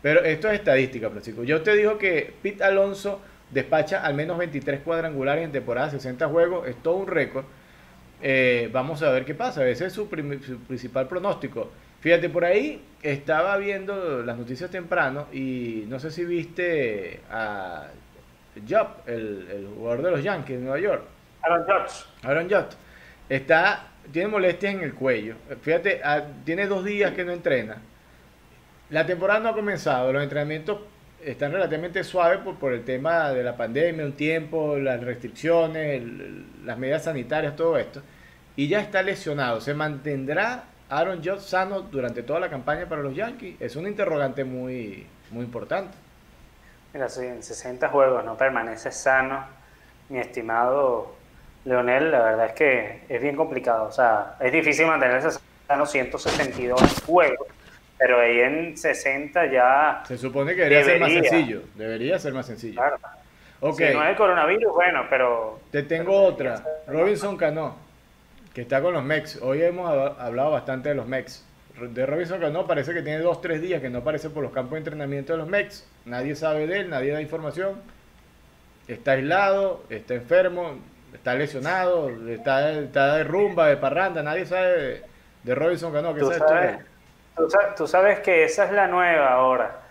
Pero 0.03 0.23
esto 0.23 0.47
es 0.47 0.59
estadística, 0.59 1.09
Francisco. 1.09 1.43
Yo 1.43 1.63
te 1.63 1.75
digo 1.75 1.97
que 1.97 2.31
Pete 2.43 2.63
Alonso 2.63 3.21
despacha 3.49 4.05
al 4.05 4.13
menos 4.13 4.37
23 4.37 4.81
cuadrangulares 4.81 5.45
en 5.45 5.51
temporada, 5.51 5.89
60 5.89 6.27
juegos, 6.27 6.67
es 6.67 6.75
todo 6.83 6.97
un 6.97 7.07
récord. 7.07 7.45
Eh, 8.21 8.69
vamos 8.71 9.01
a 9.01 9.09
ver 9.09 9.25
qué 9.25 9.33
pasa, 9.33 9.67
ese 9.67 9.87
es 9.87 9.93
su, 9.93 10.07
principal 10.07 11.07
pronóstico. 11.07 11.71
Fíjate, 12.01 12.29
por 12.29 12.45
ahí 12.45 12.83
estaba 13.01 13.57
viendo 13.57 14.21
las 14.21 14.37
noticias 14.37 14.69
temprano 14.69 15.25
y 15.33 15.85
no 15.87 15.99
sé 15.99 16.11
si 16.11 16.23
viste 16.23 17.21
a 17.31 17.87
Job, 18.67 18.87
el, 19.05 19.69
jugador 19.75 20.01
de 20.03 20.11
los 20.11 20.23
Yankees 20.23 20.57
de 20.57 20.63
Nueva 20.63 20.79
York. 20.79 21.03
Aaron 21.41 21.63
Judge. 21.63 22.05
Aaron 22.23 22.49
Judge. 22.49 22.77
Está, 23.29 23.87
tiene 24.11 24.27
molestias 24.27 24.75
en 24.75 24.81
el 24.81 24.93
cuello. 24.93 25.35
Fíjate, 25.61 26.01
ah, 26.03 26.23
tiene 26.43 26.67
dos 26.67 26.83
días 26.85 27.13
que 27.13 27.25
no 27.25 27.31
entrena. 27.31 27.77
La 28.89 29.05
temporada 29.05 29.39
no 29.39 29.49
ha 29.49 29.53
comenzado, 29.53 30.13
los 30.13 30.21
entrenamientos 30.21 30.79
están 31.23 31.51
relativamente 31.51 32.03
suaves 32.03 32.39
por, 32.39 32.55
por, 32.57 32.73
el 32.73 32.85
tema 32.85 33.31
de 33.31 33.43
la 33.43 33.57
pandemia, 33.57 34.05
un 34.05 34.13
tiempo, 34.13 34.77
las 34.77 35.03
restricciones, 35.03 36.03
las 36.63 36.77
medidas 36.77 37.03
sanitarias, 37.03 37.55
todo 37.55 37.77
esto. 37.77 38.01
Y 38.55 38.67
ya 38.67 38.79
está 38.79 39.01
lesionado. 39.01 39.59
¿Se 39.59 39.73
mantendrá 39.73 40.65
Aaron 40.89 41.17
Judge 41.17 41.41
sano 41.41 41.81
durante 41.81 42.21
toda 42.21 42.39
la 42.39 42.49
campaña 42.49 42.87
para 42.87 43.01
los 43.01 43.15
Yankees? 43.15 43.55
Es 43.59 43.75
un 43.75 43.87
interrogante 43.87 44.43
muy, 44.43 45.07
muy 45.31 45.43
importante. 45.43 45.97
Mira, 46.95 47.09
si 47.09 47.25
en 47.25 47.43
60 47.43 47.89
juegos 47.89 48.23
no 48.23 48.37
permanece 48.37 48.89
sano, 48.89 49.45
mi 50.07 50.17
estimado 50.17 51.13
Leonel, 51.65 52.09
la 52.09 52.21
verdad 52.21 52.45
es 52.45 52.53
que 52.53 53.01
es 53.09 53.21
bien 53.21 53.35
complicado. 53.35 53.89
O 53.89 53.91
sea, 53.91 54.37
es 54.39 54.49
difícil 54.53 54.87
mantenerse 54.87 55.37
sano 55.67 55.85
162 55.85 57.03
juegos 57.05 57.47
pero 57.97 58.21
ahí 58.21 58.39
en 58.39 58.77
60 58.77 59.51
ya. 59.51 60.03
Se 60.07 60.17
supone 60.17 60.55
que 60.55 60.61
debería, 60.63 60.85
ser 60.85 60.99
más 61.01 61.11
sencillo. 61.11 61.61
Debería 61.75 62.19
ser 62.19 62.33
más 62.33 62.45
sencillo. 62.45 62.75
Claro. 62.75 62.97
Okay. 63.59 63.89
Si 63.89 63.93
no 63.93 64.03
es 64.03 64.09
el 64.09 64.15
coronavirus, 64.15 64.73
bueno, 64.73 65.05
pero. 65.09 65.59
Te 65.71 65.83
tengo 65.83 66.17
otra. 66.23 66.63
Robinson 66.87 67.35
Cano, 67.35 67.75
que 68.53 68.61
está 68.61 68.81
con 68.81 68.93
los 68.93 69.03
Mex. 69.03 69.41
Hoy 69.41 69.61
hemos 69.61 69.89
hablado 70.17 70.51
bastante 70.51 70.89
de 70.89 70.95
los 70.95 71.07
Mex. 71.07 71.45
De 71.79 72.05
Robinson 72.05 72.39
Cano 72.39 72.65
parece 72.65 72.93
que 72.93 73.01
tiene 73.01 73.19
dos, 73.19 73.41
tres 73.41 73.61
días 73.61 73.81
que 73.81 73.89
no 73.89 73.99
aparece 73.99 74.29
por 74.29 74.43
los 74.43 74.53
campos 74.53 74.71
de 74.73 74.77
entrenamiento 74.77 75.33
de 75.33 75.39
los 75.39 75.47
Mex. 75.47 75.85
Nadie 76.05 76.35
sabe 76.35 76.67
de 76.67 76.79
él, 76.79 76.89
nadie 76.89 77.11
da 77.11 77.21
información. 77.21 77.81
Está 78.87 79.11
aislado, 79.11 79.83
está 79.89 80.13
enfermo, 80.13 80.75
está 81.13 81.33
lesionado, 81.33 82.09
está, 82.29 82.71
está 82.71 83.15
de 83.17 83.23
rumba, 83.25 83.67
de 83.67 83.77
parranda. 83.77 84.23
Nadie 84.23 84.45
sabe 84.45 85.03
de, 85.43 85.55
Robinson 85.55 85.91
Cano. 85.91 86.13
¿Qué 86.13 86.21
sabes 86.21 86.79
Tú, 87.75 87.85
sabes 87.85 88.19
que 88.21 88.45
esa 88.45 88.63
es 88.63 88.71
la 88.71 88.87
nueva 88.87 89.33
ahora, 89.33 89.81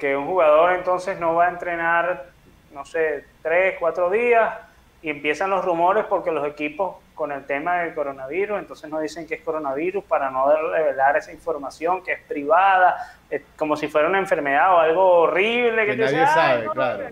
que 0.00 0.16
un 0.16 0.26
jugador 0.26 0.72
entonces 0.72 1.20
no 1.20 1.36
va 1.36 1.46
a 1.46 1.50
entrenar, 1.50 2.26
no 2.72 2.84
sé, 2.84 3.24
tres, 3.40 3.76
cuatro 3.78 4.10
días 4.10 4.52
y 5.00 5.10
empiezan 5.10 5.50
los 5.50 5.64
rumores 5.64 6.04
porque 6.06 6.32
los 6.32 6.44
equipos 6.44 6.96
con 7.18 7.32
el 7.32 7.44
tema 7.44 7.80
del 7.80 7.94
coronavirus, 7.94 8.60
entonces 8.60 8.88
no 8.88 9.00
dicen 9.00 9.26
que 9.26 9.34
es 9.34 9.42
coronavirus 9.42 10.04
para 10.04 10.30
no 10.30 10.54
revelar 10.70 11.16
esa 11.16 11.32
información 11.32 12.04
que 12.04 12.12
es 12.12 12.20
privada, 12.20 13.18
como 13.56 13.76
si 13.76 13.88
fuera 13.88 14.06
una 14.06 14.20
enfermedad 14.20 14.72
o 14.72 14.78
algo 14.78 15.04
horrible 15.22 15.84
que, 15.84 15.96
nadie 15.96 16.26
sabe, 16.28 16.68
claro. 16.72 17.08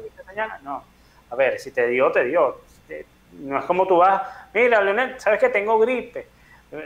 No, 0.62 0.84
a 1.28 1.34
ver, 1.34 1.58
si 1.58 1.72
te 1.72 1.88
dio, 1.88 2.12
te 2.12 2.22
dio. 2.24 2.60
No 3.32 3.58
es 3.58 3.64
como 3.64 3.84
tú 3.84 3.96
vas, 3.96 4.22
mira, 4.54 4.80
Leonel, 4.80 5.18
sabes 5.18 5.40
que 5.40 5.48
tengo 5.48 5.76
gripe. 5.80 6.28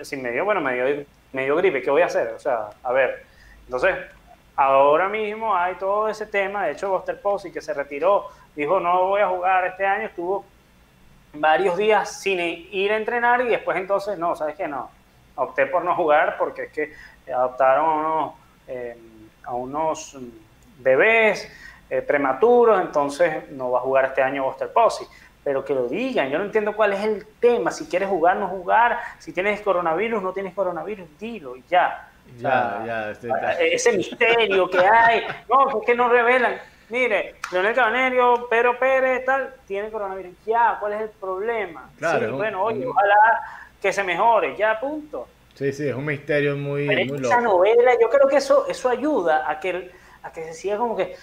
Si 0.00 0.16
me 0.16 0.30
dio, 0.30 0.46
bueno, 0.46 0.62
me 0.62 0.74
dio 0.74 1.04
me 1.32 1.44
dio 1.44 1.56
gripe, 1.56 1.82
¿qué 1.82 1.90
voy 1.90 2.02
a 2.02 2.06
hacer? 2.06 2.28
O 2.34 2.38
sea, 2.38 2.70
a 2.82 2.92
ver, 2.92 3.26
entonces, 3.66 3.94
ahora 4.56 5.10
mismo 5.10 5.54
hay 5.54 5.74
todo 5.74 6.08
ese 6.08 6.24
tema, 6.24 6.64
de 6.64 6.72
hecho, 6.72 6.88
Buster 6.88 7.20
Posey, 7.20 7.52
que 7.52 7.60
se 7.60 7.74
retiró, 7.74 8.28
dijo, 8.56 8.80
no 8.80 9.08
voy 9.08 9.20
a 9.20 9.28
jugar 9.28 9.66
este 9.66 9.84
año, 9.84 10.06
estuvo 10.06 10.44
varios 11.32 11.76
días 11.76 12.20
sin 12.20 12.40
ir 12.40 12.92
a 12.92 12.96
entrenar 12.96 13.40
y 13.42 13.48
después 13.48 13.76
entonces, 13.76 14.18
no, 14.18 14.34
¿sabes 14.34 14.56
qué? 14.56 14.66
No, 14.68 14.90
opté 15.36 15.66
por 15.66 15.84
no 15.84 15.94
jugar 15.94 16.36
porque 16.38 16.64
es 16.64 16.72
que 16.72 17.32
adoptaron 17.32 17.88
a 17.88 17.94
unos, 17.94 18.34
eh, 18.68 18.96
a 19.44 19.54
unos 19.54 20.18
bebés 20.78 21.50
eh, 21.88 22.02
prematuros, 22.02 22.80
entonces 22.80 23.50
no 23.50 23.70
va 23.70 23.78
a 23.78 23.82
jugar 23.82 24.06
este 24.06 24.22
año 24.22 24.44
Buster 24.44 24.72
Posey 24.72 25.06
pero 25.42 25.64
que 25.64 25.74
lo 25.74 25.88
digan. 25.88 26.28
Yo 26.30 26.38
no 26.38 26.44
entiendo 26.44 26.74
cuál 26.74 26.92
es 26.92 27.04
el 27.04 27.26
tema. 27.40 27.70
Si 27.70 27.86
quieres 27.86 28.08
jugar, 28.08 28.36
no 28.36 28.48
jugar. 28.48 29.00
Si 29.18 29.32
tienes 29.32 29.60
coronavirus, 29.60 30.22
no 30.22 30.32
tienes 30.32 30.54
coronavirus, 30.54 31.08
dilo 31.18 31.56
y 31.56 31.64
ya. 31.68 32.08
Ya, 32.38 32.84
ya, 32.86 33.10
este, 33.10 33.74
ese 33.74 33.96
misterio 33.96 34.70
que 34.70 34.78
hay. 34.78 35.26
No, 35.48 35.80
es 35.80 35.86
que 35.86 35.94
no 35.94 36.08
revelan. 36.08 36.60
Mire, 36.90 37.36
Leonel 37.52 37.74
Cabanerio, 37.74 38.46
Pedro 38.48 38.78
Pérez, 38.78 39.24
tal, 39.24 39.54
tiene 39.66 39.90
coronavirus. 39.90 40.32
Ya, 40.44 40.76
¿cuál 40.80 40.94
es 40.94 41.02
el 41.02 41.08
problema? 41.10 41.90
Claro, 41.98 42.26
sí, 42.26 42.32
bueno, 42.32 42.62
oye, 42.62 42.86
ojalá 42.86 43.14
que 43.80 43.92
se 43.92 44.02
mejore, 44.02 44.56
ya, 44.56 44.78
punto. 44.78 45.28
Sí, 45.54 45.72
sí, 45.72 45.88
es 45.88 45.94
un 45.94 46.04
misterio 46.04 46.56
muy, 46.56 46.86
muy 46.86 47.06
loco. 47.06 47.26
Esa 47.26 47.40
novela, 47.40 47.92
yo 48.00 48.10
creo 48.10 48.28
que 48.28 48.36
eso, 48.36 48.66
eso 48.66 48.88
ayuda 48.88 49.48
a 49.48 49.60
que, 49.60 49.90
a 50.22 50.32
que 50.32 50.44
se 50.44 50.54
siga 50.54 50.78
como 50.78 50.96
que 50.96 51.14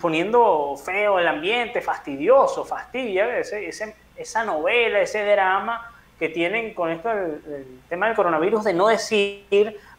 poniendo 0.00 0.76
feo 0.76 1.18
el 1.18 1.28
ambiente, 1.28 1.80
fastidioso, 1.80 2.64
fastidia 2.64 3.38
ese, 3.38 3.94
esa 4.16 4.44
novela, 4.44 5.00
ese 5.00 5.24
drama 5.24 5.94
que 6.18 6.28
tienen 6.28 6.74
con 6.74 6.90
esto 6.90 7.12
el, 7.12 7.80
tema 7.88 8.06
del 8.06 8.16
coronavirus 8.16 8.64
de 8.64 8.74
no 8.74 8.88
decir 8.88 9.46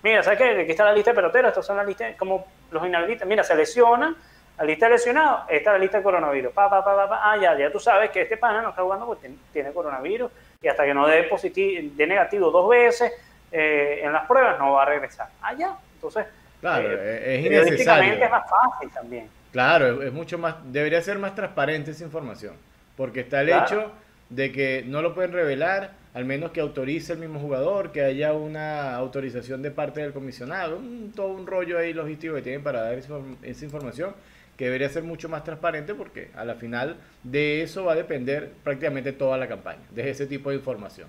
Mira, 0.03 0.21
¿sabes 0.23 0.37
qué? 0.39 0.61
Aquí 0.61 0.71
está 0.71 0.85
la 0.85 0.93
lista 0.93 1.11
de 1.11 1.15
peloteros, 1.15 1.49
estos 1.49 1.65
son 1.65 1.77
las 1.77 1.85
listas, 1.85 2.15
como 2.17 2.45
los 2.71 2.85
inhabilitan. 2.85 3.27
Mira, 3.27 3.43
se 3.43 3.55
lesionan, 3.55 4.15
la 4.59 4.65
lista 4.65 4.87
de 4.87 4.91
lesionados, 4.91 5.41
esta 5.47 5.71
es 5.71 5.73
la 5.73 5.79
lista 5.79 5.97
de 5.97 6.03
coronavirus. 6.03 6.51
Pa, 6.51 6.69
pa, 6.69 6.83
pa, 6.83 7.07
pa, 7.07 7.21
Ah, 7.23 7.37
ya, 7.37 7.57
ya 7.57 7.71
tú 7.71 7.79
sabes 7.79 8.09
que 8.09 8.23
este 8.23 8.35
pana 8.35 8.61
no 8.61 8.69
está 8.69 8.81
jugando 8.81 9.05
porque 9.05 9.31
tiene 9.53 9.71
coronavirus 9.71 10.29
y 10.61 10.67
hasta 10.67 10.83
que 10.83 10.93
no 10.93 11.07
dé, 11.07 11.23
positivo, 11.23 11.89
de 11.95 12.07
negativo 12.07 12.51
dos 12.51 12.69
veces 12.69 13.13
eh, 13.51 14.01
en 14.03 14.11
las 14.11 14.27
pruebas 14.27 14.59
no 14.59 14.73
va 14.73 14.83
a 14.83 14.85
regresar. 14.85 15.29
Ah, 15.41 15.53
ya. 15.53 15.77
Entonces, 15.95 16.25
claro, 16.59 16.89
eh, 16.91 17.39
es 17.39 17.45
innecesario. 17.45 18.13
es 18.13 18.29
más 18.29 18.43
fácil 18.49 18.89
también. 18.91 19.29
Claro, 19.53 20.03
es 20.03 20.11
mucho 20.11 20.37
más, 20.37 20.55
debería 20.65 21.01
ser 21.01 21.17
más 21.17 21.35
transparente 21.35 21.91
esa 21.91 22.03
información, 22.03 22.53
porque 22.97 23.21
está 23.21 23.41
el 23.41 23.49
hecho 23.49 23.91
de 24.29 24.51
que 24.51 24.83
no 24.85 25.01
lo 25.01 25.15
pueden 25.15 25.31
revelar, 25.31 25.91
al 26.13 26.25
menos 26.25 26.51
que 26.51 26.59
autorice 26.59 27.13
el 27.13 27.19
mismo 27.19 27.39
jugador, 27.39 27.91
que 27.91 28.03
haya 28.03 28.33
una 28.33 28.93
autorización 28.95 29.61
de 29.61 29.71
parte 29.71 30.01
del 30.01 30.11
comisionado, 30.11 30.79
todo 31.15 31.29
un 31.29 31.47
rollo 31.47 31.79
ahí 31.79 31.93
logístico 31.93 32.35
que 32.35 32.41
tienen 32.41 32.61
para 32.61 32.81
dar 32.81 32.93
esa 32.93 33.65
información 33.65 34.13
que 34.59 34.65
debería 34.65 34.89
ser 34.89 35.03
mucho 35.03 35.29
más 35.29 35.45
transparente 35.45 35.95
porque 35.95 36.31
a 36.35 36.43
la 36.43 36.55
final 36.55 36.97
de 37.23 37.61
eso 37.61 37.85
va 37.85 37.93
a 37.93 37.95
depender 37.95 38.51
prácticamente 38.61 39.13
toda 39.13 39.37
la 39.37 39.47
campaña, 39.47 39.79
de 39.89 40.09
ese 40.09 40.27
tipo 40.27 40.49
de 40.49 40.57
información. 40.57 41.07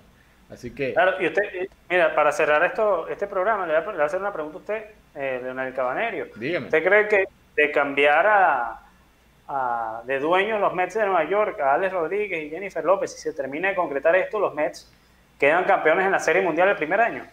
Así 0.49 0.73
que... 0.73 0.93
Claro, 0.93 1.21
y 1.21 1.27
usted, 1.27 1.43
eh, 1.55 1.69
mira, 1.89 2.15
para 2.15 2.31
cerrar 2.31 2.63
esto, 2.63 3.09
este 3.09 3.27
programa, 3.27 3.67
le 3.67 3.77
voy 3.81 3.99
a, 3.99 4.05
hacer 4.05 4.21
una 4.21 4.31
pregunta 4.31 4.57
a 4.57 4.61
usted, 4.61 4.85
eh, 5.15 5.41
Leonel 5.43 5.73
Cabanerio. 5.73 6.27
Dígame. 6.33 6.67
¿Usted 6.67 6.81
cree 6.81 7.07
que 7.09 7.25
de 7.57 7.71
cambiar 7.71 8.25
a, 8.25 10.01
de 10.05 10.19
dueños 10.19 10.61
los 10.61 10.73
Mets 10.73 10.93
de 10.93 11.05
Nueva 11.05 11.25
York 11.25 11.59
a 11.59 11.73
Alex 11.73 11.91
Rodríguez 11.91 12.45
y 12.45 12.49
Jennifer 12.49 12.85
López, 12.85 13.13
si 13.13 13.19
se 13.19 13.33
termina 13.33 13.67
de 13.67 13.75
concretar 13.75 14.15
esto, 14.15 14.39
los 14.39 14.53
Mets 14.53 14.89
quedan 15.37 15.65
campeones 15.65 16.05
en 16.05 16.13
la 16.13 16.19
Serie 16.19 16.41
Mundial 16.41 16.69
el 16.69 16.77
primer 16.77 17.01
año? 17.01 17.25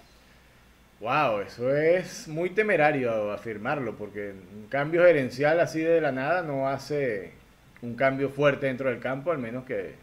Wow, 1.00 1.40
eso 1.42 1.74
es 1.76 2.26
muy 2.26 2.50
temerario 2.50 3.30
afirmarlo, 3.30 3.94
porque 3.94 4.32
un 4.32 4.66
cambio 4.68 5.04
gerencial 5.04 5.60
así 5.60 5.80
de 5.80 6.00
la 6.00 6.10
nada 6.10 6.42
no 6.42 6.68
hace 6.68 7.32
un 7.82 7.94
cambio 7.94 8.30
fuerte 8.30 8.66
dentro 8.66 8.90
del 8.90 8.98
campo, 8.98 9.30
al 9.30 9.38
menos 9.38 9.64
que, 9.64 9.94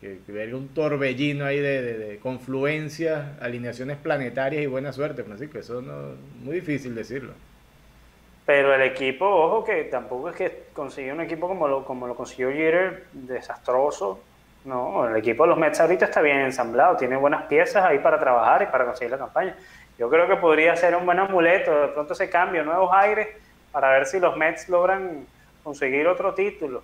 que, 0.00 0.18
un 0.52 0.68
torbellino 0.68 1.44
ahí 1.44 1.60
de, 1.60 1.96
de, 1.96 2.18
confluencias, 2.18 3.40
alineaciones 3.40 3.98
planetarias 3.98 4.64
y 4.64 4.66
buena 4.66 4.92
suerte, 4.92 5.22
Francisco. 5.22 5.58
Eso 5.58 5.80
no 5.80 6.16
muy 6.42 6.56
difícil 6.56 6.96
decirlo. 6.96 7.32
Pero 8.44 8.74
el 8.74 8.82
equipo, 8.82 9.26
ojo, 9.26 9.64
que 9.64 9.84
tampoco 9.84 10.30
es 10.30 10.36
que 10.36 10.64
consiguió 10.72 11.14
un 11.14 11.20
equipo 11.20 11.46
como 11.46 11.68
lo, 11.68 11.84
como 11.84 12.08
lo 12.08 12.16
consiguió 12.16 12.50
Jeter, 12.50 13.06
desastroso. 13.12 14.20
No, 14.64 15.08
el 15.08 15.16
equipo 15.16 15.44
de 15.44 15.50
los 15.50 15.58
Mets 15.58 15.78
ahorita 15.78 16.06
está 16.06 16.20
bien 16.20 16.38
ensamblado, 16.40 16.96
tiene 16.96 17.16
buenas 17.16 17.44
piezas 17.44 17.84
ahí 17.84 18.00
para 18.00 18.18
trabajar 18.18 18.62
y 18.62 18.66
para 18.66 18.84
conseguir 18.84 19.12
la 19.12 19.18
campaña. 19.18 19.56
Yo 19.98 20.10
creo 20.10 20.28
que 20.28 20.36
podría 20.36 20.76
ser 20.76 20.94
un 20.94 21.06
buen 21.06 21.18
amuleto, 21.18 21.82
de 21.82 21.88
pronto 21.88 22.12
ese 22.12 22.28
cambio, 22.28 22.64
nuevos 22.64 22.90
aires, 22.92 23.28
para 23.72 23.90
ver 23.90 24.06
si 24.06 24.20
los 24.20 24.36
Mets 24.36 24.68
logran 24.68 25.26
conseguir 25.62 26.06
otro 26.06 26.34
título. 26.34 26.82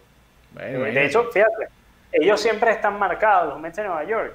de 0.55 1.05
hecho, 1.05 1.31
fíjate, 1.31 1.69
ellos 2.13 2.41
siempre 2.41 2.71
están 2.71 2.99
marcados, 2.99 3.51
los 3.51 3.61
Mets 3.61 3.77
de 3.77 3.85
Nueva 3.85 4.05
York, 4.05 4.35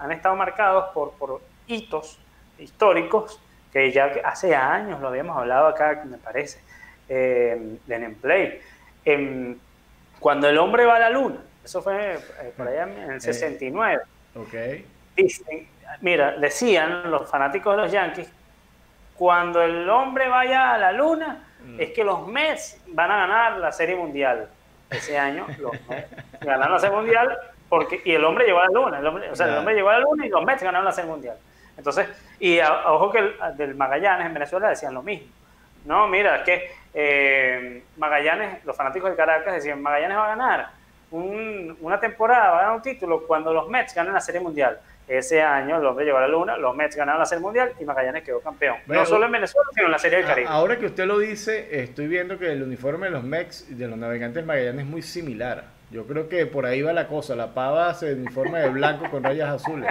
han 0.00 0.12
estado 0.12 0.36
marcados 0.36 0.92
por, 0.92 1.12
por 1.12 1.40
hitos 1.66 2.18
históricos 2.58 3.40
que 3.72 3.92
ya 3.92 4.12
hace 4.24 4.54
años 4.54 5.00
lo 5.00 5.08
habíamos 5.08 5.36
hablado 5.36 5.66
acá, 5.66 6.02
me 6.04 6.18
parece, 6.18 6.60
eh, 7.08 7.78
en 7.88 8.14
Play. 8.16 8.60
cuando 10.18 10.48
el 10.48 10.58
hombre 10.58 10.84
va 10.84 10.96
a 10.96 11.00
la 11.00 11.10
luna, 11.10 11.38
eso 11.64 11.82
fue 11.82 12.14
eh, 12.14 12.52
por 12.56 12.66
allá 12.66 12.84
en 12.84 13.12
el 13.12 13.20
69. 13.20 14.02
Eh, 14.02 14.38
okay. 14.38 14.86
Dicen, 15.18 15.68
mira, 16.00 16.32
decían 16.32 17.10
los 17.10 17.28
fanáticos 17.28 17.76
de 17.76 17.82
los 17.82 17.92
Yankees, 17.92 18.30
cuando 19.16 19.60
el 19.60 19.90
hombre 19.90 20.28
vaya 20.28 20.74
a 20.74 20.78
la 20.78 20.92
luna, 20.92 21.44
mm. 21.64 21.80
es 21.80 21.90
que 21.90 22.04
los 22.04 22.26
Mets 22.28 22.80
van 22.86 23.10
a 23.10 23.16
ganar 23.16 23.58
la 23.58 23.72
Serie 23.72 23.96
Mundial. 23.96 24.48
Ese 24.88 25.18
año 25.18 25.46
los 25.58 25.72
Mets 25.88 26.08
ganaron 26.40 26.74
la 26.74 26.78
Serie 26.78 26.96
Mundial 26.96 27.36
porque, 27.68 28.00
y 28.04 28.12
el 28.12 28.24
hombre 28.24 28.46
llegó 28.46 28.60
a 28.60 28.66
la 28.66 28.70
luna. 28.70 29.30
o 29.32 29.36
sea, 29.36 29.46
el 29.46 29.56
hombre 29.58 29.74
llegó 29.74 29.90
a 29.90 29.94
la 29.94 30.00
luna 30.00 30.24
y 30.24 30.28
los 30.28 30.44
Mets 30.44 30.62
ganaron 30.62 30.84
la 30.84 30.92
Serie 30.92 31.10
Mundial. 31.10 31.36
Entonces, 31.76 32.08
y 32.38 32.60
ojo 32.60 33.10
que 33.10 33.18
el, 33.18 33.36
del 33.56 33.74
Magallanes 33.74 34.26
en 34.26 34.34
Venezuela 34.34 34.68
decían 34.68 34.94
lo 34.94 35.02
mismo. 35.02 35.28
No, 35.84 36.06
mira, 36.06 36.36
es 36.36 36.42
que 36.42 36.70
eh, 36.94 37.82
Magallanes, 37.96 38.64
los 38.64 38.76
fanáticos 38.76 39.10
de 39.10 39.16
Caracas 39.16 39.54
decían, 39.54 39.82
Magallanes 39.82 40.16
va 40.16 40.24
a 40.24 40.36
ganar 40.36 40.70
una 41.10 41.98
temporada, 41.98 42.50
va 42.50 42.58
a 42.58 42.60
ganar 42.60 42.76
un 42.76 42.82
título 42.82 43.26
cuando 43.26 43.52
los 43.52 43.68
Mets 43.68 43.94
ganen 43.94 44.12
la 44.12 44.20
Serie 44.20 44.40
Mundial. 44.40 44.78
Ese 45.08 45.40
año 45.40 45.78
el 45.78 45.86
hombre 45.86 46.04
llegó 46.04 46.18
a 46.18 46.22
la 46.22 46.28
luna, 46.28 46.58
los 46.58 46.76
Mets 46.76 46.94
ganaron 46.94 47.20
la 47.20 47.26
Serie 47.26 47.42
Mundial 47.42 47.72
y 47.80 47.84
Magallanes 47.84 48.22
quedó 48.22 48.40
campeón. 48.40 48.76
no 48.86 49.06
solo 49.06 49.24
en 49.24 49.32
Venezuela, 49.32 49.68
sino 49.74 49.86
en 49.86 49.92
la 49.92 49.98
Serie 49.98 50.18
del 50.18 50.26
Caribe. 50.26 50.48
Ahora 50.50 50.78
que 50.78 50.86
usted 50.86 51.06
lo 51.06 51.18
dice, 51.18 51.82
estoy 51.82 52.08
viendo 52.08 52.38
que 52.38 52.52
el 52.52 52.62
uniforme 52.62 53.06
de 53.06 53.12
los 53.12 53.24
Mets 53.24 53.70
y 53.70 53.74
de 53.74 53.88
los 53.88 53.98
navegantes 53.98 54.44
Magallanes 54.44 54.84
es 54.84 54.90
muy 54.90 55.02
similar. 55.02 55.64
Yo 55.90 56.06
creo 56.06 56.28
que 56.28 56.44
por 56.44 56.66
ahí 56.66 56.82
va 56.82 56.92
la 56.92 57.08
cosa. 57.08 57.34
La 57.34 57.54
pava 57.54 57.94
se 57.94 58.12
uniforme 58.12 58.60
de 58.60 58.68
blanco 58.68 59.10
con 59.10 59.24
rayas 59.24 59.48
azules. 59.48 59.90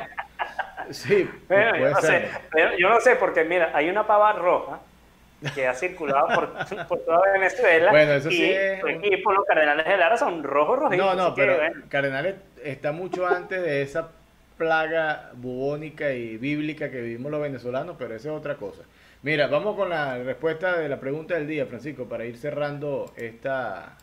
Sí, 0.92 1.30
pero 1.48 1.78
yo, 1.78 1.90
no 1.90 2.02
sé, 2.02 2.30
yo 2.78 2.90
no 2.90 3.00
sé, 3.02 3.16
porque 3.18 3.44
mira, 3.44 3.72
hay 3.74 3.90
una 3.90 4.08
pava 4.08 4.32
roja 4.34 4.80
que 5.54 5.68
ha 5.68 5.74
circulado 5.74 6.28
por, 6.88 7.00
toda 7.06 7.32
Venezuela. 7.34 7.92
Bueno, 7.92 8.14
eso 8.14 8.30
sí 8.30 8.52
es... 8.52 8.84
equipo, 8.86 9.34
los 9.34 9.46
Cardenales 9.46 9.86
de 9.86 9.98
Lara 9.98 10.16
son 10.16 10.44
rojos 10.44 10.80
rojitos. 10.80 11.06
No, 11.06 11.16
no, 11.16 11.36
pero 11.36 11.58
Cardenales 11.90 12.36
está 12.64 12.92
mucho 12.92 13.28
antes 13.28 13.62
de 13.62 13.82
esa 13.82 14.10
plaga 14.58 15.32
bubónica 15.36 16.12
y 16.12 16.38
bíblica 16.38 16.90
que 16.90 17.02
vivimos 17.02 17.32
los 17.32 17.42
venezolanos, 17.42 17.96
pero 17.98 18.16
esa 18.16 18.30
es 18.30 18.36
otra 18.36 18.56
cosa. 18.56 18.84
Mira, 19.24 19.48
vamos 19.48 19.76
con 19.76 19.90
la 19.90 20.18
respuesta 20.20 20.78
de 20.78 20.90
la 20.90 21.00
pregunta 21.00 21.36
del 21.36 21.48
día, 21.48 21.66
Francisco, 21.66 22.06
para 22.06 22.26
ir 22.26 22.38
cerrando 22.38 23.12
esta 23.16 23.98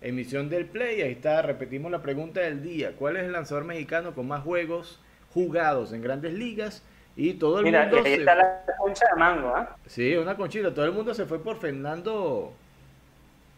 emisión 0.00 0.48
del 0.48 0.66
Play. 0.66 1.02
Ahí 1.02 1.12
está, 1.12 1.42
repetimos 1.42 1.90
la 1.90 2.02
pregunta 2.02 2.40
del 2.40 2.62
día. 2.62 2.92
¿Cuál 2.96 3.16
es 3.16 3.24
el 3.24 3.32
lanzador 3.32 3.64
mexicano 3.64 4.14
con 4.14 4.28
más 4.28 4.42
juegos 4.42 5.00
jugados 5.32 5.92
en 5.92 6.02
grandes 6.02 6.32
ligas? 6.32 6.82
Y 7.16 7.34
todo 7.34 7.58
el 7.58 7.64
mundo. 7.64 7.78
ahí 8.04 8.12
está 8.12 8.34
la 8.34 8.62
concha 8.78 9.06
de 9.12 9.18
mango, 9.18 9.48
¿ah? 9.48 9.76
Sí, 9.86 10.16
una 10.16 10.36
conchita. 10.36 10.72
Todo 10.72 10.84
el 10.84 10.92
mundo 10.92 11.14
se 11.14 11.26
fue 11.26 11.42
por 11.42 11.56
Fernando. 11.58 12.52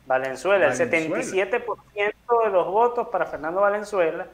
Valenzuela, 0.06 0.68
el 0.68 0.72
77% 0.72 1.64
de 1.94 2.50
los 2.50 2.66
votos 2.66 3.08
para 3.08 3.26
Fernando 3.26 3.60
Valenzuela 3.60 4.26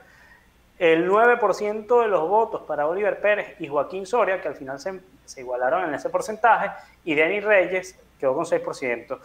el 0.79 1.09
9% 1.09 2.03
de 2.03 2.09
los 2.09 2.29
votos 2.29 2.63
para 2.63 2.87
Oliver 2.87 3.21
Pérez 3.21 3.55
y 3.59 3.69
Joaquín 3.69 4.07
Soria, 4.07 4.41
que 4.41 4.49
al 4.49 4.57
final 4.57 4.79
se, 4.79 5.41
igualaron 5.41 5.85
en 5.85 5.95
ese 5.95 6.11
porcentaje, 6.11 6.71
y 7.05 7.15
Denis 7.15 7.45
Reyes 7.45 7.99
quedó 8.19 8.35
con 8.35 8.45
6%. 8.45 9.19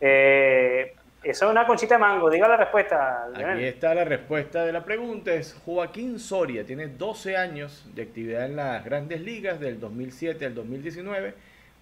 Eh, 0.00 0.94
eso 1.22 1.46
es 1.46 1.50
una 1.50 1.66
conchita 1.66 1.96
de 1.96 2.00
mango. 2.00 2.30
Diga 2.30 2.48
la 2.48 2.56
respuesta. 2.56 3.26
Aquí 3.34 3.64
está 3.64 3.94
la 3.94 4.04
respuesta 4.04 4.64
de 4.64 4.72
la 4.72 4.84
pregunta. 4.84 5.32
Es 5.32 5.54
Joaquín 5.64 6.18
Soria. 6.18 6.64
Tiene 6.64 6.86
12 6.86 7.36
años 7.36 7.84
de 7.94 8.02
actividad 8.02 8.46
en 8.46 8.56
las 8.56 8.84
grandes 8.84 9.20
ligas 9.20 9.58
del 9.58 9.80
2007 9.80 10.46
al 10.46 10.54
2019 10.54 11.34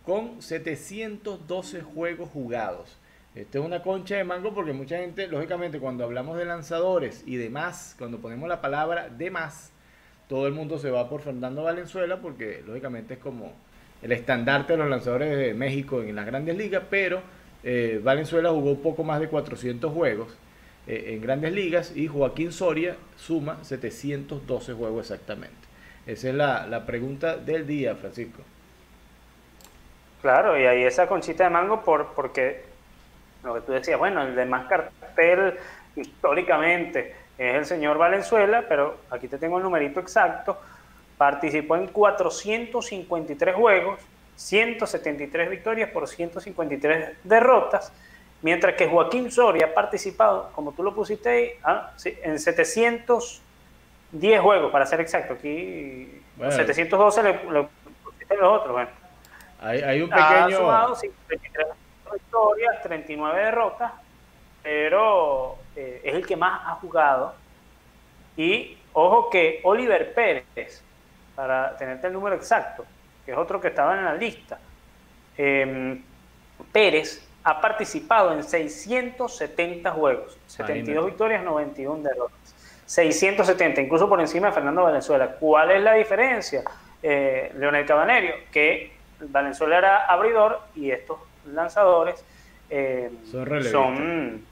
con 0.05 0.41
712 0.41 1.83
juegos 1.83 2.31
jugados. 2.31 2.97
Esto 3.37 3.59
es 3.59 3.67
una 3.67 3.83
concha 3.83 4.17
de 4.17 4.25
mango 4.25 4.55
porque 4.55 4.73
mucha 4.73 4.97
gente, 4.97 5.27
lógicamente, 5.27 5.79
cuando 5.79 6.05
hablamos 6.05 6.39
de 6.39 6.47
lanzadores 6.47 7.23
y 7.27 7.37
demás, 7.37 7.95
cuando 7.99 8.19
ponemos 8.19 8.49
la 8.49 8.63
palabra 8.63 9.11
demás, 9.11 9.73
todo 10.27 10.47
el 10.47 10.55
mundo 10.55 10.79
se 10.79 10.91
va 10.91 11.11
por 11.11 11.21
Fernando 11.21 11.63
Valenzuela 11.63 12.17
porque, 12.17 12.63
lógicamente, 12.67 13.15
es 13.15 13.21
como 13.21 13.53
el 14.01 14.13
estandarte 14.13 14.73
de 14.73 14.79
los 14.79 14.89
lanzadores 14.89 15.37
de 15.37 15.53
México 15.53 16.01
en 16.01 16.17
las 16.17 16.25
grandes 16.25 16.57
ligas, 16.57 16.85
pero 16.89 17.21
eh, 17.63 18.01
Valenzuela 18.03 18.49
jugó 18.49 18.79
poco 18.79 19.05
más 19.05 19.21
de 19.21 19.29
400 19.29 19.93
juegos 19.93 20.35
eh, 20.87 21.09
en 21.09 21.21
grandes 21.21 21.53
ligas 21.53 21.95
y 21.95 22.07
Joaquín 22.07 22.53
Soria 22.53 22.97
suma 23.17 23.63
712 23.63 24.73
juegos 24.73 25.11
exactamente. 25.11 25.57
Esa 26.07 26.31
es 26.31 26.35
la, 26.35 26.87
pregunta 26.87 27.37
del 27.37 27.67
día, 27.67 27.97
Francisco. 27.97 28.41
Claro, 30.23 30.59
y 30.59 30.65
ahí 30.65 30.85
esa 30.85 31.07
conchita 31.07 31.45
de 31.45 31.51
mango 31.51 31.83
por, 31.83 32.15
porque 32.15 32.76
lo 33.47 33.55
que 33.55 33.61
tú 33.63 33.73
decías, 33.73 33.99
bueno, 33.99 34.23
el 34.23 34.35
de 34.35 34.45
más 34.45 34.67
cartel 34.67 35.59
históricamente 35.95 37.15
es 37.39 37.55
el 37.55 37.65
señor 37.65 37.99
Valenzuela, 37.99 38.65
pero 38.69 38.99
aquí 39.11 39.29
te 39.29 39.39
tengo 39.39 39.59
el 39.59 39.63
numerito 39.63 40.01
exacto, 40.01 40.59
participó 41.17 41.77
en 41.77 41.89
453 41.89 43.55
juegos, 43.55 44.01
173 44.37 45.51
victorias 45.51 45.91
por 45.91 46.09
153 46.09 47.19
derrotas, 47.25 47.93
mientras 48.43 48.75
que 48.75 48.87
Joaquín 48.87 49.31
Soria 49.31 49.67
ha 49.67 49.75
participado, 49.75 50.51
como 50.53 50.73
tú 50.73 50.83
lo 50.83 50.95
pusiste 50.95 51.29
ahí, 51.29 51.51
ah, 51.63 51.93
en 52.05 52.39
710 52.39 54.41
juegos, 54.41 54.73
para 54.73 54.87
ser 54.87 55.01
exacto. 55.01 55.35
Aquí 55.35 56.21
712 56.39 57.23
le, 57.23 57.35
pusiste 58.03 58.37
los 58.37 58.61
otros. 58.61 58.73
Bueno. 58.73 58.91
Hay, 59.61 60.03
un 60.03 60.11
pequeño 60.11 60.95
victorias, 62.13 62.83
39 62.83 63.45
derrotas, 63.45 63.93
pero 64.63 65.57
eh, 65.75 66.01
es 66.05 66.15
el 66.15 66.27
que 66.27 66.37
más 66.37 66.61
ha 66.67 66.75
jugado. 66.77 67.35
Y 68.37 68.77
ojo 68.93 69.31
que 69.31 69.61
Oliver 69.65 70.13
Pérez, 70.15 70.83
para 71.35 71.77
tenerte 71.77 72.07
el 72.09 72.13
número 72.13 72.37
exacto, 72.37 72.85
que 73.25 73.33
es 73.33 73.39
otro 73.39 73.61
que 73.61 73.69
estaba 73.69 73.97
en 73.97 74.05
la 74.05 74.15
lista, 74.15 74.59
em, 75.37 76.03
Pérez 76.73 77.27
ha 77.45 77.61
participado 77.61 78.33
en 78.33 78.43
670 78.43 79.91
juegos, 79.93 80.37
72 80.47 81.07
victorias, 81.07 81.45
91 81.45 82.03
derrotas. 82.03 82.55
670, 82.87 83.81
incluso 83.81 84.09
por 84.09 84.21
encima 84.21 84.49
de 84.49 84.53
Fernando 84.53 84.85
Valenzuela. 84.85 85.37
¿Cuál 85.39 85.73
es 85.73 85.83
la 85.83 85.95
diferencia? 85.95 86.63
Eh, 87.03 87.53
Leonel 87.57 87.85
Cabanerio, 87.85 88.35
que 88.53 88.93
Valenzuela 89.21 89.79
era 89.79 90.07
abridor 90.07 90.61
y 90.75 90.91
estos 90.91 91.19
lanzadores 91.47 92.25
eh, 92.71 93.11
son, 93.71 94.45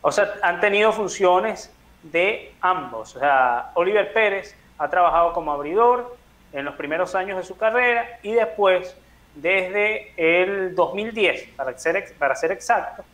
o 0.00 0.12
sea, 0.12 0.34
han 0.42 0.60
tenido 0.60 0.92
funciones 0.92 1.70
de 2.02 2.52
ambos. 2.60 3.16
O 3.16 3.20
sea, 3.20 3.70
Oliver 3.74 4.12
Pérez 4.12 4.56
ha 4.78 4.88
trabajado 4.88 5.32
como 5.32 5.52
abridor 5.52 6.16
en 6.52 6.64
los 6.64 6.74
primeros 6.74 7.14
años 7.14 7.36
de 7.36 7.42
su 7.42 7.56
carrera 7.56 8.18
y 8.22 8.32
después, 8.32 8.96
desde 9.34 10.12
el 10.16 10.74
2010, 10.74 11.50
para 11.56 11.76
ser, 11.76 12.14
para 12.18 12.34
ser 12.34 12.52
exacto, 12.52 13.04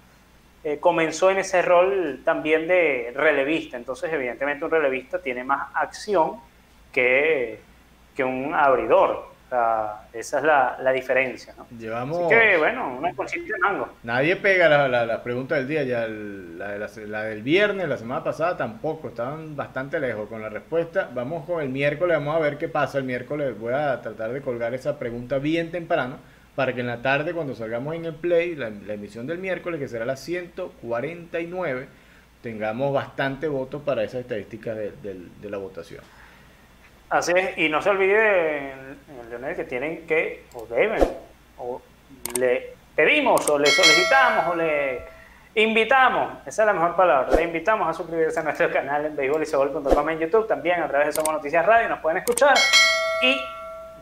eh, 0.65 0.79
comenzó 0.79 1.31
en 1.31 1.39
ese 1.39 1.63
rol 1.63 2.21
también 2.25 2.69
de 2.69 3.13
relevista. 3.15 3.77
Entonces, 3.77 4.13
evidentemente, 4.13 4.65
un 4.65 4.71
relevista 4.71 5.21
tiene 5.21 5.43
más 5.43 5.69
acción 5.75 6.37
que, 6.93 7.59
que 8.15 8.23
un 8.23 8.55
abridor 8.55 9.32
esa 10.13 10.39
es 10.39 10.45
la, 10.45 10.93
diferencia, 10.93 11.55
¿no? 11.57 11.67
Llevamos... 11.79 12.19
Así 12.19 12.35
que, 12.35 12.57
bueno, 12.57 12.97
una 12.99 13.15
cosita 13.15 13.55
de 13.55 13.59
mango. 13.59 13.89
Nadie 14.03 14.37
pega 14.37 14.69
la, 14.69 15.07
la, 15.07 15.23
pregunta 15.23 15.57
del 15.57 15.69
día, 15.69 15.83
ya 15.83 16.07
la, 16.07 16.79
la, 16.79 17.23
del 17.25 17.43
viernes, 17.43 17.89
la 17.89 17.97
semana 17.97 18.25
pasada 18.25 18.57
tampoco, 18.57 19.09
estaban 19.09 19.55
bastante 19.55 20.01
lejos 20.01 20.29
con 20.29 20.41
la 20.41 20.49
respuesta. 20.49 21.11
Vamos 21.13 21.45
con 21.45 21.63
el 21.63 21.69
miércoles, 21.69 22.17
vamos 22.17 22.37
a 22.37 22.39
ver 22.39 22.59
qué 22.59 22.69
pasa 22.69 22.99
el 22.99 23.05
miércoles. 23.05 23.59
Voy 23.59 23.75
a 23.75 24.01
tratar 24.01 24.33
de 24.33 24.41
colgar 24.41 24.75
esa 24.75 24.99
pregunta 24.99 25.39
bien 25.39 25.71
temprano 25.71 26.17
para 26.55 26.75
que 26.75 26.81
en 26.81 26.87
la 26.87 27.03
tarde, 27.03 27.33
cuando 27.33 27.55
salgamos 27.55 27.95
en 27.95 28.05
el 28.05 28.15
play, 28.15 28.55
la, 28.55 28.69
emisión 28.69 29.27
del 29.27 29.39
miércoles, 29.39 29.81
que 29.81 29.89
será 29.89 30.05
la 30.05 30.17
149, 30.17 31.89
tengamos 32.43 32.93
bastante 32.93 33.49
votos 33.49 33.83
para 33.83 34.03
esa 34.03 34.19
estadística 34.19 34.75
de, 34.75 34.93
de 35.03 35.51
la 35.51 35.59
votación. 35.59 36.03
Así 37.13 37.31
es, 37.37 37.59
y 37.59 37.69
no 37.69 37.83
se 37.83 37.91
olvide, 37.91 38.73
Leonel, 39.29 39.55
que 39.55 39.65
tienen 39.65 40.07
que, 40.07 40.47
o 40.55 40.65
deben, 40.65 41.07
o 41.59 41.83
le 42.39 42.75
pedimos, 42.97 43.47
o 43.51 43.59
le 43.59 43.67
solicitamos, 43.67 44.47
o 44.47 44.55
le 44.55 45.03
invitamos, 45.55 46.39
esa 46.47 46.63
es 46.63 46.67
la 46.67 46.73
mejor 46.73 46.97
palabra, 46.97 47.37
le 47.37 47.43
invitamos 47.43 47.87
a 47.87 47.93
suscribirse 47.93 48.41
a 48.41 48.45
nuestro 48.45 48.73
canal 48.73 49.05
en 49.05 49.15
béisbolisebol.com 49.15 50.09
en 50.09 50.21
YouTube, 50.21 50.49
también 50.49 50.83
a 50.83 50.89
través 50.89 51.09
de 51.09 51.13
Somos 51.13 51.35
Noticias 51.35 51.67
Radio, 51.67 51.91
nos 51.91 51.99
pueden 51.99 52.17
escuchar 52.17 52.57
y 53.23 53.39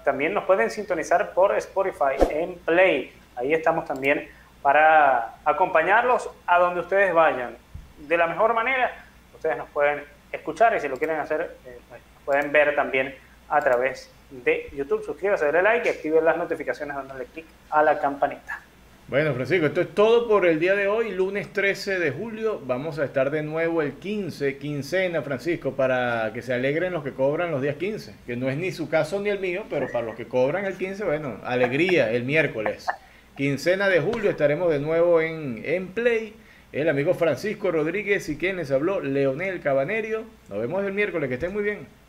también 0.04 0.32
nos 0.32 0.44
pueden 0.44 0.70
sintonizar 0.70 1.32
por 1.32 1.56
Spotify 1.56 2.14
en 2.28 2.54
Play. 2.60 3.12
Ahí 3.34 3.52
estamos 3.52 3.86
también 3.86 4.30
para 4.62 5.34
acompañarlos 5.44 6.30
a 6.46 6.60
donde 6.60 6.78
ustedes 6.78 7.12
vayan. 7.12 7.56
De 7.98 8.16
la 8.16 8.28
mejor 8.28 8.54
manera, 8.54 8.92
ustedes 9.34 9.56
nos 9.56 9.68
pueden 9.70 10.04
escuchar 10.30 10.76
y 10.76 10.80
si 10.80 10.86
lo 10.86 10.96
quieren 10.96 11.18
hacer, 11.18 11.56
eh, 11.66 11.80
pueden 12.30 12.52
ver 12.52 12.76
también 12.76 13.12
a 13.48 13.58
través 13.60 14.08
de 14.30 14.68
YouTube. 14.72 15.04
Suscríbase, 15.04 15.46
denle 15.46 15.62
like 15.62 15.88
y 15.88 15.90
active 15.90 16.22
las 16.22 16.36
notificaciones 16.36 16.94
dándole 16.94 17.24
clic 17.24 17.44
a 17.70 17.82
la 17.82 17.98
campanita. 17.98 18.60
Bueno, 19.08 19.34
Francisco, 19.34 19.66
esto 19.66 19.80
es 19.80 19.88
todo 19.96 20.28
por 20.28 20.46
el 20.46 20.60
día 20.60 20.76
de 20.76 20.86
hoy, 20.86 21.10
lunes 21.10 21.52
13 21.52 21.98
de 21.98 22.12
julio. 22.12 22.62
Vamos 22.64 23.00
a 23.00 23.04
estar 23.04 23.32
de 23.32 23.42
nuevo 23.42 23.82
el 23.82 23.94
15, 23.94 24.58
quincena, 24.58 25.22
Francisco, 25.22 25.72
para 25.72 26.30
que 26.32 26.40
se 26.40 26.54
alegren 26.54 26.92
los 26.92 27.02
que 27.02 27.14
cobran 27.14 27.50
los 27.50 27.62
días 27.62 27.74
15, 27.74 28.14
que 28.24 28.36
no 28.36 28.48
es 28.48 28.56
ni 28.56 28.70
su 28.70 28.88
caso 28.88 29.18
ni 29.18 29.28
el 29.28 29.40
mío, 29.40 29.64
pero 29.68 29.88
para 29.90 30.06
los 30.06 30.14
que 30.14 30.28
cobran 30.28 30.66
el 30.66 30.74
15, 30.74 31.02
bueno, 31.02 31.38
alegría 31.42 32.12
el 32.12 32.22
miércoles. 32.22 32.86
Quincena 33.36 33.88
de 33.88 33.98
julio 33.98 34.30
estaremos 34.30 34.70
de 34.70 34.78
nuevo 34.78 35.20
en, 35.20 35.62
en 35.64 35.88
Play 35.88 36.34
el 36.72 36.88
amigo 36.88 37.14
Francisco 37.14 37.72
Rodríguez 37.72 38.28
y 38.28 38.36
quien 38.36 38.58
les 38.58 38.70
habló, 38.70 39.00
Leonel 39.00 39.58
Cabanerio. 39.60 40.22
Nos 40.48 40.60
vemos 40.60 40.84
el 40.84 40.92
miércoles, 40.92 41.28
que 41.28 41.34
estén 41.34 41.52
muy 41.52 41.64
bien. 41.64 41.99